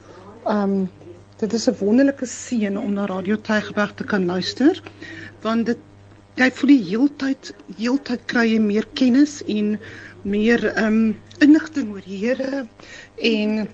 Ehm 0.46 0.62
um, 0.62 0.90
dit 1.38 1.52
is 1.52 1.68
'n 1.68 1.76
wonderlike 1.80 2.26
seën 2.26 2.78
om 2.78 2.92
na 2.92 3.06
Radio 3.06 3.36
Tygerberg 3.36 3.94
te 3.94 4.04
kan 4.04 4.26
luister 4.26 4.82
want 5.42 5.66
dit 5.66 5.78
jy 6.40 6.48
voel 6.58 6.70
die 6.72 6.82
heeltyd 6.88 7.50
heeltyd 7.78 8.22
kry 8.30 8.42
jy 8.50 8.60
meer 8.62 8.86
kennis 9.00 9.34
en 9.54 9.74
meer 10.34 10.64
ehm 10.72 10.86
um, 10.86 11.02
inligting 11.44 11.90
oor 11.94 12.02
die 12.06 12.18
Here 12.24 12.62
en 13.30 13.68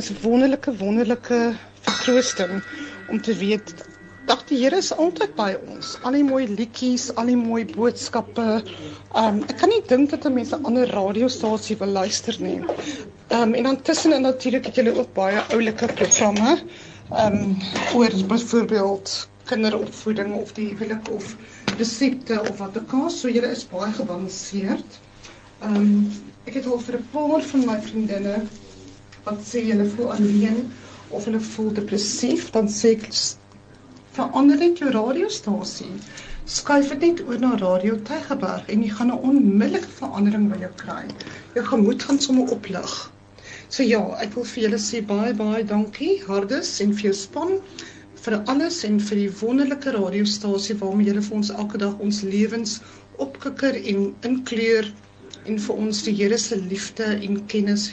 is 0.00 0.08
wonderlike 0.24 0.72
wonderlike 0.80 1.38
vertroosting 1.86 2.62
om 3.12 3.20
te 3.22 3.34
weet 3.38 3.74
dat 4.26 4.42
die 4.48 4.58
Here 4.62 4.78
is 4.82 4.90
altyd 4.96 5.34
by 5.38 5.50
ons. 5.74 5.92
Al 6.08 6.16
die 6.18 6.24
mooi 6.26 6.46
liedjies, 6.48 7.10
al 7.20 7.28
die 7.30 7.36
mooi 7.38 7.62
boodskappe. 7.74 8.46
Ehm 8.62 9.28
um, 9.28 9.42
ek 9.52 9.58
kan 9.62 9.70
nie 9.74 9.82
dink 9.92 10.10
dat 10.14 10.26
'n 10.26 10.34
mens 10.38 10.54
'n 10.56 10.64
ander 10.70 10.90
radiostasie 10.98 11.76
wil 11.82 11.92
luister 12.00 12.40
nie. 12.40 12.58
Ehm 13.28 13.42
um, 13.42 13.54
en 13.54 13.62
dan 13.70 13.82
tussenin 13.82 14.22
natuurlik 14.26 14.66
het 14.66 14.76
jy 14.82 14.88
ook 14.90 15.12
baie 15.14 15.44
oulike 15.52 15.86
programme. 16.00 16.58
Ehm 17.12 17.38
um, 17.38 17.56
oor 17.94 18.10
byvoorbeeld 18.34 19.14
kinderopvoeding 19.48 20.34
of 20.40 20.52
die 20.56 20.68
huwelik 20.72 21.08
of 21.14 21.36
resepte 21.78 22.40
of 22.40 22.58
wat 22.58 22.78
ook 22.78 22.92
al. 22.92 23.10
So 23.10 23.28
julle 23.28 23.50
is 23.56 23.66
baie 23.72 23.92
gebalanseerd. 23.92 25.00
Ehm 25.62 25.76
um, 25.80 26.12
ek 26.44 26.58
het 26.60 26.66
al 26.68 26.80
vir 26.86 26.98
'n 26.98 27.08
paar 27.12 27.42
van 27.50 27.64
my 27.66 27.78
vriendinne 27.88 28.36
wat 29.24 29.40
sê 29.50 29.62
hulle 29.70 29.86
voel 29.96 30.12
alleen 30.12 30.58
of 31.08 31.24
hulle 31.24 31.40
voel 31.40 31.72
depressief, 31.78 32.50
dan 32.56 32.68
sê 32.68 32.92
ek 32.98 33.08
verander 34.16 34.60
net 34.60 34.78
jou 34.82 34.90
radiostasie. 34.94 35.92
Skuif 36.56 36.90
dit 36.92 37.00
net 37.06 37.20
oor 37.24 37.38
na 37.40 37.54
Radio 37.56 37.96
Tygerberg 38.10 38.68
en 38.74 38.82
jy 38.84 38.90
gaan 38.98 39.12
'n 39.14 39.22
onmiddellike 39.30 39.88
verandering 40.00 40.50
by 40.52 40.58
jou 40.60 40.72
kry. 40.82 41.04
Jou 41.54 41.64
gemoed 41.70 42.02
gaan 42.02 42.20
sommer 42.20 42.52
oplig. 42.58 42.92
So 43.68 43.82
ja, 43.82 44.02
ek 44.22 44.34
wil 44.36 44.44
vir 44.44 44.62
julle 44.64 44.78
sê 44.78 45.00
baie 45.06 45.32
baie 45.34 45.64
dankie 45.64 46.22
Hardes 46.26 46.80
en 46.84 46.92
vir 46.92 47.04
jou 47.08 47.14
span 47.20 47.56
vir 48.24 48.36
alles 48.52 48.82
en 48.88 49.00
vir 49.06 49.18
die 49.20 49.32
wonderlike 49.40 49.92
radiostasie 49.96 50.76
waarmee 50.80 51.10
julle 51.10 51.24
vir 51.26 51.36
ons 51.38 51.50
elke 51.52 51.80
dag 51.82 51.98
ons 52.06 52.22
lewens 52.24 52.78
opkikker 53.24 53.76
en 53.92 54.06
inkleur 54.28 54.88
en 55.44 55.58
vir 55.66 55.82
ons 55.86 56.00
die 56.06 56.14
Here 56.20 56.38
se 56.40 56.56
liefde 56.60 57.10
en 57.26 57.42
kennis 57.52 57.90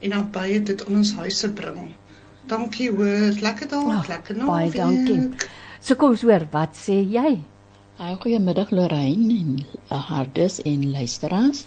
en 0.00 0.14
nabye 0.14 0.62
dit 0.70 0.84
in 0.88 1.00
ons 1.00 1.12
huise 1.20 1.50
bring. 1.58 1.92
Dankie 2.48 2.90
hoor, 2.92 3.36
lekker 3.44 3.68
dag, 3.72 3.84
oh, 3.88 4.08
lekker 4.08 4.36
naweek. 4.36 4.52
Baie 4.52 4.72
dankie. 4.76 5.48
So 5.84 5.96
kom 6.00 6.16
ons 6.16 6.24
hoor, 6.24 6.46
wat 6.52 6.76
sê 6.80 6.98
jy? 7.16 7.36
Haai 8.00 8.16
goeiemiddag 8.22 8.72
Lorraine 8.74 9.36
en 9.36 9.50
uh, 9.60 10.00
Hardes 10.08 10.58
en 10.66 10.88
luisteraars. 10.96 11.64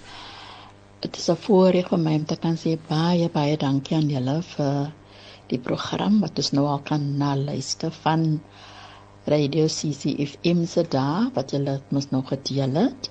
Dit 1.05 1.18
is 1.22 1.30
'n 1.30 1.38
voorreg 1.45 1.89
vir 1.93 2.01
my 2.01 2.15
om 2.20 2.26
te 2.26 2.36
kan 2.36 2.57
sê 2.57 2.78
baie 2.89 3.30
baie 3.30 3.57
dankie 3.57 3.97
aan 3.97 4.09
julle 4.09 4.41
vir 4.55 4.89
die 5.52 5.60
program 5.60 6.20
wat 6.24 6.39
ons 6.41 6.54
nou 6.56 6.66
al 6.68 6.82
kan 6.88 7.04
na 7.20 7.36
luister 7.39 7.93
van 8.04 8.39
Radio 9.28 9.68
CCFM 9.68 10.66
se 10.72 10.84
daar 10.88 11.28
wat 11.36 11.52
hulle 11.56 11.80
mos 11.91 12.10
nog 12.14 12.30
gedeel 12.32 12.76
het. 12.80 13.10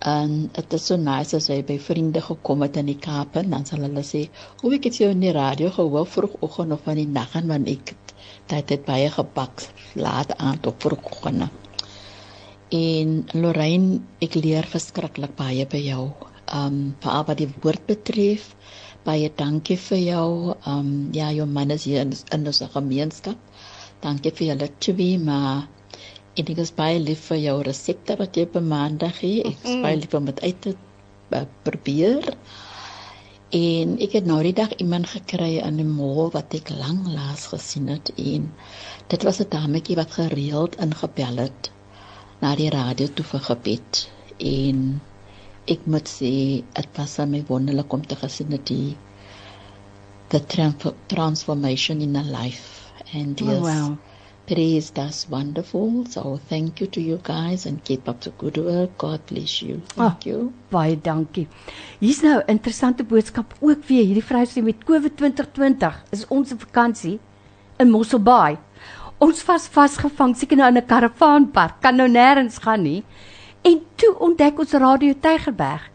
En 0.00 0.48
dit 0.56 0.72
is 0.72 0.86
so 0.88 0.96
nice 0.96 1.36
as 1.36 1.50
jy 1.52 1.58
by 1.68 1.76
vriende 1.76 2.22
gekom 2.24 2.64
het 2.64 2.78
in 2.80 2.88
die 2.88 2.96
Kaap 2.96 3.36
en 3.36 3.50
dan 3.52 3.66
sal 3.68 3.84
hulle 3.84 4.04
sê, 4.10 4.22
"Hoe 4.62 4.74
ek 4.74 4.84
het 4.88 4.96
jou 4.96 5.10
in 5.10 5.20
die 5.20 5.32
radio 5.36 5.70
gehoor 5.70 6.06
vroegoggend 6.06 6.72
of 6.72 6.80
van 6.84 6.96
die 6.96 7.06
nag 7.06 7.34
en 7.34 7.48
want 7.48 7.68
ek 7.68 7.94
het 8.48 8.66
dit 8.68 8.84
baie 8.84 9.10
gebak 9.10 9.62
laat 9.94 10.36
aan 10.38 10.60
tot 10.60 10.74
vroegoggend." 10.78 11.50
En 12.70 13.26
Lorraine, 13.32 14.00
ek 14.22 14.34
leer 14.34 14.64
verskriklik 14.64 15.36
baie 15.36 15.66
by 15.66 15.82
jou. 15.84 16.12
Ehm 16.46 16.66
um, 16.66 16.96
veral 17.00 17.24
wat 17.24 17.38
die 17.38 17.52
woord 17.62 17.86
betref 17.86 18.54
baie 19.04 19.30
dankie 19.36 19.76
vir 19.80 19.98
jou. 19.98 20.54
Um 20.72 20.90
ja, 21.16 21.30
jou 21.32 21.46
man 21.46 21.70
is 21.70 21.84
hier 21.88 22.02
in, 22.04 22.14
in 22.36 22.46
ons 22.46 22.62
gemeenskap. 22.74 23.38
Dankie 24.04 24.32
vir 24.32 24.46
julle 24.52 24.68
twee, 24.78 25.18
maar 25.18 25.68
ek 26.40 26.52
is 26.62 26.72
baie 26.72 26.98
lief 27.02 27.26
vir 27.30 27.40
jou 27.42 27.56
resepte 27.66 28.16
wat 28.20 28.36
jy 28.36 28.46
op 28.48 28.60
maandag 28.64 29.18
gee. 29.20 29.44
Ek 29.50 29.64
is 29.64 29.82
baie 29.84 29.96
lief 30.00 30.14
om 30.16 30.28
dit 30.30 30.42
uit 30.46 30.60
te 30.66 30.74
uh, 30.76 31.44
probeer. 31.66 32.30
En 33.56 33.96
ek 33.98 34.14
het 34.14 34.26
nou 34.30 34.38
die 34.46 34.54
dag 34.54 34.76
iemand 34.78 35.10
gekry 35.10 35.56
in 35.58 35.80
die 35.80 35.88
mall 35.88 36.30
wat 36.36 36.54
ek 36.54 36.70
lank 36.70 37.08
laas 37.10 37.48
gesien 37.50 37.90
het 37.90 38.12
en 38.14 38.46
dit 39.10 39.26
was 39.26 39.40
'n 39.42 39.50
dametjie 39.50 39.96
wat 39.98 40.12
gereeld 40.18 40.78
ingebel 40.78 41.42
het 41.42 41.70
na 42.40 42.54
die 42.54 42.70
radio 42.70 43.08
toe 43.14 43.24
vir 43.32 43.42
gebed 43.50 44.06
en 44.38 45.00
ek 45.70 45.86
moet 45.86 46.08
sê 46.10 46.32
dit 46.76 46.98
was 46.98 47.18
aan 47.22 47.30
my 47.34 47.42
wonderlik 47.48 47.92
om 47.94 48.02
te 48.02 48.16
gesien 48.18 48.50
het 48.56 48.66
die 48.66 48.96
the 50.30 50.40
transformation 51.08 52.00
in 52.00 52.16
a 52.16 52.22
life 52.22 52.92
and 53.14 53.40
yes 53.40 53.58
oh, 53.58 53.66
wow. 53.66 53.98
praise 54.46 54.90
that's 54.90 55.28
wonderful. 55.30 56.04
So 56.06 56.40
thank 56.48 56.80
you 56.80 56.86
to 56.88 57.00
you 57.00 57.18
guys 57.22 57.66
and 57.66 57.82
keep 57.84 58.08
up 58.08 58.20
the 58.20 58.30
good 58.30 58.56
work. 58.56 58.98
God 58.98 59.24
bless 59.26 59.62
you. 59.62 59.80
Thank 59.94 60.26
oh, 60.26 60.28
you. 60.28 60.52
baie 60.70 60.96
dankie. 60.96 61.46
Hier's 62.00 62.22
nou 62.26 62.40
interessante 62.46 63.06
boodskap 63.06 63.54
ook 63.60 63.84
weer. 63.86 64.06
Hierdie 64.08 64.26
vrou 64.26 64.42
sê 64.50 64.62
met 64.66 64.82
covid 64.86 65.16
2020 65.22 66.00
is 66.16 66.26
ons 66.34 66.54
vakansie 66.64 67.18
in 67.78 67.90
Mosselbaai. 67.94 68.58
Ons 69.22 69.42
was 69.46 69.68
vasgevang 69.70 70.34
seker 70.38 70.58
nou 70.58 70.70
in 70.72 70.82
'n 70.82 70.86
karavaanpark 70.94 71.80
kan 71.82 71.96
nou 71.96 72.08
nêrens 72.08 72.58
gaan 72.58 72.82
nie 72.82 73.02
En 73.62 73.80
toe 74.00 74.14
ontdek 74.18 74.58
ons 74.58 74.72
Radio 74.72 75.14
Tygerberg. 75.20 75.88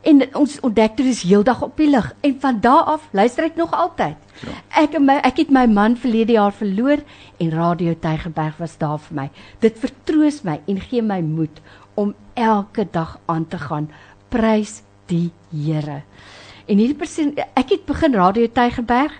En 0.00 0.22
ons 0.36 0.60
ontdek 0.64 0.96
dit 0.96 1.10
is 1.10 1.22
heeldag 1.28 1.60
op 1.62 1.76
die 1.76 1.90
lug 1.90 2.06
en 2.24 2.36
van 2.40 2.60
daardie 2.64 2.94
af 2.94 3.08
luister 3.12 3.44
ek 3.44 3.58
nog 3.60 3.74
altyd. 3.76 4.16
Ja. 4.40 4.54
Ek 4.80 4.96
my 4.96 5.18
ek 5.28 5.42
het 5.42 5.50
my 5.52 5.66
man 5.68 5.98
verlede 6.00 6.38
jaar 6.38 6.54
verloor 6.56 7.02
en 7.36 7.52
Radio 7.52 7.92
Tygerberg 7.92 8.56
was 8.56 8.78
daar 8.80 8.96
vir 9.04 9.18
my. 9.18 9.26
Dit 9.60 9.76
vertroos 9.82 10.40
my 10.48 10.56
en 10.64 10.80
gee 10.80 11.04
my 11.04 11.20
moed 11.20 11.60
om 12.00 12.14
elke 12.34 12.86
dag 12.88 13.18
aan 13.28 13.44
te 13.44 13.60
gaan. 13.60 13.90
Prys 14.32 14.80
die 15.12 15.28
Here. 15.52 16.00
En 16.64 16.78
hierdie 16.78 16.96
persoon 16.96 17.34
ek 17.58 17.74
het 17.74 17.84
begin 17.84 18.16
Radio 18.16 18.48
Tygerberg. 18.48 19.12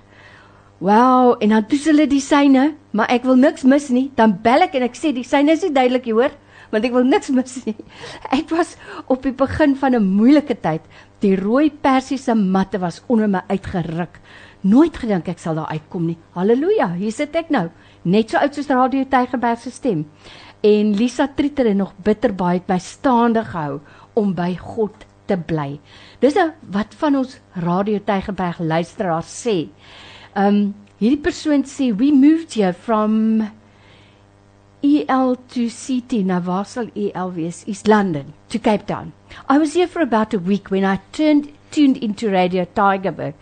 Wow, 0.80 1.34
en 1.44 1.52
dan 1.52 1.64
doen 1.68 1.82
hulle 1.90 2.06
die 2.08 2.22
syne, 2.24 2.70
maar 2.96 3.10
ek 3.12 3.26
wil 3.28 3.36
niks 3.36 3.66
mis 3.68 3.90
nie. 3.92 4.06
Dan 4.16 4.38
bel 4.40 4.64
ek 4.64 4.78
en 4.78 4.86
ek 4.86 4.96
sê 4.96 5.10
die 5.12 5.26
syne 5.28 5.52
is 5.52 5.66
nie 5.66 5.74
duidelik, 5.76 6.06
jy 6.08 6.14
hoor? 6.16 6.32
Want 6.70 6.84
ek 6.86 6.94
wil 6.94 7.06
niks 7.06 7.30
mis 7.34 7.58
nie. 7.66 7.76
Ek 8.30 8.50
was 8.54 8.76
op 9.10 9.22
die 9.26 9.34
begin 9.36 9.76
van 9.76 9.94
'n 9.94 10.04
moeilike 10.04 10.56
tyd. 10.60 10.82
Die 11.20 11.36
rooi 11.36 11.70
persiese 11.70 12.34
matte 12.34 12.78
was 12.78 13.02
onder 13.06 13.28
my 13.28 13.42
uitgeruk. 13.48 14.20
Nooit 14.62 14.96
gedink 14.96 15.28
ek 15.28 15.38
sal 15.38 15.54
daar 15.54 15.72
uitkom 15.72 16.06
nie. 16.06 16.18
Halleluja, 16.32 16.94
hier 16.94 17.12
sit 17.12 17.36
ek 17.36 17.50
nou, 17.50 17.70
net 18.04 18.30
so 18.30 18.38
oud 18.38 18.54
soos 18.54 18.68
Radio 18.68 19.04
Tygerberg 19.04 19.58
se 19.60 19.70
stem. 19.70 20.06
En 20.62 20.94
Lisa 20.96 21.28
Trieter 21.28 21.66
het 21.66 21.76
nog 21.76 21.94
bitter 22.04 22.34
baie 22.34 22.60
by 22.66 22.78
staande 22.78 23.44
gehou 23.44 23.80
om 24.14 24.34
by 24.34 24.56
God 24.56 25.06
te 25.26 25.36
bly. 25.36 25.78
Dis 26.20 26.34
nou 26.34 26.50
wat 26.74 26.94
van 27.00 27.16
ons 27.22 27.38
Radio 27.54 28.00
Tygerberg 28.04 28.60
luisteraars 28.60 29.30
sê. 29.46 29.68
Um 30.36 30.74
hierdie 31.00 31.22
persoon 31.24 31.64
sê 31.64 31.88
we 31.96 32.10
moved 32.12 32.54
here 32.54 32.74
from 32.76 33.46
EL 34.82 35.36
to 35.48 35.68
CT 35.68 36.24
now 36.24 36.40
waar 36.40 36.66
EL 36.96 37.32
wees? 37.32 37.64
East 37.66 37.86
London 37.86 38.32
to 38.48 38.58
Cape 38.58 38.86
Town. 38.86 39.12
I 39.48 39.58
was 39.58 39.74
here 39.74 39.86
for 39.86 40.00
about 40.00 40.32
a 40.32 40.38
week 40.38 40.70
when 40.70 40.84
I 40.84 41.00
turned 41.12 41.52
tuned 41.70 41.98
into 41.98 42.30
Radio 42.30 42.64
Tigerberg, 42.64 43.34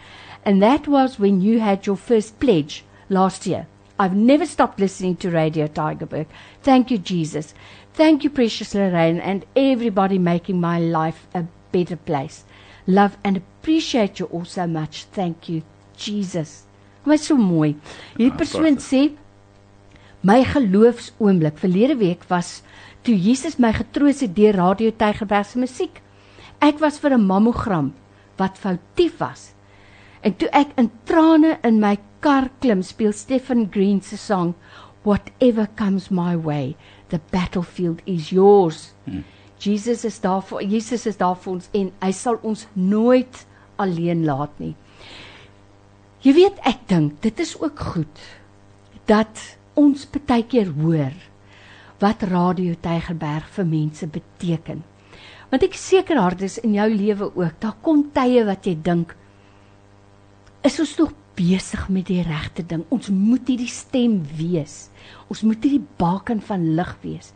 and 0.44 0.60
that 0.62 0.88
was 0.88 1.18
when 1.18 1.40
you 1.40 1.60
had 1.60 1.86
your 1.86 1.96
first 1.96 2.38
pledge 2.40 2.84
last 3.08 3.46
year. 3.46 3.66
I've 3.98 4.14
never 4.14 4.46
stopped 4.46 4.80
listening 4.80 5.16
to 5.16 5.30
Radio 5.30 5.66
Tigerberg. 5.66 6.26
Thank 6.62 6.90
you, 6.90 6.98
Jesus. 6.98 7.54
Thank 7.94 8.24
you, 8.24 8.30
precious 8.30 8.74
Lorraine, 8.74 9.20
and 9.20 9.44
everybody 9.56 10.18
making 10.18 10.60
my 10.60 10.78
life 10.78 11.26
a 11.34 11.44
better 11.72 11.96
place. 11.96 12.44
Love 12.86 13.16
and 13.24 13.36
appreciate 13.36 14.18
you 14.18 14.26
all 14.26 14.44
so 14.44 14.66
much. 14.66 15.04
Thank 15.12 15.48
you, 15.48 15.62
Jesus. 15.96 16.64
My 17.04 17.16
so 17.16 17.36
mooi. 17.36 17.76
Hierdie 18.16 18.32
Ah, 18.32 18.36
persoon 18.36 18.78
sê 18.78 19.12
my 20.28 20.42
geloofsoomblik 20.44 21.56
verlede 21.62 21.96
week 21.96 22.24
was 22.28 22.60
toe 23.06 23.14
Jesus 23.16 23.56
my 23.62 23.70
getroos 23.72 24.20
het 24.20 24.34
deur 24.36 24.58
Radio 24.58 24.92
Tygerberg 24.92 25.46
se 25.48 25.60
musiek. 25.60 26.02
Ek 26.60 26.80
was 26.82 26.98
vir 27.00 27.14
'n 27.16 27.26
mammogram 27.26 27.94
wat 28.36 28.58
foutief 28.58 29.18
was. 29.18 29.52
En 30.20 30.36
toe 30.36 30.48
ek 30.52 30.74
in 30.76 30.90
trane 31.04 31.58
in 31.62 31.80
my 31.80 31.96
kar 32.20 32.50
klim, 32.60 32.82
speel 32.82 33.12
Stephen 33.12 33.68
Green 33.70 34.02
se 34.02 34.16
song 34.16 34.54
Whatever 35.02 35.68
comes 35.76 36.10
my 36.10 36.36
way, 36.36 36.76
the 37.08 37.20
battlefield 37.30 38.02
is 38.04 38.30
yours. 38.30 38.92
Hmm. 39.04 39.24
Jesus 39.58 40.04
is 40.04 40.20
daar 40.20 40.42
vir 40.42 40.62
Jesus 40.62 41.06
is 41.06 41.16
daar 41.16 41.36
vir 41.36 41.52
ons 41.52 41.68
en 41.72 41.92
hy 42.02 42.12
sal 42.12 42.38
ons 42.42 42.66
nooit 42.74 43.46
alleen 43.76 44.24
laat 44.24 44.58
nie. 44.58 44.74
Jy 46.20 46.32
weet 46.32 46.58
ek 46.66 46.88
dink 46.88 47.22
dit 47.22 47.40
is 47.40 47.60
ook 47.60 47.78
goed 47.78 48.18
dat 49.06 49.57
ons 49.78 50.06
baie 50.10 50.44
keer 50.50 50.72
hoor 50.80 51.14
wat 52.02 52.22
Radio 52.30 52.74
Tygerberg 52.82 53.46
vir 53.56 53.66
mense 53.66 54.06
beteken. 54.06 54.82
Want 55.50 55.64
ek 55.64 55.78
is 55.78 55.86
seker 55.94 56.20
hardes 56.20 56.58
in 56.62 56.74
jou 56.76 56.88
lewe 56.92 57.30
ook. 57.30 57.56
Daar 57.62 57.78
kom 57.82 58.04
tye 58.14 58.44
wat 58.46 58.66
jy 58.66 58.76
dink 58.82 59.14
is 60.66 60.78
ons 60.82 60.96
nog 60.98 61.14
besig 61.38 61.86
met 61.94 62.08
die 62.10 62.22
regte 62.26 62.64
ding. 62.66 62.82
Ons 62.92 63.08
moet 63.14 63.46
hierdie 63.46 63.70
stem 63.70 64.18
wees. 64.36 64.88
Ons 65.30 65.44
moet 65.46 65.62
hierdie 65.62 65.84
baken 66.00 66.42
van 66.44 66.66
lig 66.76 66.92
wees. 67.04 67.32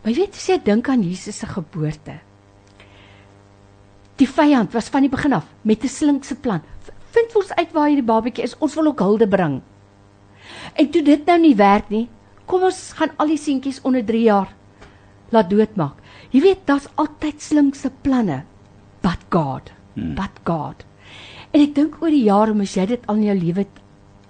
Maar 0.00 0.14
jy 0.14 0.24
weet 0.24 0.38
as 0.40 0.48
jy 0.48 0.58
dink 0.64 0.88
aan 0.88 1.04
Jesus 1.04 1.42
se 1.42 1.48
geboorte. 1.48 2.16
Die 4.20 4.28
vyand 4.28 4.72
was 4.76 4.88
van 4.92 5.04
die 5.04 5.12
begin 5.12 5.36
af 5.36 5.46
met 5.64 5.84
'n 5.84 5.88
slinkse 5.88 6.34
plan. 6.34 6.60
Vind 7.12 7.36
ons 7.36 7.52
uit 7.52 7.72
waar 7.72 7.88
hierdie 7.88 8.04
babatjie 8.04 8.44
is. 8.44 8.58
Ons 8.58 8.74
wil 8.74 8.86
ook 8.86 9.00
hulde 9.00 9.28
bring. 9.28 9.62
En 10.74 10.90
toe 10.90 11.02
dit 11.02 11.26
nou 11.26 11.38
nie 11.40 11.54
werk 11.56 11.90
nie, 11.90 12.08
kom 12.46 12.66
ons 12.66 12.92
gaan 12.98 13.12
al 13.16 13.32
die 13.32 13.40
seentjies 13.40 13.80
onder 13.86 14.04
3 14.04 14.22
jaar 14.22 14.54
laat 15.30 15.50
doodmaak. 15.50 15.98
Jy 16.30 16.42
weet, 16.42 16.62
daar's 16.66 16.88
altyd 16.98 17.42
slinkse 17.42 17.90
planne. 18.02 18.42
But 19.02 19.26
God, 19.30 19.70
hmm. 19.94 20.14
but 20.18 20.42
God. 20.44 20.84
En 21.50 21.62
ek 21.62 21.74
dink 21.74 21.98
oor 22.02 22.12
die 22.14 22.26
jare 22.26 22.54
moes 22.54 22.76
jy 22.76 22.86
dit 22.92 23.06
al 23.10 23.18
in 23.18 23.30
jou 23.30 23.38
lewe 23.38 23.66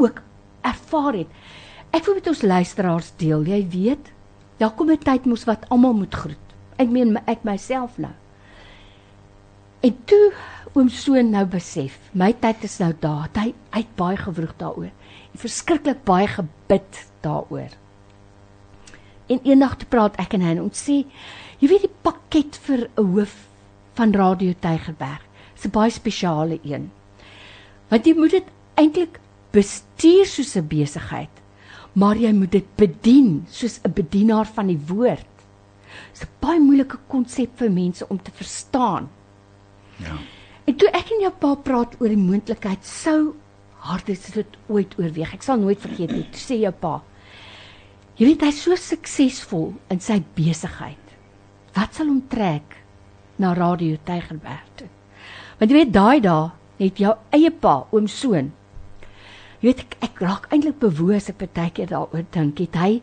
ook 0.01 0.23
ervaar 0.67 1.19
het. 1.23 1.41
Ek 1.93 2.07
wil 2.07 2.21
met 2.21 2.31
ons 2.31 2.45
luisteraars 2.47 3.11
deel, 3.21 3.45
jy 3.51 3.61
weet, 3.73 4.13
daar 4.61 4.73
kom 4.77 4.91
'n 4.91 5.01
tyd 5.01 5.27
mos 5.27 5.45
wat 5.45 5.67
almal 5.69 5.93
moet 5.93 6.15
groet. 6.15 6.47
Ek 6.79 6.89
meen 6.89 7.17
ek 7.27 7.45
myself 7.45 7.99
nou. 7.99 8.13
En 9.81 9.97
toe 10.05 10.33
oom 10.75 10.89
Soon 10.89 11.31
nou 11.31 11.45
besef, 11.47 11.99
my 12.13 12.33
tyd 12.33 12.65
is 12.65 12.79
nou 12.79 12.93
daar. 13.01 13.29
Hy 13.35 13.55
hy 13.73 13.81
het 13.81 13.97
baie 13.97 14.17
gewroeg 14.17 14.55
daaroor. 14.57 14.93
Verskriklik 15.35 16.05
baie 16.05 16.27
gebid 16.27 17.07
daaroor. 17.21 17.71
En 19.31 19.41
eendag 19.43 19.77
te 19.77 19.87
praat 19.87 20.17
ek 20.19 20.35
en 20.35 20.43
hy 20.43 20.55
en 20.57 20.63
ons 20.67 20.85
sê, 20.87 21.05
jy 21.61 21.69
weet 21.69 21.87
die 21.87 21.97
pakket 22.03 22.57
vir 22.67 22.89
'n 22.97 23.07
hoof 23.15 23.35
van 23.95 24.13
Radio 24.13 24.55
Tygerberg. 24.61 25.23
Dis 25.55 25.67
'n 25.67 25.71
baie 25.71 25.91
spesiale 25.91 26.59
een. 26.63 26.91
Want 27.89 28.07
jy 28.07 28.15
moet 28.15 28.31
dit 28.31 28.47
eintlik 28.75 29.21
bestuur 29.53 30.27
soos 30.27 30.57
'n 30.57 30.67
besigheid, 30.67 31.35
maar 31.93 32.17
jy 32.17 32.33
moet 32.33 32.53
dit 32.53 32.77
bedien 32.77 33.47
soos 33.49 33.81
'n 33.85 33.93
bedienaar 33.93 34.47
van 34.47 34.67
die 34.67 34.81
woord. 34.87 35.27
Dis 36.13 36.23
'n 36.23 36.35
baie 36.41 36.61
moeilike 36.61 36.99
konsep 37.09 37.51
vir 37.59 37.71
mense 37.71 38.09
om 38.09 38.23
te 38.23 38.31
verstaan. 38.31 39.09
Ja. 39.97 40.17
En 40.65 40.77
toe 40.77 40.89
ek 40.89 41.11
en 41.11 41.21
jou 41.21 41.33
pa 41.33 41.55
praat 41.55 41.97
oor 42.01 42.09
die 42.09 42.17
moontlikheid 42.17 42.85
sou 42.85 43.35
Hardes 43.81 44.27
dit 44.35 44.57
ooit 44.69 44.95
oorweeg. 44.99 45.35
Ek 45.35 45.45
sal 45.45 45.61
nooit 45.61 45.81
vergeet 45.81 46.13
nie. 46.13 46.27
Toe 46.33 46.43
sê 46.43 46.59
jou 46.61 46.73
pa: 46.73 47.01
"Jy 48.19 48.27
weet 48.27 48.45
hy's 48.45 48.63
so 48.63 48.77
suksesvol 48.77 49.75
in 49.91 50.01
sy 50.01 50.21
besigheid. 50.37 51.17
Wat 51.75 51.95
sal 51.95 52.09
hom 52.13 52.23
trek 52.29 52.77
na 53.39 53.55
Radio 53.55 53.97
Tygerberg 54.05 54.69
toe?" 54.77 54.89
Want 55.59 55.71
jy 55.71 55.77
weet 55.77 55.93
daai 55.93 56.21
dae 56.21 56.51
het 56.81 56.97
jou 56.99 57.15
eie 57.37 57.51
pa, 57.51 57.87
oom 57.93 58.09
Soon. 58.09 58.53
Jy 59.61 59.69
weet 59.69 59.81
ek, 59.81 59.97
ek 60.01 60.21
raak 60.25 60.47
eintlik 60.53 60.79
bewoe 60.81 61.17
as 61.17 61.29
ek 61.29 61.43
baie 61.43 61.71
keer 61.71 61.91
daaroor 61.91 62.25
dink. 62.33 62.59
Het 62.59 62.77
hy 62.81 63.03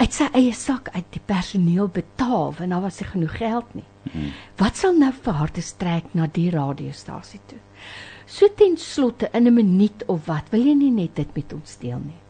uit 0.00 0.12
sy 0.16 0.28
eie 0.32 0.52
sak 0.56 0.88
uit 0.94 1.08
die 1.12 1.22
personeel 1.26 1.88
betaal 1.92 2.54
want 2.58 2.72
daar 2.72 2.84
was 2.86 3.00
nie 3.00 3.08
genoeg 3.10 3.36
geld 3.36 3.74
nie. 3.74 3.84
Hmm. 4.12 4.30
Wat 4.56 4.76
sal 4.76 4.96
nou 4.96 5.12
vir 5.12 5.36
Hardes 5.36 5.72
trek 5.80 6.14
na 6.16 6.26
die 6.26 6.48
radiostasie 6.50 7.40
toe? 7.46 7.58
So 8.30 8.48
ten 8.56 8.76
slotte 8.78 9.28
in 9.34 9.46
'n 9.46 9.54
minuut 9.54 10.04
of 10.06 10.26
wat, 10.26 10.50
wil 10.50 10.60
jy 10.60 10.74
nie 10.74 10.90
net 10.90 11.16
dit 11.16 11.34
met 11.34 11.52
ons 11.52 11.78
deel 11.78 11.98
nie? 11.98 12.20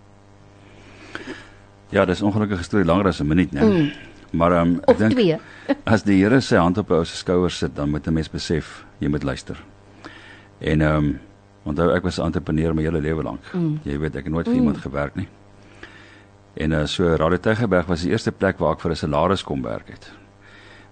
Ja, 1.91 2.05
dis 2.05 2.23
ongelukkige 2.23 2.63
storie 2.63 2.87
langer 2.87 3.07
as 3.07 3.21
'n 3.21 3.27
minuut, 3.27 3.53
né? 3.53 3.63
Mm. 3.63 3.91
Maar 4.33 4.53
um, 4.61 4.81
Of 4.87 4.97
twee. 4.97 5.39
as 5.85 6.03
die 6.03 6.23
Here 6.23 6.41
sy 6.41 6.57
hand 6.57 6.79
op 6.79 6.89
jou 6.89 7.05
se 7.05 7.17
skouer 7.17 7.51
sit, 7.51 7.77
dan 7.77 7.91
moet 7.91 8.07
'n 8.07 8.13
mens 8.13 8.31
besef 8.31 8.85
jy 8.99 9.09
moet 9.09 9.23
luister. 9.23 9.63
En 10.59 10.81
ehm 10.81 10.97
um, 10.97 11.21
onthou 11.65 11.95
ek 11.95 12.03
was 12.03 12.19
'n 12.19 12.25
entrepreneur 12.25 12.75
my 12.75 12.83
hele 12.83 13.01
lewe 13.01 13.23
lank. 13.23 13.41
Mm. 13.53 13.81
Jy 13.83 13.99
weet 13.99 14.17
ek 14.17 14.25
het 14.25 14.33
nooit 14.33 14.47
vir 14.47 14.55
mm. 14.55 14.61
iemand 14.61 14.79
gewerk 14.79 15.15
nie. 15.15 15.29
En 16.55 16.73
uh, 16.73 16.85
so 16.87 17.15
Radio 17.15 17.39
Tygerberg 17.39 17.87
was 17.87 18.03
die 18.03 18.11
eerste 18.11 18.33
plek 18.33 18.59
waar 18.59 18.73
ek 18.73 18.81
vir 18.81 18.91
'n 18.91 18.97
salaris 18.97 19.43
kon 19.43 19.63
werk 19.63 19.89
het. 19.89 20.13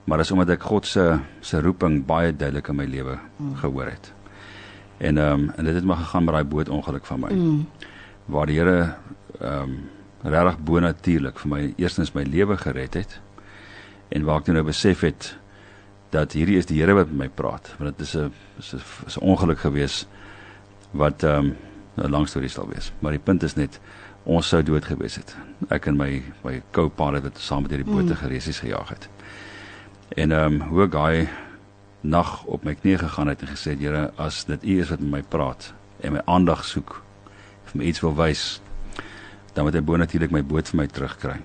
Maar 0.04 0.18
dis 0.18 0.30
omdat 0.30 0.50
ek 0.50 0.62
God 0.62 0.86
se 0.86 1.18
se 1.40 1.61
roeping 1.61 2.06
baie 2.06 2.32
duidelik 2.32 2.68
in 2.68 2.76
my 2.76 2.84
lewe 2.84 3.18
mm. 3.36 3.54
gehoor 3.56 3.86
het. 3.86 4.12
En 4.98 5.18
ehm 5.18 5.32
um, 5.32 5.52
en 5.56 5.64
dit 5.64 5.74
het 5.74 5.84
maar 5.84 5.96
gegaan 5.96 6.24
met 6.24 6.34
daai 6.34 6.44
bootongeluk 6.44 7.06
van 7.06 7.20
my. 7.20 7.32
Mm. 7.32 7.68
Waar 8.26 8.46
die 8.46 8.59
Here 8.59 8.94
ehm 9.40 9.62
um, 9.62 9.88
regtig 10.22 10.59
bonatuurlik 10.66 11.38
vir 11.38 11.50
my 11.50 11.61
eerstens 11.76 12.14
my 12.14 12.24
lewe 12.26 12.56
gered 12.59 12.94
het 12.98 13.20
en 14.09 14.24
waar 14.26 14.40
ek 14.40 14.48
toe 14.48 14.54
nou 14.56 14.64
besef 14.66 15.04
het 15.06 15.36
dat 16.14 16.34
hierdie 16.34 16.56
is 16.59 16.66
die 16.66 16.80
Here 16.80 16.96
wat 16.96 17.11
met 17.12 17.18
my 17.18 17.28
praat 17.28 17.70
want 17.78 17.96
dit 17.96 18.06
is 18.06 18.16
'n 18.16 18.32
is 18.59 19.16
'n 19.16 19.24
ongeluk 19.24 19.59
gewees 19.59 20.06
wat 20.90 21.22
ehm 21.22 21.44
um, 21.44 21.56
'n 21.96 22.11
lang 22.11 22.28
storie 22.28 22.48
sal 22.48 22.68
wees 22.68 22.92
maar 22.98 23.12
die 23.12 23.22
punt 23.22 23.42
is 23.42 23.54
net 23.54 23.80
ons 24.29 24.49
sou 24.53 24.62
dood 24.62 24.85
gewees 24.85 25.18
het 25.20 25.35
ek 25.74 25.89
en 25.91 25.99
my 25.99 26.11
my 26.45 26.59
co-pilot 26.76 27.26
wat 27.29 27.43
saam 27.43 27.64
met 27.66 27.74
hierdie 27.74 27.89
bote 27.89 28.16
geresies 28.22 28.62
gejaag 28.64 28.95
het 28.95 29.09
en 30.16 30.33
ehm 30.33 30.61
um, 30.61 30.62
hoe 30.70 30.89
gaai 30.93 31.29
nag 32.01 32.45
op 32.47 32.64
my 32.64 32.74
knie 32.79 32.99
gegaan 33.01 33.33
het 33.33 33.43
en 33.43 33.53
gesê 33.57 33.74
Here 33.81 34.12
as 34.16 34.45
dit 34.45 34.64
U 34.64 34.81
is 34.81 34.91
wat 34.95 35.01
met 35.01 35.11
my 35.11 35.22
praat 35.22 35.72
en 36.01 36.12
my 36.12 36.22
aandag 36.26 36.64
soek 36.64 37.01
vir 37.70 37.81
my 37.81 37.85
iets 37.91 38.05
wil 38.05 38.14
wys 38.16 38.61
dan 39.55 39.64
moet 39.64 39.74
hy 39.74 39.83
bonatuurlik 39.83 40.31
my 40.31 40.45
boot 40.47 40.68
vir 40.70 40.85
my 40.85 40.87
terugkry 40.87 41.41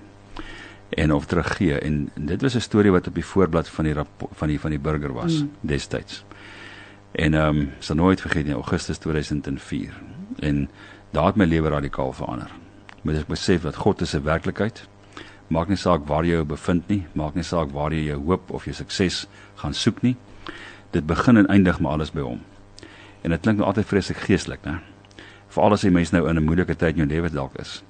en 0.94 1.12
of 1.12 1.26
teruggee 1.26 1.78
en 1.78 2.10
dit 2.14 2.42
was 2.42 2.54
'n 2.54 2.60
storie 2.60 2.90
wat 2.90 3.06
op 3.06 3.14
die 3.14 3.24
voorblad 3.24 3.68
van 3.68 3.84
die 3.84 3.94
van 4.32 4.48
die 4.48 4.60
van 4.60 4.70
die 4.70 4.78
burger 4.78 5.12
was 5.12 5.42
mm. 5.42 5.50
destyds. 5.60 6.24
En 7.12 7.34
ehm 7.34 7.56
um, 7.56 7.70
sal 7.78 7.96
nooit 7.96 8.20
vergeet 8.20 8.44
nie 8.44 8.54
Augustus 8.54 8.98
2004 8.98 9.92
en 10.38 10.70
daar 11.10 11.26
het 11.26 11.36
my 11.36 11.44
lewe 11.44 11.68
radikaal 11.68 12.12
verander. 12.12 12.50
Moet 13.04 13.22
ek 13.22 13.30
besef 13.30 13.62
dat 13.62 13.76
God 13.76 14.00
is 14.00 14.14
'n 14.14 14.24
werklikheid. 14.24 14.86
Maak 15.48 15.68
nie 15.68 15.76
saak 15.76 16.06
waar 16.08 16.24
jy 16.24 16.40
jou 16.40 16.44
bevind 16.44 16.88
nie, 16.88 17.06
maak 17.12 17.34
nie 17.34 17.44
saak 17.44 17.70
waar 17.72 17.92
jy 17.92 18.04
jou 18.04 18.20
hoop 18.24 18.50
of 18.50 18.64
jou 18.64 18.74
sukses 18.74 19.26
gaan 19.56 19.74
soek 19.74 20.02
nie. 20.02 20.16
Dit 20.90 21.06
begin 21.06 21.36
en 21.36 21.46
eindig 21.46 21.80
maar 21.80 21.92
alles 21.92 22.10
by 22.10 22.20
hom. 22.20 22.40
En 23.22 23.30
dit 23.30 23.40
klink 23.40 23.58
nou 23.58 23.66
altyd 23.66 23.86
vreeslik 23.86 24.16
geestelik, 24.16 24.64
né? 24.64 24.80
Veral 25.48 25.72
as 25.72 25.82
jy 25.82 25.90
mens 25.90 26.10
nou 26.10 26.28
in 26.28 26.36
'n 26.36 26.44
moeilike 26.44 26.74
tyd 26.76 26.96
in 26.96 27.06
jou 27.06 27.08
lewe 27.08 27.30
dalk 27.30 27.60
is 27.60 27.82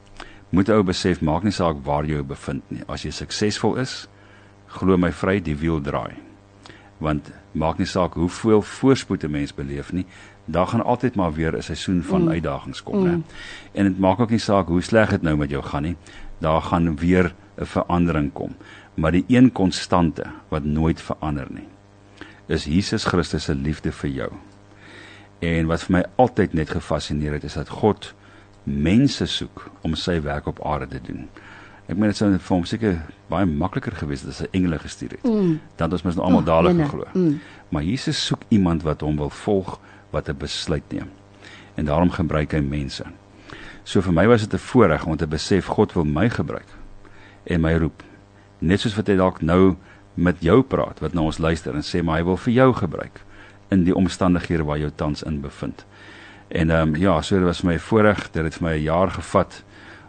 moet 0.54 0.70
ou 0.70 0.82
besef 0.86 1.22
maak 1.24 1.44
nie 1.46 1.54
saak 1.54 1.80
waar 1.86 2.06
jy 2.06 2.20
jou 2.20 2.26
bevind 2.30 2.62
nie. 2.70 2.84
As 2.88 3.04
jy 3.04 3.10
suksesvol 3.14 3.78
is, 3.82 4.04
glo 4.78 4.96
my 5.00 5.10
vry 5.14 5.40
die 5.42 5.56
wiel 5.58 5.80
draai. 5.82 6.14
Want 7.02 7.32
maak 7.58 7.80
nie 7.82 7.88
saak 7.90 8.14
hoeveel 8.18 8.62
voorspoed 8.62 9.24
'n 9.24 9.32
mens 9.32 9.52
beleef 9.52 9.92
nie, 9.92 10.06
daar 10.44 10.66
gaan 10.66 10.84
altyd 10.84 11.14
maar 11.14 11.32
weer 11.32 11.56
'n 11.56 11.62
seisoen 11.62 12.02
van 12.02 12.22
mm. 12.22 12.28
uitdagings 12.28 12.82
kom, 12.82 12.98
mm. 12.98 13.04
né? 13.04 13.22
En 13.72 13.84
dit 13.84 13.98
maak 13.98 14.20
ook 14.20 14.30
nie 14.30 14.38
saak 14.38 14.66
hoe 14.66 14.82
sleg 14.82 15.10
dit 15.10 15.22
nou 15.22 15.36
met 15.36 15.50
jou 15.50 15.62
gaan 15.62 15.82
nie, 15.82 15.96
daar 16.38 16.62
gaan 16.62 16.96
weer 16.96 17.34
'n 17.58 17.66
verandering 17.66 18.32
kom. 18.32 18.54
Maar 18.94 19.12
die 19.12 19.24
een 19.28 19.52
konstante 19.52 20.24
wat 20.48 20.64
nooit 20.64 21.00
verander 21.00 21.46
nie, 21.50 21.68
is 22.46 22.64
Jesus 22.64 23.04
Christus 23.04 23.44
se 23.44 23.54
liefde 23.54 23.92
vir 23.92 24.10
jou. 24.10 24.32
En 25.38 25.66
wat 25.66 25.82
vir 25.82 25.96
my 25.96 26.04
altyd 26.16 26.52
net 26.52 26.70
gefassineer 26.70 27.32
het 27.32 27.44
is 27.44 27.54
dat 27.54 27.68
God 27.68 28.14
mense 28.62 29.26
soek 29.26 29.70
om 29.80 29.94
sy 29.94 30.20
werk 30.24 30.46
op 30.46 30.64
aarde 30.64 30.88
te 30.88 31.00
doen. 31.12 31.28
Ek 31.84 31.98
meen 32.00 32.08
dit 32.08 32.16
sou 32.16 32.30
vir 32.32 32.56
hom 32.56 32.64
seker 32.64 32.94
baie 33.28 33.46
makliker 33.48 33.92
gewees 33.92 34.22
het 34.24 34.30
as 34.32 34.38
hy 34.38 34.48
engele 34.56 34.78
gestuur 34.80 35.18
het. 35.18 35.26
Mm. 35.28 35.58
Dan 35.76 35.92
ons 35.92 36.04
mos 36.06 36.16
nou 36.16 36.24
almal 36.24 36.46
dadelik 36.46 36.78
jene, 36.78 36.88
geglo. 36.88 37.08
mm. 37.12 37.34
Maar 37.68 37.84
Jesus 37.84 38.20
soek 38.26 38.46
iemand 38.48 38.86
wat 38.86 39.04
hom 39.04 39.16
wil 39.20 39.30
volg, 39.44 39.76
wat 40.14 40.28
'n 40.28 40.38
besluit 40.38 40.86
neem. 40.92 41.10
En 41.74 41.84
daarom 41.84 42.10
gebruik 42.10 42.52
hy 42.52 42.60
mense. 42.60 43.04
So 43.84 44.00
vir 44.00 44.12
my 44.12 44.26
was 44.26 44.46
dit 44.46 44.54
'n 44.54 44.58
voorreg 44.58 45.06
om 45.06 45.16
te 45.16 45.26
besef 45.26 45.66
God 45.66 45.92
wil 45.92 46.04
my 46.04 46.30
gebruik 46.30 46.70
en 47.44 47.60
my 47.60 47.74
roep. 47.74 48.02
Net 48.58 48.80
soos 48.80 48.96
wat 48.96 49.06
hy 49.06 49.16
dalk 49.16 49.42
nou 49.42 49.76
met 50.14 50.36
jou 50.40 50.62
praat 50.62 51.00
wat 51.00 51.14
na 51.14 51.20
ons 51.20 51.38
luister 51.38 51.74
en 51.74 51.82
sê 51.82 52.02
maar 52.02 52.18
hy 52.18 52.24
wil 52.24 52.36
vir 52.36 52.52
jou 52.52 52.72
gebruik 52.72 53.20
in 53.70 53.84
die 53.84 53.94
omstandighede 53.94 54.64
waar 54.64 54.78
jy 54.78 54.90
tans 54.94 55.22
in 55.22 55.40
bevind. 55.40 55.84
En 56.48 56.70
ehm 56.70 56.88
um, 56.88 56.96
ja, 56.96 57.22
so 57.22 57.36
dit 57.36 57.44
was 57.44 57.60
vir 57.60 57.72
my 57.72 57.78
voorreg. 57.78 58.30
Dit 58.30 58.44
het 58.44 58.54
vir 58.54 58.68
my 58.68 58.76
'n 58.76 58.82
jaar 58.82 59.10
gevat 59.10 59.64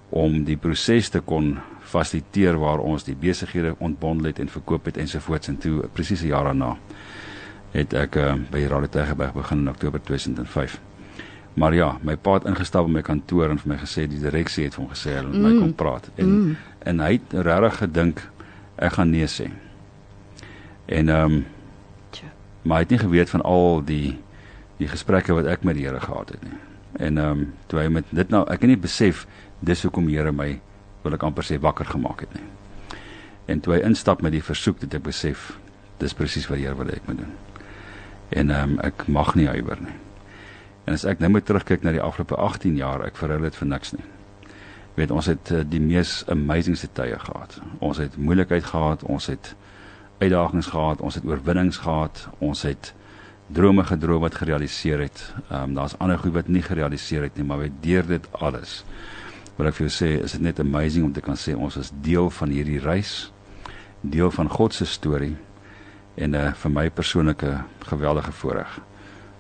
om 0.10 0.44
die 0.44 0.58
proses 0.58 1.10
te 1.10 1.20
kon 1.20 1.58
fasiliteer 1.80 2.58
waar 2.58 2.80
ons 2.80 3.04
die 3.04 3.16
besighede 3.16 3.76
ontbondel 3.80 4.26
het 4.26 4.40
en 4.40 4.50
verkoop 4.50 4.86
het 4.86 4.98
ensovoorts 4.98 5.48
en 5.48 5.58
toe 5.58 5.88
presies 5.94 6.22
'n 6.22 6.28
jaar 6.28 6.44
daarna 6.44 6.78
het 7.76 7.94
ek 7.94 8.16
uh, 8.16 8.34
by 8.52 8.66
Radio 8.72 8.88
Tygerberg 8.92 9.34
begin 9.36 9.66
in 9.66 9.70
Oktober 9.70 10.02
2005. 10.02 10.80
Maar 11.56 11.76
ja, 11.76 11.90
my 12.04 12.16
pa 12.20 12.38
het 12.40 12.48
ingestap 12.50 12.88
in 12.88 12.96
my 12.96 13.02
kantoor 13.04 13.52
en 13.52 13.60
vir 13.60 13.74
my 13.74 13.78
gesê 13.80 14.06
die 14.12 14.20
direksie 14.20 14.68
het 14.68 14.76
vir 14.76 14.84
hom 14.84 14.92
gesê 14.92 15.16
hulle 15.16 15.32
moet 15.32 15.40
mm. 15.40 15.46
my 15.48 15.60
kom 15.64 15.74
praat 15.80 16.10
en 16.16 16.32
mm. 16.32 16.56
en 16.92 17.04
hy 17.04 17.12
het 17.16 17.36
regtig 17.48 17.78
gedink 17.84 18.24
ek 18.76 18.98
gaan 18.98 19.12
nee 19.12 19.28
sê. 19.32 19.50
En 20.92 21.12
ehm 21.12 21.38
um, 21.40 21.44
maar 22.66 22.80
hy 22.80 22.84
het 22.88 22.96
nie 22.96 23.00
geweet 23.00 23.30
van 23.30 23.44
al 23.46 23.84
die 23.86 24.18
die 24.80 24.88
gesprekke 24.90 25.36
wat 25.38 25.48
ek 25.48 25.64
met 25.64 25.78
die 25.78 25.86
Here 25.86 26.00
gehad 26.02 26.34
het 26.34 26.44
nie. 26.44 26.60
En 27.00 27.18
ehm 27.18 27.32
um, 27.32 27.48
toe 27.72 27.80
hy 27.80 27.88
met 28.00 28.12
dit 28.12 28.30
nou 28.34 28.44
ek 28.44 28.66
het 28.66 28.72
nie 28.74 28.82
besef 28.88 29.26
dis 29.60 29.84
hoekom 29.88 30.12
die 30.12 30.18
Here 30.18 30.32
my 30.32 30.60
wil 31.04 31.16
ek 31.16 31.24
amper 31.24 31.46
sê 31.46 31.60
wakker 31.62 31.88
gemaak 31.88 32.26
het 32.26 32.36
nie. 32.36 32.48
En 33.46 33.60
toe 33.60 33.78
hy 33.78 33.84
instap 33.86 34.26
met 34.26 34.34
die 34.36 34.44
versoek 34.44 34.82
het 34.82 35.00
ek 35.00 35.08
besef 35.08 35.54
dis 36.02 36.14
presies 36.14 36.50
wat 36.50 36.60
die 36.60 36.68
Here 36.68 36.76
wil 36.76 36.92
hê 36.92 37.00
ek 37.00 37.08
moet 37.08 37.24
doen. 37.24 37.36
En 38.30 38.50
ehm 38.50 38.70
um, 38.70 38.80
ek 38.80 39.08
mag 39.08 39.36
nie 39.36 39.48
huiwer 39.48 39.82
nie. 39.82 39.94
En 40.86 40.94
as 40.94 41.06
ek 41.06 41.22
nou 41.22 41.30
moet 41.34 41.46
terugkyk 41.46 41.84
na 41.84 41.94
die 41.96 42.02
afgelope 42.02 42.36
18 42.36 42.78
jaar, 42.78 43.04
ek 43.06 43.18
verhul 43.18 43.46
dit 43.46 43.56
vir 43.56 43.68
niks 43.68 43.94
nie. 43.94 44.06
Jy 44.46 45.02
weet 45.02 45.12
ons 45.12 45.30
het 45.30 45.52
uh, 45.52 45.62
die 45.68 45.82
mees 45.82 46.24
amazingste 46.32 46.90
tye 46.94 47.18
gehad. 47.20 47.58
Ons 47.80 48.00
het 48.02 48.18
moeilikheid 48.18 48.66
gehad, 48.70 49.04
ons 49.04 49.28
het 49.28 49.54
uitdagings 50.22 50.70
gehad, 50.72 51.02
ons 51.02 51.18
het 51.20 51.26
oorwinnings 51.28 51.82
gehad, 51.84 52.28
ons 52.40 52.62
het 52.66 52.94
drome 53.54 53.84
gedroom 53.86 54.24
wat 54.26 54.38
gerealiseer 54.42 55.06
het. 55.06 55.26
Ehm 55.50 55.70
um, 55.70 55.78
daar's 55.78 55.98
ander 56.00 56.22
goed 56.22 56.34
wat 56.34 56.48
nie 56.48 56.66
gerealiseer 56.66 57.30
het 57.30 57.38
nie, 57.38 57.46
maar 57.46 57.66
weet 57.66 57.82
deur 57.82 58.08
dit 58.16 58.30
alles. 58.32 58.84
Wat 59.56 59.70
ek 59.70 59.78
vir 59.78 59.88
jou 59.88 59.94
sê, 59.94 60.14
is 60.24 60.34
dit 60.38 60.42
net 60.42 60.60
amazing 60.60 61.06
om 61.06 61.14
te 61.14 61.22
kan 61.24 61.38
sê 61.40 61.54
ons 61.56 61.78
is 61.78 61.92
deel 62.02 62.30
van 62.30 62.50
hierdie 62.50 62.82
reis, 62.84 63.32
deel 64.02 64.32
van 64.32 64.50
God 64.50 64.74
se 64.74 64.86
storie 64.86 65.36
en 66.16 66.32
'n 66.32 66.36
uh, 66.36 66.54
vir 66.54 66.72
my 66.72 66.90
persoonlike 66.90 67.64
geweldige 67.80 68.32
voorreg 68.32 68.80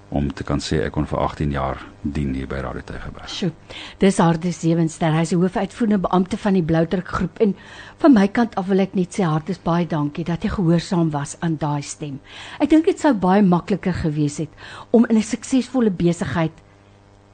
om 0.09 0.27
te 0.33 0.43
kan 0.45 0.61
sê 0.61 0.83
ek 0.85 0.93
kon 0.95 1.07
vir 1.09 1.19
18 1.19 1.51
jaar 1.51 1.81
dien 2.01 2.33
hier 2.37 2.47
by 2.47 2.61
Radio 2.63 2.83
Tygerberg. 2.85 3.29
Sjoe. 3.29 3.51
Dis 3.99 4.19
Hardes 4.21 4.59
Sewenster. 4.61 5.13
Hy's 5.15 5.33
die 5.33 5.39
hoofuitvoerende 5.39 5.99
beampte 6.05 6.37
van 6.37 6.53
die 6.53 6.63
Bloudruk 6.63 7.09
groep 7.17 7.41
en 7.43 7.55
van 8.03 8.13
my 8.13 8.27
kant 8.27 8.55
af 8.59 8.69
wil 8.69 8.83
ek 8.83 8.93
net 8.95 9.17
sê 9.17 9.25
Hardes 9.25 9.59
baie 9.63 9.87
dankie 9.89 10.25
dat 10.27 10.45
jy 10.45 10.53
gehoorsaam 10.53 11.09
was 11.15 11.35
aan 11.41 11.57
daai 11.61 11.81
stem. 11.81 12.19
Ek 12.61 12.69
dink 12.69 12.85
dit 12.85 13.01
sou 13.01 13.15
baie 13.17 13.41
makliker 13.43 13.95
gewees 14.05 14.37
het 14.43 14.53
om 14.91 15.07
in 15.09 15.17
'n 15.17 15.23
suksesvolle 15.23 15.91
besigheid 15.91 16.53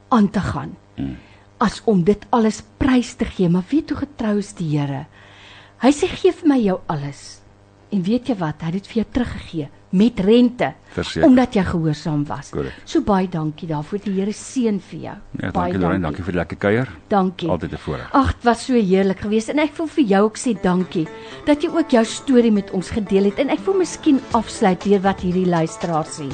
aan 0.08 0.30
te 0.30 0.40
gaan. 0.40 0.76
Hmm. 0.96 1.16
As 1.60 1.82
om 1.84 2.02
dit 2.04 2.26
alles 2.30 2.62
prys 2.78 3.14
te 3.14 3.24
gee, 3.24 3.48
maar 3.48 3.64
weet 3.68 3.90
hoe 3.90 3.98
getrou 3.98 4.38
is 4.38 4.52
die 4.54 4.78
Here. 4.78 5.06
Hy 5.82 5.90
sê 5.90 6.08
gee 6.08 6.32
vir 6.32 6.48
my 6.48 6.58
jou 6.58 6.80
alles. 6.86 7.41
En 7.92 8.02
weet 8.02 8.26
jy 8.30 8.34
wat? 8.40 8.60
Hy 8.60 8.70
het 8.70 8.72
dit 8.80 8.86
vir 8.86 9.02
jou 9.02 9.06
teruggegee 9.12 9.68
met 9.92 10.20
rente 10.24 10.70
Verseker. 10.94 11.28
omdat 11.28 11.54
jy 11.54 11.62
gehoorsaam 11.68 12.22
was. 12.24 12.48
Correct. 12.50 12.80
So 12.88 13.02
baie 13.04 13.28
dankie 13.28 13.68
daarvoor. 13.68 13.98
Die 14.04 14.14
Here 14.14 14.32
seën 14.32 14.78
vir 14.80 14.98
jou. 15.00 15.16
Ja, 15.42 15.50
baie 15.50 15.52
dankie 15.52 15.78
Lorraine, 15.82 16.02
dankie 16.06 16.24
vir 16.24 16.32
die 16.32 16.38
lekker 16.40 16.56
kuier. 16.56 16.88
Dankie. 17.12 17.48
Altyd 17.48 17.72
'n 17.72 17.76
voorreg. 17.78 18.08
Ag, 18.12 18.32
dit 18.34 18.44
was 18.44 18.64
so 18.64 18.72
heerlik 18.72 19.20
geweest 19.20 19.48
en 19.50 19.58
ek 19.58 19.76
wil 19.76 19.86
vir 19.86 20.04
jou 20.04 20.22
ook 20.24 20.36
sê 20.38 20.56
dankie 20.62 21.06
dat 21.44 21.62
jy 21.62 21.68
ook 21.68 21.90
jou 21.90 22.04
storie 22.04 22.52
met 22.52 22.70
ons 22.70 22.90
gedeel 22.90 23.24
het 23.24 23.38
en 23.38 23.50
ek 23.50 23.60
wil 23.66 23.74
miskien 23.74 24.20
afsluit 24.32 24.82
deur 24.84 25.00
wat 25.00 25.20
hierdie 25.20 25.46
luisteraar 25.46 26.06
sê. 26.06 26.26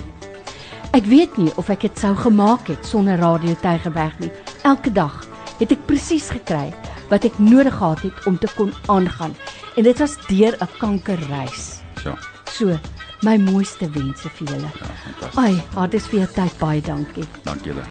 Ek 0.92 1.04
weet 1.04 1.36
nie 1.38 1.50
of 1.56 1.68
ek 1.70 1.80
dit 1.80 1.98
sou 1.98 2.14
gemaak 2.14 2.68
het 2.68 2.86
sonder 2.86 3.18
Radio 3.18 3.54
Tygerberg 3.60 4.18
nie. 4.20 4.30
Elke 4.64 4.92
dag 4.92 5.26
het 5.58 5.72
ek 5.72 5.86
presies 5.86 6.30
gekry 6.30 6.72
wat 7.08 7.24
ek 7.24 7.38
nodig 7.38 7.74
gehad 7.76 8.00
het 8.02 8.26
om 8.26 8.38
te 8.38 8.48
kon 8.54 8.72
aangaan. 8.86 9.36
En 9.76 9.82
dit 9.82 9.98
was 9.98 10.16
deur 10.26 10.56
'n 10.60 10.68
kankerreis. 10.78 11.80
Ja. 12.04 12.14
So, 12.50 12.78
my 13.22 13.36
mooiste 13.36 13.90
wense 13.90 14.28
vir 14.28 14.46
julle. 14.48 14.70
Ja, 14.80 14.86
fantasties. 15.04 15.38
Ai, 15.44 15.62
Hardis 15.74 16.06
vir 16.06 16.18
jou 16.20 16.28
tyd 16.34 16.58
baie 16.58 16.80
dankie. 16.80 17.24
Dankie 17.42 17.72
julle. 17.72 17.84